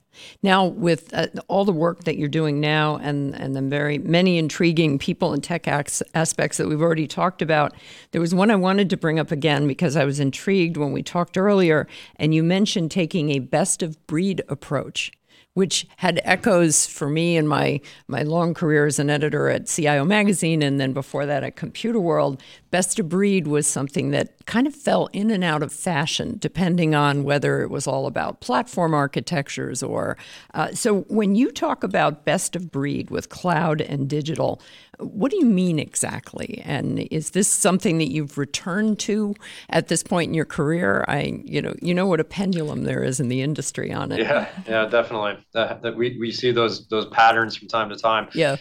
Now, 0.42 0.66
with 0.66 1.12
uh, 1.12 1.26
all 1.48 1.64
the 1.64 1.72
work 1.72 2.04
that 2.04 2.16
you're 2.16 2.28
doing 2.28 2.60
now 2.60 2.96
and, 2.96 3.34
and 3.34 3.54
the 3.54 3.62
very 3.62 3.98
many 3.98 4.38
intriguing 4.38 4.98
people 4.98 5.32
and 5.32 5.42
tech 5.42 5.66
acts, 5.66 6.02
aspects 6.14 6.56
that 6.58 6.68
we've 6.68 6.82
already 6.82 7.06
talked 7.06 7.42
about, 7.42 7.74
there 8.12 8.20
was 8.20 8.34
one 8.34 8.50
I 8.50 8.56
wanted 8.56 8.90
to 8.90 8.96
bring 8.96 9.18
up 9.18 9.32
again 9.32 9.66
because 9.66 9.96
I 9.96 10.04
was 10.04 10.20
intrigued 10.20 10.76
when 10.76 10.92
we 10.92 11.02
talked 11.02 11.36
earlier, 11.36 11.88
and 12.16 12.34
you 12.34 12.42
mentioned 12.42 12.90
taking 12.90 13.30
a 13.30 13.40
best 13.40 13.82
of 13.82 14.06
breed 14.06 14.42
approach 14.48 15.12
which 15.54 15.86
had 15.98 16.20
echoes 16.24 16.84
for 16.86 17.08
me 17.08 17.36
in 17.36 17.46
my 17.48 17.80
my 18.06 18.22
long 18.22 18.54
career 18.54 18.86
as 18.86 18.98
an 18.98 19.08
editor 19.08 19.48
at 19.48 19.66
CIO 19.66 20.04
magazine 20.04 20.62
and 20.62 20.80
then 20.80 20.92
before 20.92 21.26
that 21.26 21.42
at 21.42 21.56
Computerworld 21.56 22.40
best 22.74 22.98
of 22.98 23.08
breed 23.08 23.46
was 23.46 23.68
something 23.68 24.10
that 24.10 24.44
kind 24.46 24.66
of 24.66 24.74
fell 24.74 25.08
in 25.12 25.30
and 25.30 25.44
out 25.44 25.62
of 25.62 25.72
fashion 25.72 26.36
depending 26.40 26.92
on 26.92 27.22
whether 27.22 27.62
it 27.62 27.70
was 27.70 27.86
all 27.86 28.04
about 28.04 28.40
platform 28.40 28.92
architectures 28.92 29.80
or 29.80 30.16
uh, 30.54 30.72
so 30.72 31.02
when 31.02 31.36
you 31.36 31.52
talk 31.52 31.84
about 31.84 32.24
best 32.24 32.56
of 32.56 32.72
breed 32.72 33.10
with 33.10 33.28
cloud 33.28 33.80
and 33.80 34.10
digital 34.10 34.60
what 34.98 35.30
do 35.30 35.38
you 35.38 35.46
mean 35.46 35.78
exactly? 35.78 36.62
And 36.64 37.00
is 37.10 37.30
this 37.30 37.48
something 37.48 37.98
that 37.98 38.12
you've 38.12 38.38
returned 38.38 38.98
to 39.00 39.34
at 39.68 39.88
this 39.88 40.02
point 40.02 40.28
in 40.28 40.34
your 40.34 40.44
career? 40.44 41.04
I 41.08 41.42
you 41.44 41.60
know 41.62 41.74
you 41.80 41.94
know 41.94 42.06
what 42.06 42.20
a 42.20 42.24
pendulum 42.24 42.84
there 42.84 43.02
is 43.02 43.20
in 43.20 43.28
the 43.28 43.42
industry 43.42 43.92
on 43.92 44.12
it. 44.12 44.20
Yeah 44.20 44.48
yeah 44.68 44.86
definitely. 44.86 45.44
That, 45.52 45.82
that 45.82 45.96
we, 45.96 46.16
we 46.18 46.30
see 46.30 46.52
those 46.52 46.86
those 46.88 47.06
patterns 47.06 47.56
from 47.56 47.68
time 47.68 47.88
to 47.88 47.96
time. 47.96 48.28
Yeah 48.34 48.56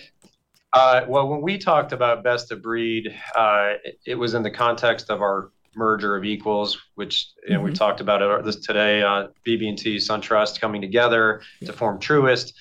Uh, 0.74 1.06
well, 1.08 1.28
when 1.28 1.42
we 1.42 1.58
talked 1.58 1.92
about 1.92 2.24
best 2.24 2.52
of 2.52 2.62
breed, 2.62 3.14
uh, 3.36 3.74
it, 3.84 4.00
it, 4.08 4.16
was 4.16 4.34
in 4.34 4.42
the 4.42 4.50
context 4.50 5.10
of 5.12 5.22
our 5.22 5.52
merger 5.76 6.16
of 6.16 6.26
equals, 6.26 6.80
which 6.96 7.32
you 7.44 7.52
know, 7.52 7.58
mm-hmm. 7.58 7.66
we 7.66 7.74
talked 7.74 8.02
about 8.02 8.22
it 8.22 8.46
this 8.46 8.56
today. 8.56 9.04
Uh, 9.04 9.28
BB&T, 9.46 9.98
SunTrust 9.98 10.60
coming 10.60 10.82
together 10.82 11.42
yeah. 11.62 11.68
to 11.68 11.74
form 11.74 12.00
Truist. 12.00 12.54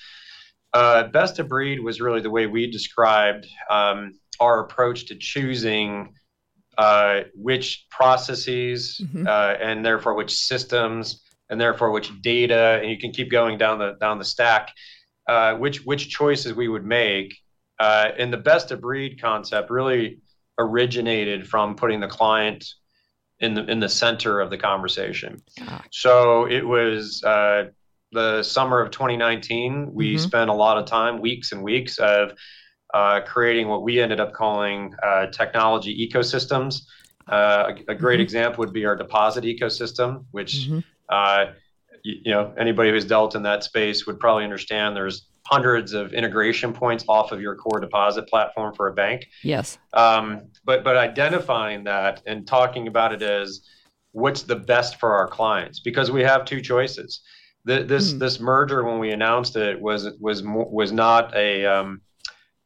Uh, 0.73 1.07
best 1.07 1.39
of 1.39 1.47
breed 1.47 1.79
was 1.79 2.01
really 2.01 2.21
the 2.21 2.29
way 2.29 2.47
we 2.47 2.69
described 2.69 3.47
um, 3.69 4.19
our 4.39 4.61
approach 4.61 5.07
to 5.07 5.15
choosing 5.15 6.13
uh, 6.77 7.21
which 7.35 7.85
processes 7.89 8.99
mm-hmm. 9.03 9.27
uh, 9.27 9.53
and 9.61 9.85
therefore 9.85 10.15
which 10.15 10.35
systems 10.35 11.21
and 11.49 11.61
therefore 11.61 11.91
which 11.91 12.09
data, 12.21 12.79
and 12.81 12.89
you 12.89 12.97
can 12.97 13.11
keep 13.11 13.29
going 13.29 13.57
down 13.57 13.77
the 13.77 13.93
down 13.99 14.17
the 14.17 14.25
stack, 14.25 14.71
uh, 15.27 15.53
which 15.55 15.85
which 15.85 16.09
choices 16.09 16.53
we 16.53 16.67
would 16.67 16.85
make. 16.85 17.35
Uh, 17.83 18.13
and 18.17 18.31
the 18.31 18.37
best 18.37 18.71
of 18.71 18.79
breed 18.79 19.21
concept 19.21 19.69
really 19.69 20.19
originated 20.57 21.45
from 21.45 21.75
putting 21.75 21.99
the 21.99 22.07
client 22.07 22.65
in 23.39 23.53
the 23.55 23.69
in 23.69 23.81
the 23.81 23.89
center 23.89 24.39
of 24.39 24.49
the 24.49 24.57
conversation. 24.57 25.41
So 25.91 26.47
it 26.47 26.65
was 26.65 27.21
uh, 27.25 27.65
the 28.13 28.41
summer 28.41 28.79
of 28.79 28.91
2019. 28.91 29.89
We 29.91 30.13
mm-hmm. 30.13 30.23
spent 30.23 30.49
a 30.49 30.53
lot 30.53 30.77
of 30.77 30.85
time, 30.85 31.19
weeks 31.19 31.51
and 31.51 31.61
weeks 31.61 31.97
of 31.97 32.31
uh, 32.93 33.19
creating 33.25 33.67
what 33.67 33.83
we 33.83 33.99
ended 33.99 34.21
up 34.21 34.31
calling 34.31 34.93
uh, 35.03 35.25
technology 35.27 36.07
ecosystems. 36.07 36.83
Uh, 37.27 37.73
a, 37.89 37.91
a, 37.91 37.95
great 37.95 38.15
mm-hmm. 38.15 38.21
example 38.21 38.59
would 38.59 38.71
be 38.71 38.85
our 38.85 38.95
deposit 38.95 39.43
ecosystem, 39.43 40.23
which 40.31 40.69
mm-hmm. 40.69 40.79
Uh, 41.09 41.47
you, 42.01 42.15
you, 42.23 42.31
know 42.31 42.53
anybody 42.57 42.91
who's 42.91 43.03
dealt 43.03 43.35
in 43.35 43.43
that 43.43 43.61
space 43.61 44.07
would 44.07 44.21
probably 44.21 44.45
understand. 44.45 44.95
There's 44.95 45.27
hundreds 45.45 45.93
of 45.93 46.13
integration 46.13 46.73
points 46.73 47.03
off 47.07 47.31
of 47.31 47.41
your 47.41 47.55
core 47.55 47.79
deposit 47.79 48.27
platform 48.27 48.73
for 48.73 48.87
a 48.87 48.93
bank. 48.93 49.27
Yes. 49.43 49.77
Um, 49.93 50.43
but 50.63 50.83
but 50.83 50.97
identifying 50.97 51.83
that 51.85 52.21
and 52.25 52.47
talking 52.47 52.87
about 52.87 53.13
it 53.13 53.21
as 53.21 53.61
what's 54.11 54.43
the 54.43 54.55
best 54.55 54.99
for 54.99 55.13
our 55.13 55.27
clients 55.27 55.79
because 55.79 56.11
we 56.11 56.21
have 56.21 56.45
two 56.45 56.61
choices. 56.61 57.21
The, 57.65 57.83
this 57.83 58.13
mm. 58.13 58.19
this 58.19 58.39
merger 58.39 58.83
when 58.83 58.99
we 58.99 59.11
announced 59.11 59.55
it 59.55 59.79
was 59.79 60.09
was 60.19 60.43
was 60.45 60.91
not 60.91 61.35
a 61.35 61.65
um, 61.65 62.01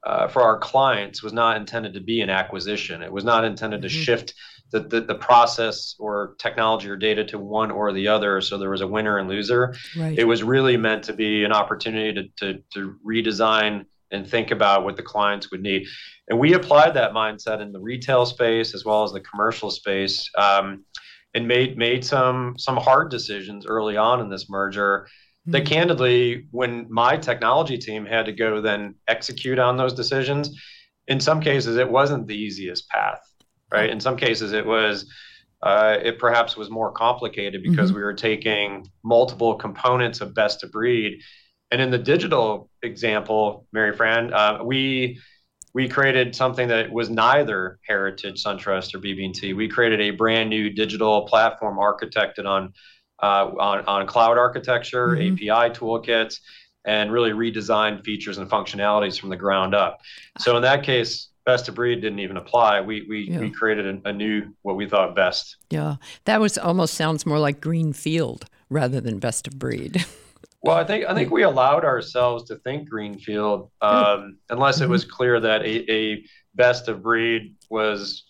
uh, 0.05 0.27
for 0.27 0.41
our 0.41 0.57
clients 0.59 1.23
was 1.23 1.33
not 1.33 1.57
intended 1.57 1.93
to 1.93 1.99
be 1.99 2.21
an 2.21 2.29
acquisition. 2.29 3.01
It 3.01 3.11
was 3.11 3.23
not 3.23 3.43
intended 3.43 3.81
to 3.81 3.87
mm-hmm. 3.87 4.01
shift 4.01 4.33
the, 4.71 4.81
the, 4.81 5.01
the, 5.01 5.15
process 5.15 5.95
or 5.99 6.35
technology 6.39 6.89
or 6.89 6.95
data 6.95 7.23
to 7.25 7.39
one 7.39 7.71
or 7.71 7.93
the 7.93 8.07
other. 8.07 8.41
So 8.41 8.57
there 8.57 8.69
was 8.69 8.81
a 8.81 8.87
winner 8.87 9.17
and 9.17 9.29
loser. 9.29 9.75
Right. 9.97 10.17
It 10.17 10.25
was 10.25 10.43
really 10.43 10.77
meant 10.77 11.03
to 11.05 11.13
be 11.13 11.43
an 11.43 11.51
opportunity 11.51 12.13
to, 12.13 12.53
to, 12.53 12.63
to 12.73 12.95
redesign 13.05 13.85
and 14.11 14.27
think 14.27 14.51
about 14.51 14.83
what 14.83 14.95
the 14.95 15.03
clients 15.03 15.51
would 15.51 15.61
need. 15.61 15.87
And 16.29 16.39
we 16.39 16.53
applied 16.53 16.93
that 16.95 17.11
mindset 17.11 17.61
in 17.61 17.71
the 17.71 17.79
retail 17.79 18.25
space 18.25 18.73
as 18.73 18.85
well 18.85 19.03
as 19.03 19.11
the 19.11 19.21
commercial 19.21 19.71
space. 19.71 20.29
Um, 20.37 20.85
and 21.33 21.47
made 21.47 21.77
made 21.77 22.03
some 22.03 22.55
some 22.57 22.77
hard 22.77 23.11
decisions 23.11 23.65
early 23.67 23.95
on 23.95 24.21
in 24.21 24.29
this 24.29 24.49
merger 24.49 25.07
that 25.47 25.63
mm-hmm. 25.63 25.73
candidly, 25.73 26.47
when 26.51 26.87
my 26.89 27.15
technology 27.15 27.77
team 27.77 28.05
had 28.05 28.25
to 28.25 28.33
go 28.33 28.61
then 28.61 28.95
execute 29.07 29.59
on 29.59 29.77
those 29.77 29.93
decisions, 29.93 30.59
in 31.07 31.19
some 31.19 31.39
cases 31.39 31.77
it 31.77 31.89
wasn't 31.89 32.27
the 32.27 32.35
easiest 32.35 32.87
path, 32.89 33.21
right? 33.71 33.89
In 33.89 33.99
some 33.99 34.17
cases 34.17 34.53
it 34.53 34.65
was, 34.65 35.05
uh, 35.61 35.97
it 36.01 36.19
perhaps 36.19 36.55
was 36.55 36.69
more 36.69 36.91
complicated 36.91 37.63
because 37.63 37.89
mm-hmm. 37.89 37.97
we 37.97 38.03
were 38.03 38.13
taking 38.13 38.89
multiple 39.03 39.55
components 39.55 40.21
of 40.21 40.33
best 40.33 40.63
of 40.63 40.71
breed. 40.71 41.21
And 41.71 41.81
in 41.81 41.89
the 41.89 41.97
digital 41.97 42.69
example, 42.83 43.65
Maryfran, 43.75 44.33
uh, 44.33 44.63
we 44.63 45.19
we 45.73 45.87
created 45.87 46.35
something 46.35 46.69
that 46.69 46.91
was 46.91 47.09
neither 47.09 47.77
Heritage, 47.87 48.43
SunTrust, 48.43 48.95
or 48.95 48.99
BB&T. 48.99 49.53
We 49.53 49.67
created 49.67 50.01
a 50.01 50.09
brand 50.09 50.49
new 50.49 50.71
digital 50.71 51.27
platform 51.27 51.77
architected 51.77 52.47
on 52.47 52.73
uh, 53.21 53.51
on, 53.59 53.85
on 53.85 54.07
cloud 54.07 54.37
architecture, 54.37 55.09
mm-hmm. 55.09 55.33
API 55.33 55.73
toolkits, 55.75 56.39
and 56.85 57.11
really 57.11 57.31
redesigned 57.31 58.03
features 58.03 58.37
and 58.37 58.49
functionalities 58.49 59.19
from 59.19 59.29
the 59.29 59.35
ground 59.35 59.75
up. 59.75 59.99
So 60.39 60.55
in 60.55 60.61
that 60.63 60.83
case, 60.83 61.29
best 61.47 61.69
of 61.69 61.75
breed 61.75 62.01
didn't 62.01 62.19
even 62.19 62.37
apply. 62.37 62.81
We 62.81 63.07
we, 63.09 63.29
yeah. 63.31 63.39
we 63.39 63.49
created 63.49 63.87
a, 63.87 64.09
a, 64.09 64.13
new 64.13 64.53
what 64.63 64.75
we 64.75 64.87
thought 64.87 65.15
best. 65.15 65.55
Yeah, 65.69 65.95
that 66.25 66.41
was 66.41 66.57
almost 66.57 66.93
sounds 66.93 67.25
more 67.25 67.39
like 67.39 67.61
green 67.61 67.93
field 67.93 68.45
rather 68.69 68.99
than 68.99 69.17
best 69.17 69.47
of 69.47 69.57
breed. 69.57 70.05
Well, 70.63 70.75
I 70.75 70.83
think 70.83 71.05
I 71.05 71.13
think 71.13 71.31
we 71.31 71.43
allowed 71.43 71.85
ourselves 71.85 72.45
to 72.45 72.57
think 72.57 72.89
greenfield, 72.89 73.69
um, 73.79 74.39
unless 74.49 74.77
mm-hmm. 74.77 74.85
it 74.85 74.89
was 74.89 75.05
clear 75.05 75.39
that 75.39 75.61
a, 75.61 75.89
a 75.89 76.23
best 76.55 76.89
of 76.89 77.03
breed 77.03 77.55
was 77.69 78.25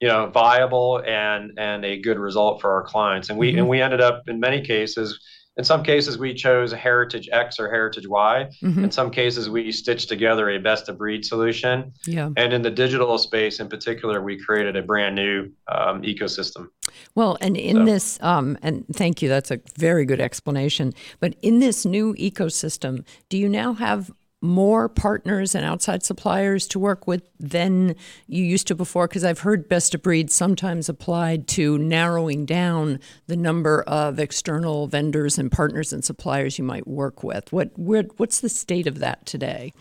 you 0.00 0.08
know 0.08 0.26
viable 0.26 1.00
and 1.06 1.52
and 1.56 1.84
a 1.84 2.00
good 2.00 2.18
result 2.18 2.60
for 2.60 2.72
our 2.72 2.82
clients 2.82 3.30
and 3.30 3.38
we 3.38 3.50
mm-hmm. 3.50 3.60
and 3.60 3.68
we 3.68 3.80
ended 3.80 4.00
up 4.00 4.24
in 4.26 4.40
many 4.40 4.60
cases 4.60 5.20
in 5.56 5.64
some 5.64 5.82
cases 5.82 6.18
we 6.18 6.32
chose 6.34 6.72
heritage 6.72 7.28
x 7.32 7.58
or 7.58 7.70
heritage 7.70 8.08
y 8.08 8.48
mm-hmm. 8.62 8.84
in 8.84 8.90
some 8.90 9.10
cases 9.10 9.50
we 9.50 9.70
stitched 9.70 10.08
together 10.08 10.50
a 10.50 10.58
best 10.58 10.88
of 10.88 10.98
breed 10.98 11.24
solution 11.24 11.92
yeah 12.06 12.30
and 12.36 12.52
in 12.52 12.62
the 12.62 12.70
digital 12.70 13.18
space 13.18 13.60
in 13.60 13.68
particular 13.68 14.22
we 14.22 14.38
created 14.38 14.76
a 14.76 14.82
brand 14.82 15.14
new 15.14 15.50
um, 15.68 16.02
ecosystem 16.02 16.68
well 17.14 17.36
and 17.40 17.56
in 17.56 17.76
so. 17.76 17.84
this 17.84 18.18
um, 18.22 18.56
and 18.62 18.84
thank 18.94 19.22
you 19.22 19.28
that's 19.28 19.50
a 19.50 19.60
very 19.76 20.04
good 20.04 20.20
explanation 20.20 20.92
but 21.20 21.34
in 21.42 21.58
this 21.58 21.84
new 21.84 22.14
ecosystem 22.14 23.04
do 23.28 23.36
you 23.36 23.48
now 23.48 23.72
have 23.72 24.10
more 24.42 24.88
partners 24.88 25.54
and 25.54 25.64
outside 25.64 26.02
suppliers 26.02 26.66
to 26.66 26.78
work 26.78 27.06
with 27.06 27.22
than 27.38 27.94
you 28.26 28.44
used 28.44 28.66
to 28.66 28.74
before? 28.74 29.08
Because 29.08 29.24
I've 29.24 29.40
heard 29.40 29.68
best 29.68 29.94
of 29.94 30.02
breed 30.02 30.30
sometimes 30.30 30.88
applied 30.88 31.48
to 31.48 31.78
narrowing 31.78 32.44
down 32.44 33.00
the 33.26 33.36
number 33.36 33.82
of 33.82 34.18
external 34.18 34.88
vendors 34.88 35.38
and 35.38 35.50
partners 35.50 35.92
and 35.92 36.04
suppliers 36.04 36.58
you 36.58 36.64
might 36.64 36.86
work 36.86 37.22
with. 37.22 37.52
What 37.52 37.70
where, 37.78 38.02
what's 38.18 38.40
the 38.40 38.48
state 38.48 38.86
of 38.86 38.98
that 38.98 39.24
today? 39.24 39.72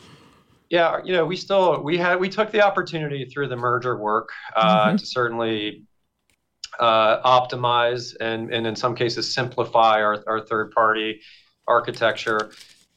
Yeah, 0.69 0.99
you 1.03 1.11
know, 1.11 1.25
we 1.25 1.35
still 1.35 1.83
we 1.83 1.97
had 1.97 2.19
we 2.19 2.29
took 2.29 2.51
the 2.51 2.61
opportunity 2.61 3.25
through 3.25 3.49
the 3.49 3.57
merger 3.57 3.97
work 3.97 4.29
uh, 4.55 4.87
mm-hmm. 4.87 4.95
to 4.95 5.05
certainly 5.05 5.83
uh, 6.79 7.21
optimize 7.23 8.15
and 8.21 8.53
and 8.53 8.65
in 8.65 8.75
some 8.75 8.95
cases 8.95 9.33
simplify 9.33 10.01
our, 10.01 10.23
our 10.27 10.39
third 10.39 10.71
party 10.71 11.21
architecture. 11.67 12.51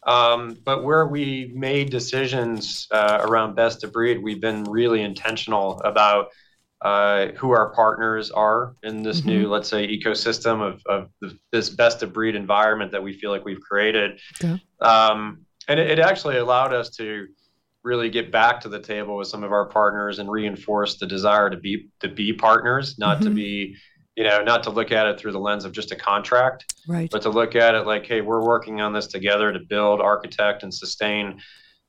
Um, 0.07 0.57
but 0.65 0.85
where 0.85 1.07
we 1.07 1.51
made 1.55 1.91
decisions 1.91 2.87
uh, 2.91 3.21
around 3.23 3.55
best 3.55 3.85
of 3.85 3.93
breed, 3.93 4.23
we've 4.23 4.41
been 4.41 4.65
really 4.65 5.03
intentional 5.03 5.81
about 5.81 6.29
uh, 6.83 7.29
who 7.39 7.53
our 7.53 7.71
partners 7.71 8.31
are 8.31 8.77
in 8.83 9.03
this 9.03 9.21
mm-hmm. 9.21 9.31
new, 9.31 9.49
let's 9.49 9.69
say, 9.69 9.87
ecosystem 9.87 10.61
of, 10.61 10.83
of 10.87 11.09
the, 11.23 11.37
this 11.51 11.71
best 11.71 12.03
of 12.03 12.13
breed 12.13 12.35
environment 12.35 12.93
that 12.93 13.03
we 13.03 13.15
feel 13.15 13.31
like 13.31 13.45
we've 13.45 13.61
created. 13.61 14.21
Okay. 14.43 14.63
Um, 14.81 15.47
and 15.67 15.81
it, 15.81 15.93
it, 15.93 15.99
actually 15.99 16.37
allowed 16.37 16.75
us 16.75 16.91
to 16.97 17.27
really 17.85 18.11
get 18.11 18.31
back 18.31 18.61
to 18.61 18.69
the 18.69 18.81
table 18.81 19.17
with 19.17 19.29
some 19.29 19.43
of 19.43 19.51
our 19.51 19.65
partners 19.65 20.19
and 20.19 20.31
reinforce 20.31 20.99
the 20.99 21.07
desire 21.07 21.49
to 21.49 21.57
be 21.57 21.89
to 22.01 22.09
be 22.09 22.35
partners, 22.35 22.99
not 22.99 23.17
mm-hmm. 23.17 23.29
to 23.29 23.35
be 23.35 23.77
you 24.17 24.25
know, 24.25 24.43
not 24.43 24.63
to 24.65 24.71
look 24.71 24.93
at 24.93 25.07
it 25.07 25.19
through 25.19 25.33
the 25.33 25.41
lens 25.41 25.65
of 25.65 25.73
just 25.73 25.91
a 25.91 25.97
contract, 25.97 26.73
right. 26.87 27.11
but 27.11 27.23
to 27.23 27.31
look 27.31 27.57
at 27.57 27.75
it 27.75 27.87
like, 27.87 28.07
hey, 28.07 28.21
we're 28.21 28.45
working 28.45 28.81
on 28.81 28.93
this 28.93 29.09
together 29.09 29.53
to 29.53 29.59
build, 29.59 30.01
architect, 30.01 30.63
and 30.63 30.73
sustain 30.73 31.41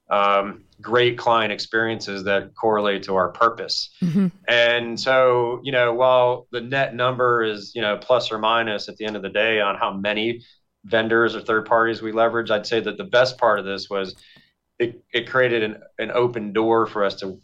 um, 0.09 0.63
great 0.82 1.17
client 1.17 1.51
experiences 1.51 2.23
that 2.23 2.55
correlate 2.55 3.03
to 3.03 3.15
our 3.15 3.30
purpose. 3.30 3.89
Mm-hmm. 4.01 4.28
And 4.47 4.99
so, 4.99 5.59
you 5.63 5.71
know, 5.71 5.93
while 5.93 6.47
the 6.51 6.61
net 6.61 6.95
number 6.95 7.43
is, 7.43 7.71
you 7.76 7.82
know, 7.82 7.97
plus 7.97 8.32
or 8.32 8.38
minus 8.38 8.89
at 8.89 8.97
the 8.97 9.05
end 9.05 9.15
of 9.15 9.21
the 9.21 9.30
day 9.30 9.61
on 9.61 9.76
how 9.76 9.93
many 9.93 10.41
vendors 10.84 11.36
or 11.36 11.41
third 11.41 11.65
parties 11.65 12.01
we 12.01 12.11
leverage, 12.11 12.51
I'd 12.51 12.67
say 12.67 12.80
that 12.80 12.97
the 12.97 13.03
best 13.03 13.38
part 13.38 13.59
of 13.59 13.65
this 13.65 13.89
was 13.89 14.15
it, 14.78 15.03
it 15.13 15.30
created 15.30 15.63
an, 15.63 15.78
an 15.97 16.11
open 16.11 16.53
door 16.53 16.86
for 16.86 17.03
us 17.03 17.15
to 17.21 17.39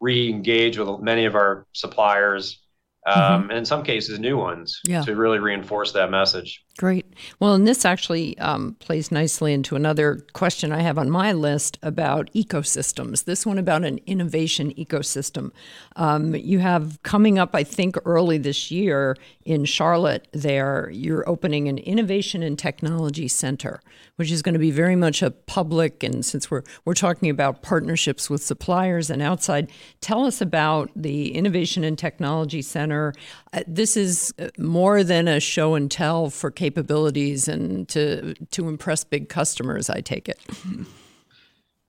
re-engage 0.00 0.78
with 0.78 1.00
many 1.00 1.26
of 1.26 1.36
our 1.36 1.66
suppliers 1.72 2.61
um, 3.06 3.42
mm-hmm. 3.42 3.50
and 3.50 3.58
in 3.58 3.64
some 3.64 3.82
cases 3.82 4.18
new 4.18 4.36
ones 4.36 4.80
yeah. 4.86 5.02
to 5.02 5.16
really 5.16 5.38
reinforce 5.38 5.92
that 5.92 6.10
message. 6.10 6.64
Great. 6.78 7.04
Well, 7.38 7.52
and 7.52 7.68
this 7.68 7.84
actually 7.84 8.36
um, 8.38 8.76
plays 8.80 9.12
nicely 9.12 9.52
into 9.52 9.76
another 9.76 10.24
question 10.32 10.72
I 10.72 10.80
have 10.80 10.96
on 10.96 11.10
my 11.10 11.32
list 11.32 11.78
about 11.82 12.32
ecosystems. 12.32 13.24
This 13.24 13.44
one 13.44 13.58
about 13.58 13.84
an 13.84 14.00
innovation 14.06 14.72
ecosystem. 14.72 15.52
Um, 15.96 16.34
you 16.34 16.60
have 16.60 17.02
coming 17.02 17.38
up, 17.38 17.50
I 17.54 17.62
think, 17.62 17.96
early 18.06 18.38
this 18.38 18.70
year 18.70 19.18
in 19.44 19.66
Charlotte. 19.66 20.26
There, 20.32 20.88
you're 20.90 21.28
opening 21.28 21.68
an 21.68 21.76
innovation 21.76 22.42
and 22.42 22.58
technology 22.58 23.28
center, 23.28 23.82
which 24.16 24.32
is 24.32 24.40
going 24.40 24.54
to 24.54 24.58
be 24.58 24.70
very 24.70 24.96
much 24.96 25.20
a 25.20 25.30
public. 25.30 26.02
And 26.02 26.24
since 26.24 26.50
we're 26.50 26.62
we're 26.86 26.94
talking 26.94 27.28
about 27.28 27.60
partnerships 27.60 28.30
with 28.30 28.42
suppliers 28.42 29.10
and 29.10 29.20
outside, 29.20 29.70
tell 30.00 30.24
us 30.24 30.40
about 30.40 30.90
the 30.96 31.34
innovation 31.34 31.84
and 31.84 31.98
technology 31.98 32.62
center. 32.62 33.12
Uh, 33.52 33.62
this 33.66 33.94
is 33.94 34.32
uh, 34.38 34.48
more 34.56 35.04
than 35.04 35.28
a 35.28 35.38
show 35.38 35.74
and 35.74 35.90
tell 35.90 36.30
for 36.30 36.50
capabilities 36.62 37.48
and 37.48 37.88
to 37.88 38.34
to 38.52 38.68
impress 38.68 39.02
big 39.02 39.28
customers. 39.28 39.90
I 39.90 40.00
take 40.00 40.28
it. 40.28 40.38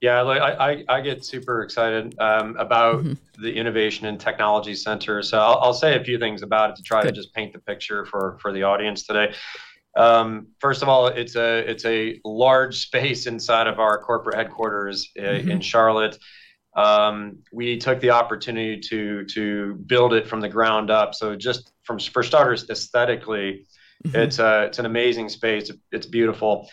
Yeah, 0.02 0.24
I, 0.24 0.72
I, 0.72 0.84
I 0.90 1.02
get 1.02 1.24
super 1.24 1.62
excited 1.62 2.20
um, 2.20 2.58
about 2.58 2.96
mm-hmm. 2.96 3.42
the 3.42 3.54
Innovation 3.54 4.08
and 4.08 4.20
Technology 4.20 4.76
Center. 4.76 5.22
So 5.22 5.40
I'll, 5.40 5.60
I'll, 5.60 5.74
say 5.74 5.96
a 5.96 6.04
few 6.04 6.20
things 6.20 6.42
about 6.42 6.72
it 6.72 6.76
to 6.76 6.82
try 6.84 7.04
Good. 7.04 7.16
to 7.16 7.22
just 7.22 7.34
paint 7.34 7.54
the 7.54 7.60
picture 7.60 8.04
for, 8.06 8.38
for 8.42 8.52
the 8.52 8.64
audience 8.64 9.08
today. 9.08 9.34
Um, 9.96 10.48
first 10.60 10.82
of 10.82 10.90
all, 10.90 11.08
it's 11.08 11.36
a 11.36 11.60
it's 11.70 11.86
a 11.86 12.20
large 12.26 12.76
space 12.88 13.28
inside 13.28 13.68
of 13.68 13.80
our 13.80 13.98
corporate 14.00 14.36
headquarters 14.36 15.10
uh, 15.18 15.22
mm-hmm. 15.22 15.52
in 15.52 15.62
Charlotte. 15.62 16.18
Um, 16.76 17.38
we 17.54 17.78
took 17.78 18.02
the 18.02 18.10
opportunity 18.10 18.80
to 18.90 19.24
to 19.36 19.76
build 19.86 20.14
it 20.14 20.28
from 20.28 20.42
the 20.42 20.50
ground 20.50 20.90
up. 20.90 21.14
So 21.14 21.36
just 21.36 21.72
from 21.84 22.00
for 22.00 22.24
starters, 22.24 22.70
aesthetically, 22.70 23.68
mm-hmm. 24.04 24.16
it's 24.16 24.40
a 24.40 24.64
it's 24.66 24.80
an 24.80 24.86
amazing 24.86 25.30
space. 25.30 25.72
It's 25.92 26.06
beautiful. 26.06 26.70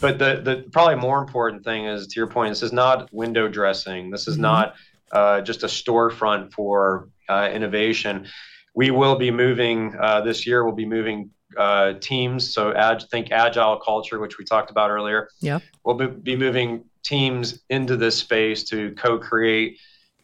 But 0.00 0.18
the 0.18 0.40
the 0.42 0.68
probably 0.70 0.96
more 0.96 1.18
important 1.18 1.64
thing 1.64 1.86
is 1.86 2.06
to 2.08 2.20
your 2.20 2.28
point. 2.28 2.52
This 2.52 2.62
is 2.62 2.72
not 2.72 3.12
window 3.12 3.48
dressing. 3.48 4.10
This 4.10 4.28
is 4.28 4.34
mm-hmm. 4.34 4.42
not 4.42 4.74
uh, 5.12 5.40
just 5.40 5.62
a 5.62 5.66
storefront 5.66 6.52
for 6.52 7.08
uh, 7.28 7.50
innovation. 7.52 8.26
We 8.74 8.90
will 8.90 9.16
be 9.16 9.30
moving 9.30 9.96
uh, 10.00 10.20
this 10.20 10.46
year. 10.46 10.64
We'll 10.64 10.74
be 10.74 10.86
moving 10.86 11.30
uh, 11.56 11.94
teams. 11.94 12.52
So 12.52 12.72
ag- 12.74 13.08
think 13.10 13.32
agile 13.32 13.78
culture, 13.78 14.20
which 14.20 14.38
we 14.38 14.44
talked 14.44 14.70
about 14.70 14.90
earlier. 14.90 15.28
Yeah, 15.40 15.58
we'll 15.84 15.96
be, 15.96 16.06
be 16.06 16.36
moving 16.36 16.84
teams 17.02 17.60
into 17.70 17.96
this 17.96 18.16
space 18.16 18.64
to 18.64 18.92
co-create. 18.92 19.78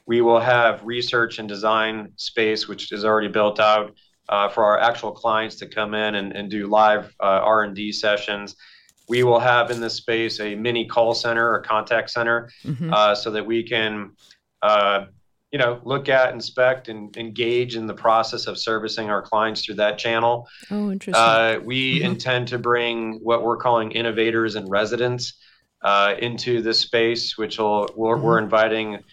We 0.07 0.21
will 0.21 0.41
have 0.41 0.85
research 0.85 1.39
and 1.39 1.49
design 1.49 2.13
space, 2.17 2.69
which 2.69 2.93
is 2.93 3.05
already 3.05 3.29
built 3.29 3.59
out 3.59 3.97
uh, 4.29 4.49
for 4.49 4.65
our 4.65 4.79
actual 4.79 5.13
clients 5.13 5.57
to 5.57 5.67
come 5.67 5.95
in 5.95 6.15
and, 6.15 6.33
and 6.33 6.51
do 6.51 6.67
live 6.67 7.15
uh, 7.21 7.41
R&D 7.43 7.93
sessions. 7.93 8.57
We 9.09 9.23
will 9.23 9.41
have 9.41 9.71
in 9.71 9.81
this 9.81 9.95
space 9.95 10.41
a 10.41 10.55
mini 10.55 10.87
call 10.87 11.15
center 11.15 11.53
or 11.53 11.61
contact 11.61 12.11
center 12.11 12.51
mm-hmm. 12.65 12.93
uh, 12.93 13.15
so 13.15 13.31
that 13.33 13.45
we 13.45 13.63
can 13.63 14.13
uh, 14.63 15.07
you 15.55 15.59
know, 15.59 15.81
look 15.85 16.09
at, 16.09 16.35
inspect, 16.35 16.89
and 16.89 17.17
engage 17.17 17.77
in 17.77 17.87
the 17.87 17.95
process 17.95 18.49
of 18.49 18.59
servicing 18.59 19.09
our 19.09 19.23
clients 19.23 19.65
through 19.65 19.77
that 19.77 19.99
channel. 19.99 20.49
Oh, 20.69 20.91
interesting. 20.91 21.15
Uh, 21.15 21.61
we 21.63 22.01
mm-hmm. 22.01 22.07
intend 22.07 22.49
to 22.49 22.59
bring 22.59 23.21
what 23.23 23.45
we're 23.45 23.57
calling 23.57 23.93
innovators 23.93 24.57
and 24.57 24.69
residents 24.69 25.35
uh, 25.83 26.17
into 26.19 26.61
this 26.61 26.81
space, 26.81 27.39
which 27.39 27.59
will 27.59 27.89
we're, 27.95 28.17
mm-hmm. 28.17 28.25
we're 28.25 28.39
inviting 28.39 29.05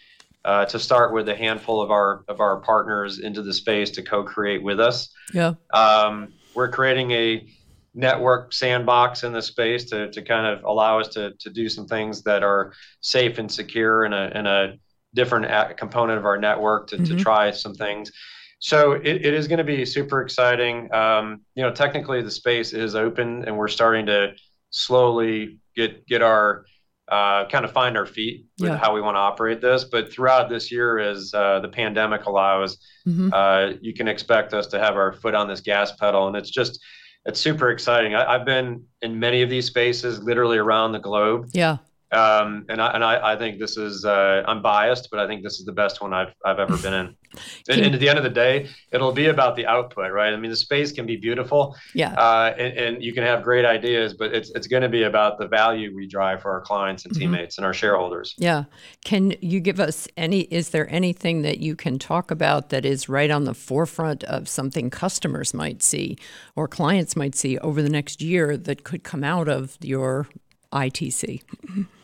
uh, 0.45 0.65
to 0.65 0.79
start 0.79 1.13
with 1.13 1.29
a 1.29 1.35
handful 1.35 1.81
of 1.81 1.91
our 1.91 2.23
of 2.27 2.39
our 2.39 2.59
partners 2.61 3.19
into 3.19 3.41
the 3.41 3.53
space 3.53 3.91
to 3.91 4.01
co-create 4.01 4.63
with 4.63 4.79
us. 4.79 5.09
Yeah. 5.33 5.53
Um, 5.73 6.33
we're 6.55 6.69
creating 6.69 7.11
a 7.11 7.47
network 7.93 8.53
sandbox 8.53 9.23
in 9.23 9.33
the 9.33 9.41
space 9.41 9.85
to, 9.85 10.09
to 10.11 10.21
kind 10.21 10.45
of 10.45 10.63
allow 10.63 10.99
us 10.99 11.09
to, 11.09 11.33
to 11.39 11.49
do 11.49 11.67
some 11.67 11.85
things 11.85 12.21
that 12.23 12.43
are 12.43 12.73
safe 13.01 13.37
and 13.37 13.51
secure 13.51 14.05
in 14.05 14.13
a, 14.13 14.31
in 14.33 14.47
a 14.47 14.75
different 15.13 15.77
component 15.77 16.17
of 16.17 16.25
our 16.25 16.37
network 16.37 16.87
to, 16.87 16.95
mm-hmm. 16.95 17.17
to 17.17 17.21
try 17.21 17.51
some 17.51 17.73
things. 17.73 18.11
So 18.59 18.93
it, 18.93 19.25
it 19.25 19.33
is 19.33 19.47
going 19.47 19.57
to 19.57 19.63
be 19.63 19.85
super 19.85 20.21
exciting. 20.21 20.93
Um, 20.93 21.41
you 21.55 21.63
know, 21.63 21.71
technically 21.71 22.21
the 22.21 22.31
space 22.31 22.73
is 22.73 22.95
open 22.95 23.43
and 23.45 23.57
we're 23.57 23.67
starting 23.67 24.05
to 24.05 24.33
slowly 24.69 25.59
get 25.75 26.05
get 26.07 26.21
our 26.21 26.65
uh, 27.11 27.45
kind 27.49 27.65
of 27.65 27.71
find 27.73 27.97
our 27.97 28.05
feet 28.05 28.45
with 28.57 28.71
yeah. 28.71 28.77
how 28.77 28.95
we 28.95 29.01
want 29.01 29.15
to 29.15 29.19
operate 29.19 29.59
this. 29.59 29.83
But 29.83 30.11
throughout 30.11 30.49
this 30.49 30.71
year, 30.71 30.97
as 30.97 31.33
uh, 31.33 31.59
the 31.59 31.67
pandemic 31.67 32.25
allows, 32.25 32.77
mm-hmm. 33.05 33.33
uh, 33.33 33.73
you 33.81 33.93
can 33.93 34.07
expect 34.07 34.53
us 34.53 34.65
to 34.67 34.79
have 34.79 34.95
our 34.95 35.11
foot 35.11 35.35
on 35.35 35.49
this 35.49 35.59
gas 35.59 35.91
pedal, 35.91 36.27
and 36.27 36.37
it's 36.37 36.49
just 36.49 36.81
it's 37.25 37.39
super 37.39 37.69
exciting. 37.69 38.15
I, 38.15 38.31
have 38.31 38.45
been 38.45 38.85
in 39.01 39.19
many 39.19 39.41
of 39.41 39.49
these 39.49 39.65
spaces, 39.65 40.23
literally 40.23 40.57
around 40.57 40.93
the 40.93 40.99
globe. 40.99 41.49
Yeah. 41.51 41.77
Um, 42.11 42.65
and 42.67 42.81
I, 42.81 42.87
and 42.91 43.03
I, 43.05 43.33
I 43.33 43.35
think 43.37 43.57
this 43.57 43.77
is 43.77 44.03
uh, 44.03 44.43
I'm 44.45 44.61
biased, 44.61 45.09
but 45.09 45.19
I 45.19 45.27
think 45.27 45.43
this 45.43 45.59
is 45.59 45.65
the 45.65 45.71
best 45.71 46.01
one 46.01 46.13
I've 46.13 46.33
I've 46.43 46.59
ever 46.59 46.75
been 46.77 46.93
in. 46.93 47.15
and, 47.69 47.81
and, 47.81 47.93
at 47.95 48.01
the 48.01 48.09
end 48.09 48.17
of 48.17 48.23
the 48.23 48.29
day, 48.29 48.67
it'll 48.91 49.13
be 49.13 49.27
about 49.27 49.55
the 49.55 49.65
output, 49.65 50.11
right? 50.11 50.33
I 50.33 50.35
mean, 50.35 50.51
the 50.51 50.57
space 50.57 50.91
can 50.91 51.05
be 51.05 51.15
beautiful, 51.15 51.77
yeah, 51.95 52.11
uh, 52.13 52.53
and, 52.57 52.77
and, 52.77 53.03
you 53.03 53.13
can 53.13 53.23
have 53.23 53.43
great 53.43 53.63
ideas, 53.63 54.13
but 54.13 54.33
it's 54.33 54.49
it's 54.51 54.67
going 54.67 54.83
to 54.83 54.89
be 54.89 55.03
about 55.03 55.39
the 55.39 55.47
value 55.47 55.95
we 55.95 56.05
drive 56.05 56.41
for 56.41 56.51
our 56.51 56.59
clients 56.59 57.05
and 57.05 57.13
mm-hmm. 57.13 57.21
teammates 57.21 57.57
and 57.57 57.65
our 57.65 57.73
shareholders. 57.73 58.35
Yeah. 58.37 58.65
Can 59.05 59.33
you 59.39 59.61
give 59.61 59.79
us 59.79 60.09
any? 60.17 60.41
Is 60.41 60.69
there 60.69 60.93
anything 60.93 61.43
that 61.43 61.59
you 61.59 61.77
can 61.77 61.97
talk 61.97 62.29
about 62.29 62.71
that 62.71 62.85
is 62.85 63.07
right 63.07 63.31
on 63.31 63.45
the 63.45 63.53
forefront 63.53 64.25
of 64.25 64.49
something 64.49 64.89
customers 64.89 65.53
might 65.53 65.81
see 65.81 66.17
or 66.57 66.67
clients 66.67 67.15
might 67.15 67.35
see 67.35 67.57
over 67.59 67.81
the 67.81 67.89
next 67.89 68.21
year 68.21 68.57
that 68.57 68.83
could 68.83 69.03
come 69.03 69.23
out 69.23 69.47
of 69.47 69.77
your 69.79 70.27
ITC? 70.73 71.41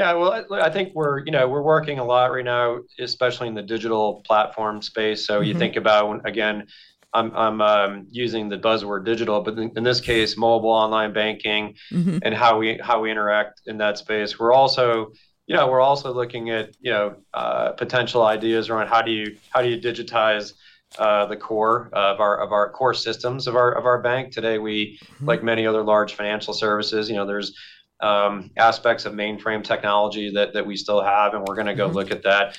Yeah, 0.00 0.14
well, 0.14 0.46
I 0.50 0.70
think 0.70 0.94
we're 0.94 1.18
you 1.26 1.30
know 1.30 1.46
we're 1.46 1.60
working 1.60 1.98
a 1.98 2.04
lot 2.04 2.32
right 2.32 2.44
now, 2.44 2.78
especially 2.98 3.48
in 3.48 3.54
the 3.54 3.62
digital 3.62 4.22
platform 4.26 4.80
space. 4.80 5.26
So 5.26 5.34
mm-hmm. 5.34 5.44
you 5.44 5.54
think 5.58 5.76
about 5.76 6.26
again, 6.26 6.68
I'm 7.12 7.30
I'm 7.36 7.60
um, 7.60 8.06
using 8.10 8.48
the 8.48 8.56
buzzword 8.56 9.04
digital, 9.04 9.42
but 9.42 9.58
in, 9.58 9.70
in 9.76 9.84
this 9.84 10.00
case, 10.00 10.38
mobile 10.38 10.70
online 10.70 11.12
banking 11.12 11.74
mm-hmm. 11.92 12.16
and 12.22 12.34
how 12.34 12.56
we 12.56 12.80
how 12.82 13.02
we 13.02 13.10
interact 13.10 13.60
in 13.66 13.76
that 13.76 13.98
space. 13.98 14.38
We're 14.38 14.54
also 14.54 15.12
you 15.46 15.54
know 15.54 15.68
we're 15.68 15.82
also 15.82 16.14
looking 16.14 16.48
at 16.48 16.74
you 16.80 16.92
know 16.92 17.16
uh, 17.34 17.72
potential 17.72 18.24
ideas 18.24 18.70
around 18.70 18.88
how 18.88 19.02
do 19.02 19.10
you 19.10 19.36
how 19.50 19.60
do 19.60 19.68
you 19.68 19.78
digitize 19.78 20.54
uh, 20.98 21.26
the 21.26 21.36
core 21.36 21.90
of 21.92 22.20
our 22.20 22.40
of 22.40 22.52
our 22.52 22.70
core 22.70 22.94
systems 22.94 23.46
of 23.46 23.54
our 23.54 23.72
of 23.72 23.84
our 23.84 24.00
bank 24.00 24.32
today. 24.32 24.56
We 24.56 24.98
mm-hmm. 24.98 25.26
like 25.26 25.42
many 25.42 25.66
other 25.66 25.82
large 25.82 26.14
financial 26.14 26.54
services. 26.54 27.10
You 27.10 27.16
know, 27.16 27.26
there's 27.26 27.54
um, 28.02 28.50
aspects 28.56 29.04
of 29.04 29.12
mainframe 29.12 29.62
technology 29.62 30.30
that, 30.32 30.52
that 30.54 30.66
we 30.66 30.76
still 30.76 31.02
have, 31.02 31.34
and 31.34 31.44
we're 31.46 31.54
going 31.54 31.66
to 31.66 31.74
go 31.74 31.86
mm-hmm. 31.86 31.96
look 31.96 32.10
at 32.10 32.22
that. 32.22 32.56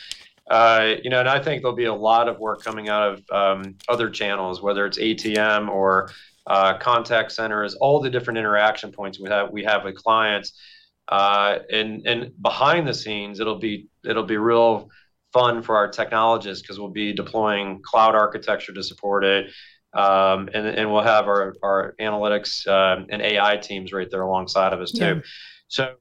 Uh, 0.50 0.96
you 1.04 1.10
know, 1.10 1.20
and 1.20 1.30
I 1.30 1.42
think 1.42 1.62
there'll 1.62 1.76
be 1.76 1.86
a 1.86 1.94
lot 1.94 2.28
of 2.28 2.40
work 2.40 2.62
coming 2.62 2.90
out 2.90 3.14
of 3.14 3.24
um, 3.32 3.76
other 3.88 4.10
channels, 4.10 4.62
whether 4.62 4.86
it's 4.86 4.98
ATM 4.98 5.70
or 5.70 6.10
uh, 6.48 6.78
contact 6.78 7.32
centers, 7.32 7.76
all 7.76 8.00
the 8.00 8.10
different 8.10 8.38
interaction 8.38 8.92
points 8.92 9.20
we 9.20 9.30
have 9.30 9.52
we 9.52 9.64
have 9.64 9.84
with 9.84 9.96
clients. 9.96 10.60
Uh, 11.08 11.60
and 11.72 12.06
and 12.06 12.32
behind 12.42 12.88
the 12.88 12.94
scenes, 12.94 13.40
it'll 13.40 13.60
be 13.60 13.88
it'll 14.06 14.26
be 14.26 14.38
real 14.38 14.90
fun 15.32 15.62
for 15.64 15.76
our 15.78 15.88
technologists 15.88 16.62
because 16.62 16.80
we'll 16.80 16.90
be 16.90 17.14
deploying 17.14 17.82
cloud 17.84 18.16
architecture 18.16 18.74
to 18.74 18.84
support 18.84 19.24
it. 19.24 19.52
Um, 19.94 20.50
and, 20.54 20.68
and 20.68 20.92
we'll 20.92 21.04
have 21.04 21.28
our, 21.28 21.56
our 21.62 21.96
analytics 22.00 22.66
uh, 22.66 23.04
and 23.10 23.22
AI 23.22 23.58
teams 23.58 23.92
right 23.92 24.08
there 24.10 24.22
alongside 24.22 24.72
of 24.74 24.80
us 24.80 24.92
too. 24.92 25.06
Yeah. 25.06 25.22
So, 25.68 25.96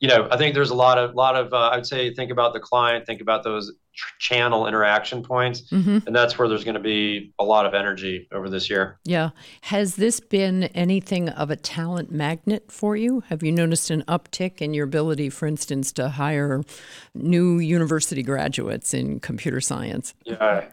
you 0.00 0.08
know, 0.08 0.28
I 0.30 0.36
think 0.36 0.54
there's 0.54 0.70
a 0.70 0.74
lot 0.74 0.98
of 0.98 1.14
lot 1.14 1.36
of 1.36 1.52
uh, 1.52 1.70
I'd 1.72 1.86
say 1.86 2.12
think 2.12 2.30
about 2.30 2.54
the 2.54 2.60
client, 2.60 3.06
think 3.06 3.20
about 3.20 3.44
those 3.44 3.72
channel 4.18 4.66
interaction 4.66 5.22
points 5.22 5.62
mm-hmm. 5.70 5.98
and 6.06 6.14
that's 6.14 6.38
where 6.38 6.48
there's 6.48 6.64
going 6.64 6.74
to 6.74 6.80
be 6.80 7.32
a 7.38 7.44
lot 7.44 7.66
of 7.66 7.74
energy 7.74 8.28
over 8.32 8.48
this 8.48 8.70
year. 8.70 8.98
Yeah. 9.04 9.30
Has 9.62 9.96
this 9.96 10.20
been 10.20 10.64
anything 10.64 11.28
of 11.30 11.50
a 11.50 11.56
talent 11.56 12.10
magnet 12.10 12.70
for 12.70 12.96
you? 12.96 13.22
Have 13.28 13.42
you 13.42 13.52
noticed 13.52 13.90
an 13.90 14.02
uptick 14.08 14.60
in 14.60 14.74
your 14.74 14.84
ability 14.84 15.30
for 15.30 15.46
instance 15.46 15.92
to 15.92 16.08
hire 16.08 16.62
new 17.14 17.58
university 17.58 18.22
graduates 18.22 18.94
in 18.94 19.20
computer 19.20 19.60
science? 19.60 20.14
Yeah. 20.24 20.66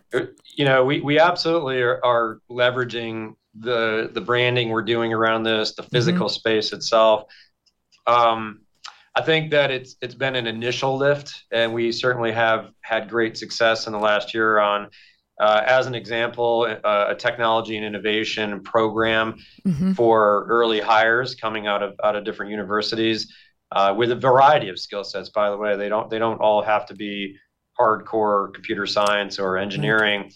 You 0.55 0.65
know 0.65 0.86
we, 0.86 1.01
we 1.01 1.19
absolutely 1.19 1.82
are, 1.82 2.03
are 2.03 2.39
leveraging 2.49 3.36
the 3.59 4.09
the 4.13 4.21
branding 4.21 4.69
we're 4.69 4.84
doing 4.84 5.13
around 5.13 5.43
this 5.43 5.73
the 5.73 5.84
physical 5.84 6.28
mm-hmm. 6.28 6.34
space 6.34 6.73
itself. 6.73 7.25
Um, 8.05 8.61
I 9.18 9.22
think 9.22 9.49
that 9.49 9.72
it's 9.72 9.95
it's 9.99 10.13
been 10.13 10.36
an 10.36 10.45
initial 10.45 10.95
lift, 10.95 11.45
and 11.51 11.74
we 11.74 11.91
certainly 11.91 12.32
have 12.34 12.70
had 12.82 13.09
great 13.09 13.36
success 13.36 13.88
in 13.88 13.93
the 13.93 13.99
last 13.99 14.34
year 14.34 14.59
on. 14.59 14.89
Uh, 15.39 15.61
as 15.68 15.86
an 15.86 15.93
example, 15.93 16.68
uh, 16.84 17.05
a 17.09 17.15
technology 17.15 17.78
and 17.78 17.86
innovation 17.86 18.59
program 18.61 19.36
mm-hmm. 19.68 19.93
for 19.93 20.47
early 20.49 20.80
hires 20.80 21.36
coming 21.36 21.68
out 21.68 21.82
of 21.84 21.93
out 22.03 22.15
of 22.15 22.26
different 22.26 22.51
universities 22.51 23.32
uh, 23.72 23.93
with 23.95 24.11
a 24.11 24.15
variety 24.15 24.70
of 24.70 24.80
skill 24.80 25.03
sets. 25.03 25.30
By 25.30 25.49
the 25.49 25.57
way, 25.57 25.76
they 25.76 25.89
don't 25.89 26.09
they 26.11 26.20
don't 26.20 26.39
all 26.39 26.61
have 26.61 26.86
to 26.88 26.95
be 26.95 27.38
hardcore 27.80 28.53
computer 28.53 28.86
science 28.86 29.39
or 29.39 29.57
engineering. 29.57 30.32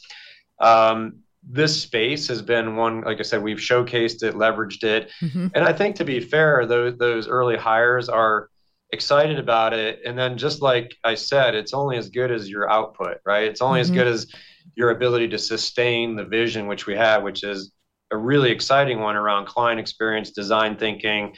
Mm-hmm. 0.62 0.68
Um, 0.68 1.20
this 1.44 1.82
space 1.82 2.28
has 2.28 2.44
been 2.44 2.76
one, 2.76 3.02
like 3.02 3.20
I 3.20 3.24
said, 3.24 3.42
we've 3.42 3.58
showcased 3.58 4.22
it, 4.22 4.36
leveraged 4.36 4.84
it, 4.84 5.10
mm-hmm. 5.20 5.48
and 5.56 5.66
I 5.66 5.74
think 5.74 5.96
to 5.98 6.06
be 6.06 6.20
fair, 6.20 6.66
those 6.68 6.98
those 6.98 7.28
early 7.28 7.58
hires 7.58 8.08
are 8.08 8.51
excited 8.92 9.40
about 9.40 9.74
it. 9.74 10.02
And 10.06 10.18
then 10.18 10.38
just 10.38 10.62
like 10.62 10.96
i 11.04 11.16
said 11.16 11.56
it's 11.56 11.74
only 11.74 11.98
as 11.98 12.10
good 12.10 12.32
as 12.32 12.50
your 12.50 12.70
output 12.70 13.18
right? 13.26 13.46
It's 13.46 13.62
only 13.62 13.82
mm-hmm. 13.82 13.92
as 13.92 13.98
good 13.98 14.08
as 14.08 14.28
your 14.76 14.92
ability 14.92 15.30
to 15.30 15.38
sustain 15.38 16.16
the 16.16 16.26
vision 16.26 16.68
which 16.68 16.86
we 16.86 16.96
have 16.96 17.24
which 17.24 17.44
is 17.44 17.72
a 18.12 18.18
really 18.18 18.52
exciting 18.52 19.00
one 19.00 19.16
around 19.16 19.48
client 19.48 19.80
experience 19.80 20.32
design 20.32 20.76
thinking 20.78 21.34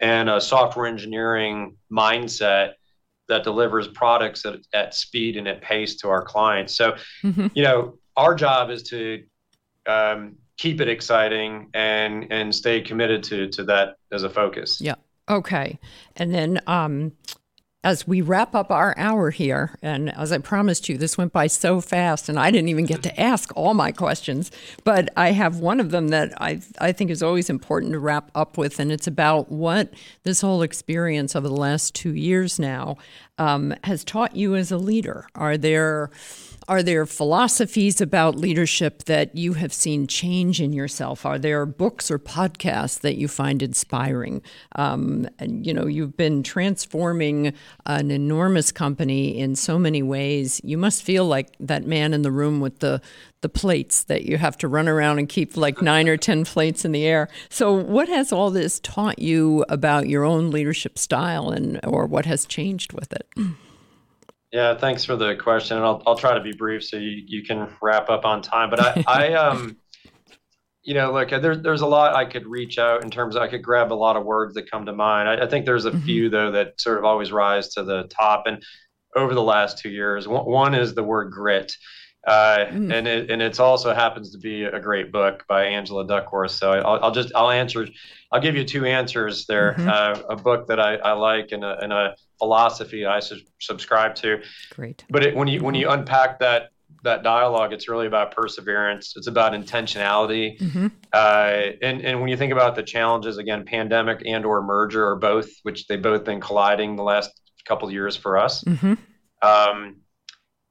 and 0.00 0.28
a 0.28 0.40
software 0.40 0.86
engineering 0.86 1.76
mindset 1.92 2.72
that 3.28 3.44
delivers 3.44 3.88
products 3.88 4.44
at, 4.44 4.58
at 4.74 4.94
speed 4.94 5.36
and 5.36 5.46
at 5.46 5.62
pace 5.62 5.96
to 5.96 6.08
our 6.08 6.24
clients. 6.24 6.74
So 6.74 6.96
mm-hmm. 7.22 7.48
you 7.54 7.62
know 7.62 7.98
our 8.16 8.34
job 8.34 8.70
is 8.70 8.82
to 8.84 9.22
um, 9.86 10.36
keep 10.58 10.80
it 10.80 10.88
exciting 10.88 11.70
and 11.72 12.26
and 12.30 12.54
stay 12.54 12.82
committed 12.82 13.22
to 13.24 13.48
to 13.48 13.64
that 13.64 13.96
as 14.12 14.22
a 14.22 14.30
focus. 14.30 14.80
Yeah 14.80 14.94
Okay. 15.30 15.78
And 16.16 16.34
then 16.34 16.60
um, 16.66 17.12
as 17.82 18.06
we 18.06 18.20
wrap 18.20 18.54
up 18.54 18.70
our 18.70 18.94
hour 18.98 19.30
here, 19.30 19.78
and 19.80 20.14
as 20.14 20.32
I 20.32 20.38
promised 20.38 20.88
you, 20.88 20.98
this 20.98 21.16
went 21.16 21.32
by 21.32 21.46
so 21.46 21.80
fast, 21.80 22.28
and 22.28 22.38
I 22.38 22.50
didn't 22.50 22.68
even 22.68 22.84
get 22.84 23.02
to 23.04 23.20
ask 23.20 23.50
all 23.56 23.72
my 23.72 23.90
questions. 23.92 24.50
But 24.84 25.08
I 25.16 25.30
have 25.30 25.60
one 25.60 25.80
of 25.80 25.90
them 25.90 26.08
that 26.08 26.32
I 26.42 26.60
I 26.78 26.92
think 26.92 27.10
is 27.10 27.22
always 27.22 27.48
important 27.48 27.92
to 27.92 27.98
wrap 27.98 28.30
up 28.34 28.58
with, 28.58 28.80
and 28.80 28.92
it's 28.92 29.06
about 29.06 29.50
what 29.50 29.94
this 30.24 30.42
whole 30.42 30.62
experience 30.62 31.34
over 31.34 31.48
the 31.48 31.54
last 31.54 31.94
two 31.94 32.14
years 32.14 32.58
now 32.58 32.96
um, 33.38 33.74
has 33.84 34.04
taught 34.04 34.36
you 34.36 34.56
as 34.56 34.70
a 34.70 34.78
leader. 34.78 35.26
Are 35.34 35.56
there 35.56 36.10
are 36.70 36.84
there 36.84 37.04
philosophies 37.04 38.00
about 38.00 38.36
leadership 38.36 39.02
that 39.06 39.34
you 39.34 39.54
have 39.54 39.72
seen 39.72 40.06
change 40.06 40.60
in 40.60 40.72
yourself? 40.72 41.26
Are 41.26 41.36
there 41.36 41.66
books 41.66 42.12
or 42.12 42.18
podcasts 42.20 43.00
that 43.00 43.16
you 43.16 43.26
find 43.26 43.60
inspiring? 43.60 44.40
Um, 44.76 45.28
and, 45.40 45.66
you 45.66 45.74
know, 45.74 45.88
you've 45.88 46.16
been 46.16 46.44
transforming 46.44 47.54
an 47.86 48.12
enormous 48.12 48.70
company 48.70 49.36
in 49.36 49.56
so 49.56 49.80
many 49.80 50.00
ways. 50.00 50.60
You 50.62 50.78
must 50.78 51.02
feel 51.02 51.24
like 51.24 51.56
that 51.58 51.88
man 51.88 52.14
in 52.14 52.22
the 52.22 52.30
room 52.30 52.60
with 52.60 52.78
the 52.78 53.02
the 53.42 53.48
plates 53.48 54.04
that 54.04 54.26
you 54.26 54.36
have 54.36 54.58
to 54.58 54.68
run 54.68 54.86
around 54.86 55.18
and 55.18 55.26
keep 55.26 55.56
like 55.56 55.80
nine 55.80 56.08
or 56.10 56.18
ten 56.18 56.44
plates 56.44 56.84
in 56.84 56.92
the 56.92 57.06
air. 57.06 57.26
So, 57.48 57.72
what 57.72 58.06
has 58.08 58.32
all 58.32 58.50
this 58.50 58.78
taught 58.80 59.18
you 59.18 59.64
about 59.70 60.10
your 60.10 60.24
own 60.24 60.50
leadership 60.50 60.98
style, 60.98 61.48
and 61.48 61.80
or 61.82 62.04
what 62.04 62.26
has 62.26 62.44
changed 62.44 62.92
with 62.92 63.14
it? 63.14 63.26
Yeah, 64.52 64.76
thanks 64.76 65.04
for 65.04 65.16
the 65.16 65.36
question. 65.36 65.76
And 65.76 65.86
I'll, 65.86 66.02
I'll 66.06 66.16
try 66.16 66.34
to 66.34 66.40
be 66.40 66.52
brief 66.52 66.84
so 66.84 66.96
you, 66.96 67.22
you 67.24 67.42
can 67.44 67.72
wrap 67.80 68.10
up 68.10 68.24
on 68.24 68.42
time. 68.42 68.70
But 68.70 68.80
I, 68.80 69.04
I 69.06 69.32
um, 69.34 69.76
you 70.82 70.94
know, 70.94 71.12
look, 71.12 71.30
there, 71.30 71.56
there's 71.56 71.82
a 71.82 71.86
lot 71.86 72.14
I 72.14 72.24
could 72.24 72.46
reach 72.46 72.78
out 72.78 73.04
in 73.04 73.10
terms 73.10 73.36
of, 73.36 73.42
I 73.42 73.48
could 73.48 73.62
grab 73.62 73.92
a 73.92 73.94
lot 73.94 74.16
of 74.16 74.24
words 74.24 74.54
that 74.54 74.70
come 74.70 74.86
to 74.86 74.92
mind. 74.92 75.28
I, 75.28 75.44
I 75.44 75.48
think 75.48 75.66
there's 75.66 75.84
a 75.84 75.90
mm-hmm. 75.90 76.04
few, 76.04 76.30
though, 76.30 76.50
that 76.52 76.80
sort 76.80 76.98
of 76.98 77.04
always 77.04 77.32
rise 77.32 77.68
to 77.74 77.84
the 77.84 78.04
top. 78.04 78.44
And 78.46 78.62
over 79.14 79.34
the 79.34 79.42
last 79.42 79.78
two 79.78 79.90
years, 79.90 80.26
one, 80.26 80.46
one 80.46 80.74
is 80.74 80.94
the 80.94 81.04
word 81.04 81.30
grit. 81.30 81.72
Uh, 82.26 82.66
mm. 82.68 82.92
and 82.92 83.06
it 83.06 83.30
and 83.30 83.40
it's 83.40 83.58
also 83.58 83.94
happens 83.94 84.30
to 84.30 84.38
be 84.38 84.64
a 84.64 84.78
great 84.78 85.10
book 85.10 85.44
by 85.48 85.64
Angela 85.64 86.06
Duckworth. 86.06 86.50
So 86.50 86.72
I'll, 86.72 87.04
I'll 87.04 87.10
just 87.10 87.32
I'll 87.34 87.50
answer. 87.50 87.86
I'll 88.30 88.40
give 88.40 88.54
you 88.54 88.64
two 88.64 88.84
answers 88.84 89.46
there. 89.46 89.74
Mm-hmm. 89.78 89.88
Uh, 89.88 90.34
a 90.34 90.36
book 90.36 90.68
that 90.68 90.78
I, 90.78 90.96
I 90.96 91.12
like 91.12 91.52
and 91.52 91.64
a, 91.64 91.78
and 91.82 91.92
a 91.92 92.14
philosophy 92.38 93.06
I 93.06 93.20
su- 93.20 93.40
subscribe 93.58 94.14
to. 94.16 94.42
Great. 94.74 95.04
But 95.08 95.24
it, 95.24 95.34
when 95.34 95.48
you 95.48 95.62
when 95.62 95.74
you 95.74 95.88
unpack 95.88 96.38
that 96.40 96.70
that 97.04 97.22
dialogue, 97.22 97.72
it's 97.72 97.88
really 97.88 98.06
about 98.06 98.34
perseverance. 98.34 99.14
It's 99.16 99.26
about 99.26 99.52
intentionality. 99.52 100.58
Mm-hmm. 100.58 100.86
Uh, 101.12 101.72
and 101.80 102.02
and 102.02 102.20
when 102.20 102.28
you 102.28 102.36
think 102.36 102.52
about 102.52 102.74
the 102.74 102.82
challenges 102.82 103.38
again, 103.38 103.64
pandemic 103.64 104.22
and 104.26 104.44
or 104.44 104.62
merger 104.62 105.06
or 105.06 105.16
both, 105.16 105.48
which 105.62 105.86
they 105.86 105.96
both 105.96 106.24
been 106.24 106.40
colliding 106.40 106.96
the 106.96 107.02
last 107.02 107.30
couple 107.64 107.88
of 107.88 107.94
years 107.94 108.16
for 108.16 108.36
us. 108.36 108.62
Mm-hmm. 108.64 108.94
Um, 109.42 109.96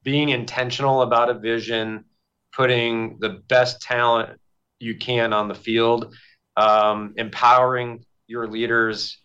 being 0.03 0.29
intentional 0.29 1.01
about 1.01 1.29
a 1.29 1.33
vision, 1.33 2.05
putting 2.53 3.17
the 3.19 3.41
best 3.47 3.81
talent 3.81 4.39
you 4.79 4.97
can 4.97 5.33
on 5.33 5.47
the 5.47 5.55
field, 5.55 6.13
um, 6.57 7.13
empowering 7.17 8.03
your 8.27 8.47
leaders, 8.47 9.17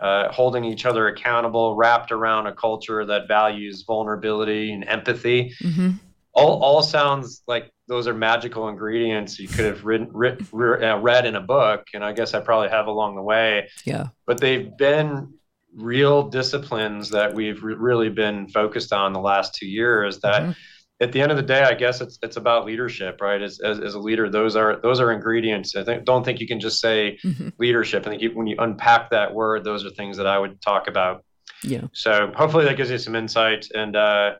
uh, 0.00 0.30
holding 0.30 0.64
each 0.64 0.84
other 0.84 1.08
accountable, 1.08 1.74
wrapped 1.76 2.12
around 2.12 2.46
a 2.46 2.54
culture 2.54 3.04
that 3.04 3.28
values 3.28 3.84
vulnerability 3.86 4.72
and 4.72 4.84
empathy. 4.84 5.54
Mm-hmm. 5.62 5.90
All, 6.34 6.62
all 6.62 6.82
sounds 6.82 7.42
like 7.46 7.70
those 7.88 8.06
are 8.06 8.14
magical 8.14 8.68
ingredients 8.68 9.38
you 9.38 9.48
could 9.48 9.64
have 9.64 9.84
written, 9.84 10.10
writ, 10.12 10.40
uh, 10.52 10.98
read 10.98 11.24
in 11.24 11.36
a 11.36 11.40
book, 11.40 11.86
and 11.94 12.04
I 12.04 12.12
guess 12.12 12.34
I 12.34 12.40
probably 12.40 12.68
have 12.68 12.88
along 12.88 13.14
the 13.14 13.22
way. 13.22 13.70
Yeah. 13.84 14.08
But 14.26 14.40
they've 14.40 14.76
been 14.76 15.34
real 15.76 16.28
disciplines 16.28 17.10
that 17.10 17.34
we've 17.34 17.62
re- 17.62 17.74
really 17.74 18.08
been 18.08 18.48
focused 18.48 18.92
on 18.92 19.12
the 19.12 19.20
last 19.20 19.54
two 19.54 19.66
years 19.66 20.20
that 20.20 20.42
mm-hmm. 20.42 20.52
at 21.00 21.12
the 21.12 21.20
end 21.20 21.30
of 21.30 21.36
the 21.36 21.42
day 21.42 21.62
i 21.62 21.74
guess 21.74 22.00
it's 22.00 22.18
it's 22.22 22.36
about 22.36 22.64
leadership 22.64 23.20
right 23.20 23.42
as, 23.42 23.60
as, 23.60 23.78
as, 23.78 23.94
a 23.94 23.98
leader 23.98 24.30
those 24.30 24.56
are 24.56 24.80
those 24.80 25.00
are 25.00 25.12
ingredients 25.12 25.76
i 25.76 25.84
think 25.84 26.04
don't 26.04 26.24
think 26.24 26.40
you 26.40 26.46
can 26.46 26.58
just 26.58 26.80
say 26.80 27.18
mm-hmm. 27.22 27.48
leadership 27.58 28.06
i 28.06 28.10
think 28.10 28.22
you, 28.22 28.30
when 28.30 28.46
you 28.46 28.56
unpack 28.58 29.10
that 29.10 29.34
word 29.34 29.64
those 29.64 29.84
are 29.84 29.90
things 29.90 30.16
that 30.16 30.26
i 30.26 30.38
would 30.38 30.60
talk 30.62 30.88
about 30.88 31.24
yeah 31.62 31.82
so 31.92 32.32
hopefully 32.34 32.64
that 32.64 32.76
gives 32.76 32.90
you 32.90 32.98
some 32.98 33.14
insight 33.14 33.66
and 33.74 33.96
uh 33.96 34.32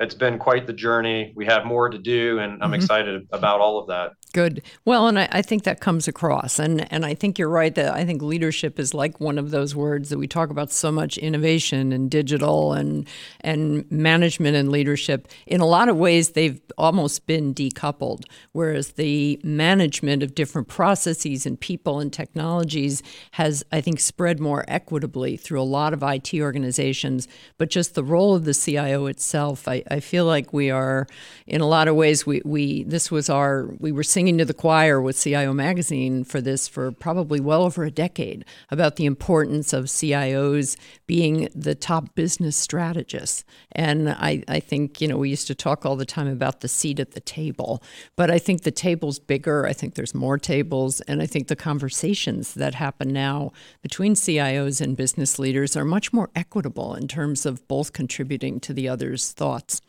it's 0.00 0.14
been 0.14 0.38
quite 0.38 0.66
the 0.66 0.72
journey. 0.72 1.32
We 1.36 1.44
have 1.44 1.66
more 1.66 1.90
to 1.90 1.98
do, 1.98 2.38
and 2.38 2.54
I'm 2.54 2.70
mm-hmm. 2.70 2.74
excited 2.74 3.28
about 3.32 3.60
all 3.60 3.78
of 3.78 3.88
that. 3.88 4.12
Good. 4.32 4.62
Well, 4.84 5.08
and 5.08 5.18
I, 5.18 5.28
I, 5.32 5.42
think 5.42 5.64
that 5.64 5.80
comes 5.80 6.06
across, 6.06 6.60
and 6.60 6.86
and 6.92 7.04
I 7.04 7.14
think 7.14 7.36
you're 7.36 7.48
right 7.48 7.74
that 7.74 7.94
I 7.94 8.04
think 8.04 8.22
leadership 8.22 8.78
is 8.78 8.94
like 8.94 9.18
one 9.18 9.38
of 9.38 9.50
those 9.50 9.74
words 9.74 10.08
that 10.10 10.18
we 10.18 10.28
talk 10.28 10.50
about 10.50 10.70
so 10.70 10.92
much 10.92 11.18
innovation 11.18 11.92
and 11.92 12.08
digital 12.08 12.72
and 12.72 13.08
and 13.40 13.90
management 13.90 14.56
and 14.56 14.70
leadership. 14.70 15.26
In 15.48 15.60
a 15.60 15.66
lot 15.66 15.88
of 15.88 15.96
ways, 15.96 16.30
they've 16.30 16.60
almost 16.78 17.26
been 17.26 17.52
decoupled, 17.52 18.22
whereas 18.52 18.92
the 18.92 19.40
management 19.42 20.22
of 20.22 20.36
different 20.36 20.68
processes 20.68 21.44
and 21.44 21.58
people 21.58 21.98
and 21.98 22.12
technologies 22.12 23.02
has, 23.32 23.64
I 23.72 23.80
think, 23.80 23.98
spread 23.98 24.38
more 24.38 24.64
equitably 24.68 25.38
through 25.38 25.60
a 25.60 25.64
lot 25.64 25.92
of 25.92 26.04
IT 26.04 26.34
organizations. 26.34 27.26
But 27.58 27.68
just 27.68 27.96
the 27.96 28.04
role 28.04 28.36
of 28.36 28.44
the 28.44 28.54
CIO 28.54 29.06
itself, 29.06 29.66
I, 29.66 29.82
I 29.90 29.98
feel 29.98 30.24
like 30.24 30.52
we 30.52 30.70
are, 30.70 31.08
in 31.48 31.60
a 31.60 31.66
lot 31.66 31.88
of 31.88 31.96
ways, 31.96 32.24
we 32.24 32.42
we 32.44 32.84
this 32.84 33.10
was 33.10 33.28
our 33.28 33.74
we 33.80 33.90
were 33.90 34.04
singing 34.20 34.36
to 34.36 34.44
the 34.44 34.52
choir 34.52 35.00
with 35.00 35.18
CIO 35.18 35.54
Magazine 35.54 36.24
for 36.24 36.42
this 36.42 36.68
for 36.68 36.92
probably 36.92 37.40
well 37.40 37.62
over 37.62 37.84
a 37.84 37.90
decade 37.90 38.44
about 38.70 38.96
the 38.96 39.06
importance 39.06 39.72
of 39.72 39.86
CIOs 39.86 40.76
being 41.06 41.48
the 41.54 41.74
top 41.74 42.14
business 42.14 42.54
strategists. 42.54 43.44
And 43.72 44.10
I, 44.10 44.42
I 44.46 44.60
think, 44.60 45.00
you 45.00 45.08
know, 45.08 45.16
we 45.16 45.30
used 45.30 45.46
to 45.46 45.54
talk 45.54 45.86
all 45.86 45.96
the 45.96 46.04
time 46.04 46.26
about 46.28 46.60
the 46.60 46.68
seat 46.68 47.00
at 47.00 47.12
the 47.12 47.20
table, 47.20 47.82
but 48.14 48.30
I 48.30 48.38
think 48.38 48.60
the 48.60 48.70
table's 48.70 49.18
bigger. 49.18 49.66
I 49.66 49.72
think 49.72 49.94
there's 49.94 50.14
more 50.14 50.36
tables. 50.36 51.00
And 51.08 51.22
I 51.22 51.26
think 51.26 51.48
the 51.48 51.56
conversations 51.56 52.52
that 52.52 52.74
happen 52.74 53.14
now 53.14 53.52
between 53.80 54.12
CIOs 54.12 54.82
and 54.82 54.98
business 54.98 55.38
leaders 55.38 55.78
are 55.78 55.84
much 55.86 56.12
more 56.12 56.28
equitable 56.36 56.94
in 56.94 57.08
terms 57.08 57.46
of 57.46 57.66
both 57.68 57.94
contributing 57.94 58.60
to 58.60 58.74
the 58.74 58.86
other's 58.86 59.32
thoughts. 59.32 59.80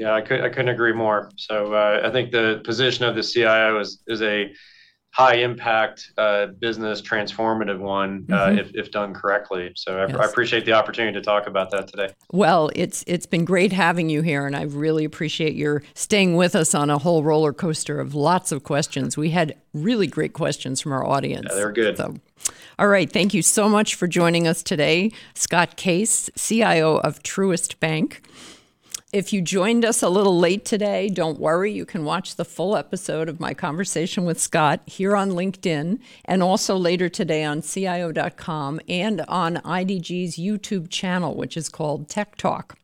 Yeah, 0.00 0.14
I 0.14 0.22
could 0.22 0.40
I 0.40 0.48
couldn't 0.48 0.70
agree 0.70 0.94
more. 0.94 1.30
So 1.36 1.74
uh, 1.74 2.00
I 2.02 2.08
think 2.10 2.30
the 2.30 2.62
position 2.64 3.04
of 3.04 3.14
the 3.14 3.22
CIO 3.22 3.78
is 3.80 4.02
is 4.06 4.22
a 4.22 4.50
high 5.10 5.34
impact 5.34 6.10
uh, 6.16 6.46
business 6.46 7.02
transformative 7.02 7.78
one 7.78 8.24
uh, 8.30 8.46
mm-hmm. 8.46 8.58
if, 8.60 8.70
if 8.74 8.90
done 8.92 9.12
correctly. 9.12 9.72
So 9.76 9.98
I, 9.98 10.06
yes. 10.06 10.16
I, 10.16 10.24
appreciate 10.24 10.64
the 10.64 10.72
opportunity 10.72 11.12
to 11.12 11.20
talk 11.20 11.46
about 11.46 11.70
that 11.72 11.86
today. 11.88 12.14
Well, 12.32 12.70
it's 12.74 13.04
it's 13.06 13.26
been 13.26 13.44
great 13.44 13.72
having 13.72 14.08
you 14.08 14.22
here, 14.22 14.46
and 14.46 14.56
I 14.56 14.62
really 14.62 15.04
appreciate 15.04 15.54
your 15.54 15.82
staying 15.92 16.34
with 16.34 16.56
us 16.56 16.74
on 16.74 16.88
a 16.88 16.96
whole 16.96 17.22
roller 17.22 17.52
coaster 17.52 18.00
of 18.00 18.14
lots 18.14 18.52
of 18.52 18.64
questions. 18.64 19.18
We 19.18 19.30
had 19.30 19.54
really 19.74 20.06
great 20.06 20.32
questions 20.32 20.80
from 20.80 20.92
our 20.92 21.06
audience. 21.06 21.48
Yeah, 21.50 21.56
they're 21.56 21.72
good. 21.72 21.98
So. 21.98 22.14
All 22.78 22.88
right. 22.88 23.12
Thank 23.12 23.34
you 23.34 23.42
so 23.42 23.68
much 23.68 23.96
for 23.96 24.06
joining 24.06 24.48
us 24.48 24.62
today, 24.62 25.12
Scott 25.34 25.76
Case, 25.76 26.30
CIO 26.38 26.96
of 27.00 27.22
Truist 27.22 27.78
Bank. 27.80 28.22
If 29.12 29.32
you 29.32 29.42
joined 29.42 29.84
us 29.84 30.04
a 30.04 30.08
little 30.08 30.38
late 30.38 30.64
today, 30.64 31.08
don't 31.08 31.40
worry. 31.40 31.72
You 31.72 31.84
can 31.84 32.04
watch 32.04 32.36
the 32.36 32.44
full 32.44 32.76
episode 32.76 33.28
of 33.28 33.40
my 33.40 33.54
conversation 33.54 34.24
with 34.24 34.40
Scott 34.40 34.82
here 34.86 35.16
on 35.16 35.30
LinkedIn 35.30 35.98
and 36.26 36.42
also 36.44 36.76
later 36.76 37.08
today 37.08 37.42
on 37.42 37.60
CIO.com 37.60 38.80
and 38.88 39.22
on 39.22 39.56
IDG's 39.56 40.36
YouTube 40.36 40.90
channel, 40.90 41.34
which 41.34 41.56
is 41.56 41.68
called 41.68 42.08
Tech 42.08 42.36
Talk. 42.36 42.78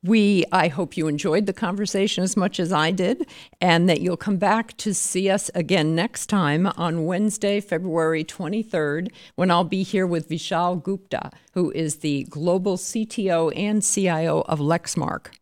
We, 0.00 0.44
I 0.52 0.68
hope 0.68 0.96
you 0.96 1.08
enjoyed 1.08 1.46
the 1.46 1.52
conversation 1.52 2.22
as 2.22 2.36
much 2.36 2.60
as 2.60 2.72
I 2.72 2.92
did, 2.92 3.28
and 3.60 3.88
that 3.88 4.00
you'll 4.00 4.16
come 4.16 4.36
back 4.36 4.76
to 4.76 4.94
see 4.94 5.28
us 5.28 5.50
again 5.56 5.96
next 5.96 6.26
time 6.28 6.68
on 6.76 7.04
Wednesday, 7.04 7.60
February 7.60 8.22
23rd, 8.22 9.10
when 9.34 9.50
I'll 9.50 9.64
be 9.64 9.82
here 9.82 10.06
with 10.06 10.28
Vishal 10.28 10.80
Gupta, 10.80 11.32
who 11.54 11.72
is 11.72 11.96
the 11.96 12.28
global 12.30 12.76
CTO 12.76 13.52
and 13.56 13.82
CIO 13.82 14.42
of 14.42 14.60
Lexmark. 14.60 15.32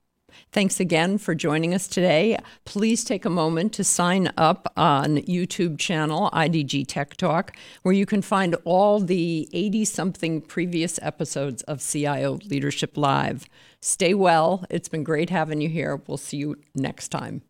Thanks 0.56 0.80
again 0.80 1.18
for 1.18 1.34
joining 1.34 1.74
us 1.74 1.86
today. 1.86 2.38
Please 2.64 3.04
take 3.04 3.26
a 3.26 3.28
moment 3.28 3.74
to 3.74 3.84
sign 3.84 4.32
up 4.38 4.72
on 4.74 5.18
YouTube 5.18 5.78
channel 5.78 6.30
IDG 6.32 6.86
Tech 6.88 7.14
Talk, 7.18 7.54
where 7.82 7.92
you 7.92 8.06
can 8.06 8.22
find 8.22 8.56
all 8.64 8.98
the 8.98 9.50
80 9.52 9.84
something 9.84 10.40
previous 10.40 10.98
episodes 11.02 11.62
of 11.64 11.82
CIO 11.82 12.38
Leadership 12.46 12.96
Live. 12.96 13.44
Stay 13.82 14.14
well. 14.14 14.64
It's 14.70 14.88
been 14.88 15.04
great 15.04 15.28
having 15.28 15.60
you 15.60 15.68
here. 15.68 16.00
We'll 16.06 16.16
see 16.16 16.38
you 16.38 16.56
next 16.74 17.08
time. 17.08 17.42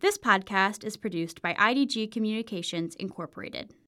This 0.00 0.16
podcast 0.16 0.82
is 0.82 0.96
produced 0.96 1.42
by 1.42 1.52
IDG 1.52 2.10
Communications 2.10 2.94
Incorporated. 2.94 3.74